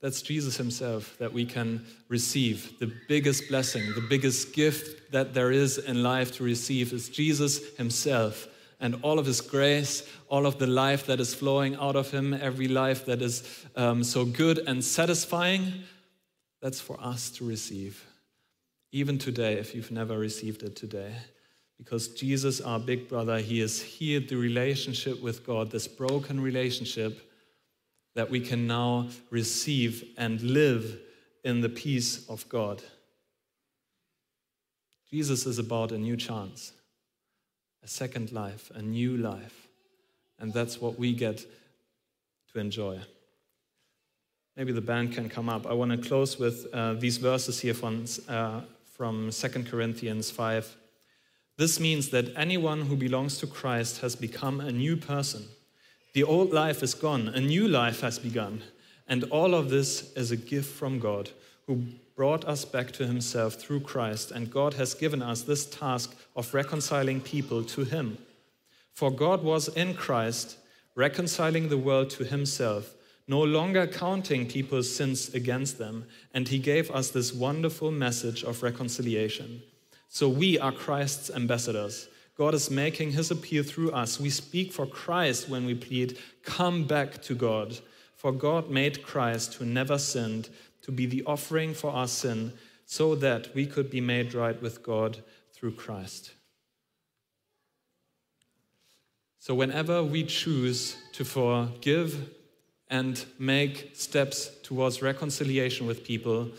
that's 0.00 0.22
Jesus 0.22 0.56
himself 0.56 1.16
that 1.18 1.32
we 1.32 1.44
can 1.44 1.84
receive. 2.08 2.78
The 2.78 2.92
biggest 3.08 3.48
blessing, 3.48 3.82
the 3.94 4.06
biggest 4.08 4.54
gift 4.54 5.12
that 5.12 5.34
there 5.34 5.50
is 5.50 5.78
in 5.78 6.02
life 6.02 6.32
to 6.36 6.44
receive 6.44 6.92
is 6.92 7.08
Jesus 7.08 7.76
himself 7.76 8.48
and 8.80 8.96
all 9.02 9.18
of 9.18 9.26
his 9.26 9.42
grace, 9.42 10.08
all 10.28 10.46
of 10.46 10.58
the 10.58 10.66
life 10.66 11.06
that 11.06 11.20
is 11.20 11.34
flowing 11.34 11.76
out 11.76 11.96
of 11.96 12.10
him, 12.10 12.32
every 12.32 12.66
life 12.66 13.04
that 13.04 13.20
is 13.20 13.66
um, 13.76 14.02
so 14.02 14.24
good 14.24 14.58
and 14.66 14.82
satisfying. 14.82 15.72
That's 16.62 16.80
for 16.80 16.98
us 16.98 17.30
to 17.32 17.44
receive. 17.44 18.06
Even 18.92 19.18
today, 19.18 19.54
if 19.54 19.74
you've 19.74 19.90
never 19.90 20.18
received 20.18 20.62
it 20.62 20.76
today 20.76 21.14
because 21.80 22.08
Jesus, 22.08 22.60
our 22.60 22.78
big 22.78 23.08
brother, 23.08 23.38
he 23.38 23.60
has 23.60 23.80
healed 23.80 24.28
the 24.28 24.36
relationship 24.36 25.22
with 25.22 25.46
God, 25.46 25.70
this 25.70 25.88
broken 25.88 26.38
relationship 26.38 27.29
that 28.14 28.30
we 28.30 28.40
can 28.40 28.66
now 28.66 29.08
receive 29.30 30.04
and 30.16 30.40
live 30.40 30.98
in 31.44 31.60
the 31.60 31.68
peace 31.68 32.28
of 32.28 32.48
God. 32.48 32.82
Jesus 35.10 35.46
is 35.46 35.58
about 35.58 35.92
a 35.92 35.98
new 35.98 36.16
chance, 36.16 36.72
a 37.82 37.88
second 37.88 38.32
life, 38.32 38.70
a 38.74 38.82
new 38.82 39.16
life. 39.16 39.68
And 40.38 40.52
that's 40.52 40.80
what 40.80 40.98
we 40.98 41.12
get 41.12 41.44
to 42.52 42.60
enjoy. 42.60 43.00
Maybe 44.56 44.72
the 44.72 44.80
band 44.80 45.12
can 45.12 45.28
come 45.28 45.48
up. 45.48 45.66
I 45.66 45.72
want 45.72 45.90
to 45.90 46.08
close 46.08 46.38
with 46.38 46.66
uh, 46.72 46.94
these 46.94 47.16
verses 47.16 47.60
here 47.60 47.74
from, 47.74 48.04
uh, 48.28 48.62
from 48.84 49.30
2 49.30 49.64
Corinthians 49.64 50.30
5 50.30 50.76
this 51.60 51.78
means 51.78 52.08
that 52.08 52.32
anyone 52.36 52.80
who 52.80 52.96
belongs 52.96 53.36
to 53.36 53.46
Christ 53.46 54.00
has 54.00 54.16
become 54.16 54.60
a 54.60 54.72
new 54.72 54.96
person. 54.96 55.46
The 56.12 56.24
old 56.24 56.52
life 56.52 56.82
is 56.82 56.94
gone, 56.94 57.28
a 57.28 57.40
new 57.40 57.68
life 57.68 58.00
has 58.00 58.18
begun. 58.18 58.62
And 59.06 59.24
all 59.24 59.54
of 59.54 59.70
this 59.70 60.12
is 60.14 60.30
a 60.30 60.36
gift 60.36 60.72
from 60.72 60.98
God, 60.98 61.30
who 61.66 61.84
brought 62.16 62.44
us 62.44 62.64
back 62.64 62.92
to 62.92 63.06
himself 63.06 63.54
through 63.54 63.80
Christ. 63.80 64.30
And 64.30 64.50
God 64.50 64.74
has 64.74 64.94
given 64.94 65.22
us 65.22 65.42
this 65.42 65.66
task 65.66 66.14
of 66.36 66.52
reconciling 66.52 67.20
people 67.20 67.64
to 67.64 67.84
him. 67.84 68.18
For 68.92 69.10
God 69.10 69.42
was 69.42 69.68
in 69.68 69.94
Christ, 69.94 70.58
reconciling 70.94 71.68
the 71.68 71.78
world 71.78 72.10
to 72.10 72.24
himself, 72.24 72.94
no 73.26 73.40
longer 73.40 73.86
counting 73.86 74.46
people's 74.46 74.94
sins 74.94 75.32
against 75.34 75.78
them. 75.78 76.04
And 76.34 76.48
he 76.48 76.58
gave 76.58 76.90
us 76.90 77.10
this 77.10 77.32
wonderful 77.32 77.90
message 77.90 78.44
of 78.44 78.62
reconciliation. 78.62 79.62
So 80.08 80.28
we 80.28 80.58
are 80.58 80.72
Christ's 80.72 81.30
ambassadors. 81.30 82.08
God 82.40 82.54
is 82.54 82.70
making 82.70 83.10
his 83.10 83.30
appeal 83.30 83.62
through 83.62 83.90
us. 83.90 84.18
We 84.18 84.30
speak 84.30 84.72
for 84.72 84.86
Christ 84.86 85.50
when 85.50 85.66
we 85.66 85.74
plead, 85.74 86.16
Come 86.42 86.84
back 86.84 87.20
to 87.24 87.34
God. 87.34 87.80
For 88.16 88.32
God 88.32 88.70
made 88.70 89.02
Christ, 89.02 89.52
who 89.56 89.66
never 89.66 89.98
sinned, 89.98 90.48
to 90.80 90.90
be 90.90 91.04
the 91.04 91.22
offering 91.24 91.74
for 91.74 91.90
our 91.90 92.08
sin, 92.08 92.54
so 92.86 93.14
that 93.16 93.54
we 93.54 93.66
could 93.66 93.90
be 93.90 94.00
made 94.00 94.32
right 94.32 94.58
with 94.62 94.82
God 94.82 95.22
through 95.52 95.72
Christ. 95.72 96.32
So, 99.38 99.54
whenever 99.54 100.02
we 100.02 100.24
choose 100.24 100.96
to 101.12 101.26
forgive 101.26 102.30
and 102.88 103.22
make 103.38 103.90
steps 103.92 104.50
towards 104.62 105.02
reconciliation 105.02 105.86
with 105.86 106.04
people, 106.04 106.52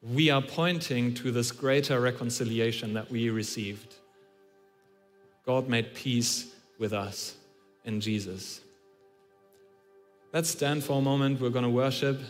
we 0.00 0.30
are 0.30 0.40
pointing 0.40 1.12
to 1.16 1.30
this 1.30 1.52
greater 1.52 2.00
reconciliation 2.00 2.94
that 2.94 3.10
we 3.10 3.28
received. 3.28 3.95
God 5.46 5.68
made 5.68 5.94
peace 5.94 6.54
with 6.78 6.92
us 6.92 7.36
in 7.84 8.00
Jesus. 8.00 8.60
Let's 10.32 10.50
stand 10.50 10.84
for 10.84 10.98
a 10.98 11.00
moment. 11.00 11.40
We're 11.40 11.50
going 11.50 11.64
to 11.64 11.70
worship. 11.70 12.20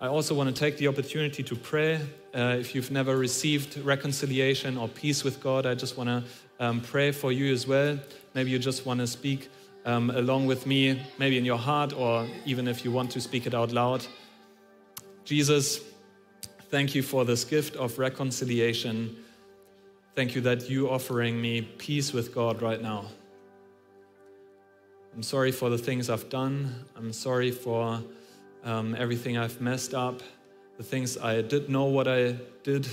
I 0.00 0.08
also 0.08 0.34
want 0.34 0.54
to 0.54 0.58
take 0.58 0.78
the 0.78 0.88
opportunity 0.88 1.42
to 1.42 1.54
pray. 1.54 2.00
Uh, 2.34 2.56
if 2.58 2.74
you've 2.74 2.90
never 2.90 3.16
received 3.16 3.78
reconciliation 3.78 4.76
or 4.76 4.88
peace 4.88 5.22
with 5.22 5.40
God, 5.40 5.66
I 5.66 5.74
just 5.74 5.96
want 5.96 6.08
to 6.08 6.24
um, 6.64 6.80
pray 6.80 7.12
for 7.12 7.30
you 7.30 7.52
as 7.52 7.66
well. 7.66 7.98
Maybe 8.34 8.50
you 8.50 8.58
just 8.58 8.86
want 8.86 9.00
to 9.00 9.06
speak 9.06 9.50
um, 9.84 10.10
along 10.10 10.46
with 10.46 10.66
me, 10.66 11.00
maybe 11.18 11.38
in 11.38 11.44
your 11.44 11.58
heart, 11.58 11.92
or 11.92 12.26
even 12.46 12.66
if 12.66 12.84
you 12.84 12.90
want 12.90 13.10
to 13.12 13.20
speak 13.20 13.46
it 13.46 13.54
out 13.54 13.70
loud. 13.70 14.04
Jesus, 15.24 15.80
Thank 16.72 16.94
you 16.94 17.02
for 17.02 17.26
this 17.26 17.44
gift 17.44 17.76
of 17.76 17.98
reconciliation. 17.98 19.14
Thank 20.14 20.34
you 20.34 20.42
that 20.42 20.68
you 20.68 20.90
offering 20.90 21.40
me 21.40 21.62
peace 21.62 22.12
with 22.12 22.34
God 22.34 22.60
right 22.60 22.82
now. 22.82 23.06
I'm 25.14 25.22
sorry 25.22 25.50
for 25.50 25.70
the 25.70 25.78
things 25.78 26.10
I've 26.10 26.28
done. 26.28 26.84
I'm 26.94 27.14
sorry 27.14 27.50
for 27.50 28.02
um, 28.62 28.94
everything 28.94 29.38
I've 29.38 29.58
messed 29.62 29.94
up, 29.94 30.22
the 30.76 30.82
things 30.82 31.16
I 31.16 31.40
did 31.40 31.70
know 31.70 31.84
what 31.84 32.08
I 32.08 32.36
did, 32.62 32.86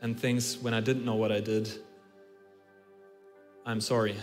and 0.00 0.18
things 0.18 0.56
when 0.56 0.72
I 0.72 0.80
didn't 0.80 1.04
know 1.04 1.14
what 1.14 1.30
I 1.30 1.40
did. 1.40 1.70
I'm 3.66 3.82
sorry. 3.82 4.16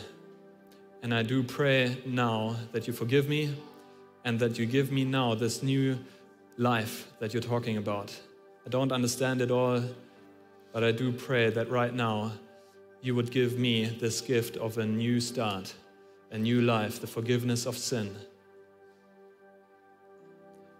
And 1.03 1.13
I 1.13 1.21
do 1.21 1.43
pray 1.43 2.01
now 2.03 2.55
that 2.71 2.87
you 2.87 2.93
forgive 2.93 3.29
me 3.29 3.55
and 4.25 4.39
that 4.39 4.57
you 4.57 4.65
give 4.65 4.91
me 4.91 5.05
now 5.05 5.35
this 5.35 5.61
new 5.61 5.99
life 6.57 7.11
that 7.19 7.31
you're 7.31 7.43
talking 7.43 7.77
about. 7.77 8.11
I 8.65 8.69
don't 8.69 8.91
understand 8.91 9.39
it 9.41 9.51
all, 9.51 9.83
but 10.71 10.83
I 10.83 10.91
do 10.91 11.11
pray 11.11 11.49
that 11.49 11.69
right 11.69 11.93
now 11.93 12.31
you 13.01 13.15
would 13.15 13.31
give 13.31 13.57
me 13.57 13.85
this 13.85 14.21
gift 14.21 14.57
of 14.57 14.77
a 14.77 14.85
new 14.85 15.19
start, 15.19 15.73
a 16.31 16.37
new 16.37 16.61
life, 16.61 17.01
the 17.01 17.07
forgiveness 17.07 17.65
of 17.65 17.77
sin. 17.77 18.15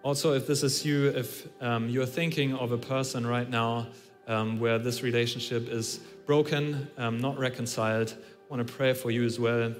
Also, 0.03 0.33
if 0.33 0.47
this 0.47 0.63
is 0.63 0.85
you, 0.85 1.09
if 1.09 1.47
um, 1.61 1.89
you're 1.89 2.05
thinking 2.05 2.55
of 2.55 2.71
a 2.71 2.77
person 2.77 3.25
right 3.25 3.49
now 3.49 3.87
um, 4.27 4.59
where 4.59 4.79
this 4.79 5.03
relationship 5.03 5.67
is 5.67 5.99
broken, 6.25 6.87
um, 6.97 7.19
not 7.19 7.37
reconciled, 7.37 8.15
I 8.17 8.55
want 8.55 8.67
to 8.67 8.73
pray 8.73 8.93
for 8.93 9.11
you 9.11 9.25
as 9.25 9.39
well. 9.39 9.73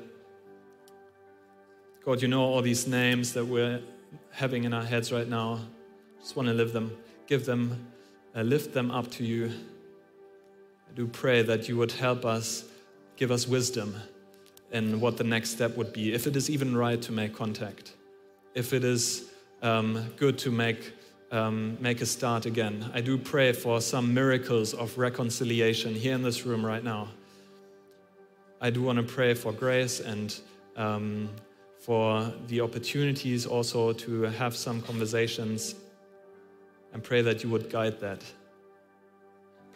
God, 2.06 2.22
you 2.22 2.28
know 2.28 2.42
all 2.42 2.62
these 2.62 2.88
names 2.88 3.34
that 3.34 3.46
we're 3.46 3.82
having 4.32 4.64
in 4.64 4.74
our 4.74 4.84
heads 4.84 5.12
right 5.12 5.28
now. 5.28 5.60
Just 6.20 6.36
want 6.36 6.48
to 6.48 6.54
live 6.54 6.74
them, 6.74 6.96
give 7.28 7.46
them 7.46 7.88
I 8.34 8.44
lift 8.44 8.74
them 8.74 8.92
up 8.92 9.12
to 9.12 9.26
you. 9.26 9.52
I 10.92 10.94
do 10.94 11.08
pray 11.08 11.42
that 11.44 11.70
you 11.70 11.78
would 11.78 11.94
help 11.94 12.26
us, 12.26 12.66
give 13.16 13.32
us 13.32 13.48
wisdom 13.48 13.96
in 14.74 15.00
what 15.00 15.16
the 15.16 15.24
next 15.24 15.52
step 15.52 15.78
would 15.78 15.94
be, 15.94 16.14
if 16.14 16.28
it 16.28 16.36
is 16.36 16.50
even 16.50 16.76
right 16.76 17.02
to 17.04 17.14
make 17.14 17.34
contact, 17.34 17.94
if 18.56 18.74
it 18.74 18.84
is 18.84 19.32
um, 19.62 20.12
good 20.18 20.38
to 20.40 20.52
make, 20.52 20.92
um, 21.32 21.78
make 21.80 22.02
a 22.02 22.06
start 22.06 22.46
again. 22.46 22.92
I 22.94 23.00
do 23.00 23.18
pray 23.18 23.54
for 23.54 23.80
some 23.80 24.14
miracles 24.14 24.74
of 24.74 24.98
reconciliation 24.98 25.96
here 25.96 26.14
in 26.14 26.24
this 26.24 26.46
room 26.46 26.66
right 26.66 26.84
now. 26.84 27.08
I 28.60 28.70
do 28.70 28.82
want 28.82 28.98
to 28.98 29.04
pray 29.04 29.34
for 29.34 29.54
grace 29.54 30.02
and 30.02 30.38
um, 30.76 31.30
for 31.80 32.34
the 32.48 32.60
opportunities 32.60 33.46
also 33.46 33.94
to 33.94 34.24
have 34.24 34.58
some 34.58 34.82
conversations 34.82 35.76
and 36.92 37.02
pray 37.02 37.22
that 37.22 37.44
you 37.44 37.50
would 37.50 37.70
guide 37.70 38.02
that. 38.02 38.22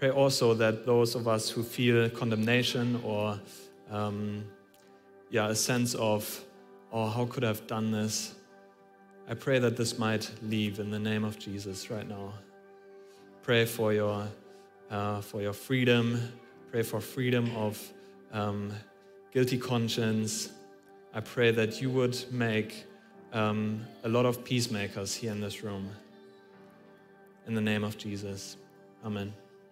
Pray 0.06 0.12
also 0.12 0.54
that 0.54 0.86
those 0.86 1.16
of 1.16 1.28
us 1.28 1.50
who 1.50 1.64
feel 1.64 2.08
condemnation 2.12 3.02
or 3.04 3.40
um, 3.90 4.46
yeah, 5.32 5.48
a 5.48 5.56
sense 5.56 5.96
of, 5.96 6.46
oh, 6.92 7.08
how 7.08 7.26
could 7.26 7.44
I 7.44 7.48
have 7.48 7.66
done 7.66 7.90
this? 7.90 8.36
I 9.28 9.34
pray 9.34 9.58
that 9.58 9.78
this 9.78 9.98
might 9.98 10.30
leave 10.44 10.78
in 10.80 10.92
the 10.92 11.00
name 11.00 11.24
of 11.24 11.40
Jesus 11.40 11.90
right 11.90 12.08
now. 12.08 12.34
Pray 13.42 13.66
for 13.66 13.94
your, 13.94 14.28
uh, 14.92 15.22
for 15.22 15.42
your 15.42 15.54
freedom. 15.54 16.22
Pray 16.70 16.84
for 16.84 17.02
freedom 17.02 17.50
of 17.56 17.82
um, 18.32 18.72
guilty 19.34 19.58
conscience. 19.58 20.52
I 21.16 21.22
pray 21.22 21.50
that 21.50 21.82
you 21.82 21.90
would 21.90 22.24
make 22.32 22.86
um, 23.34 23.84
a 24.04 24.10
lot 24.10 24.28
of 24.28 24.44
peacemakers 24.44 25.16
here 25.16 25.32
in 25.32 25.42
this 25.42 25.64
room. 25.64 25.90
In 27.48 27.56
the 27.56 27.62
name 27.62 27.84
of 27.84 27.98
Jesus. 27.98 28.58
Amen. 29.04 29.34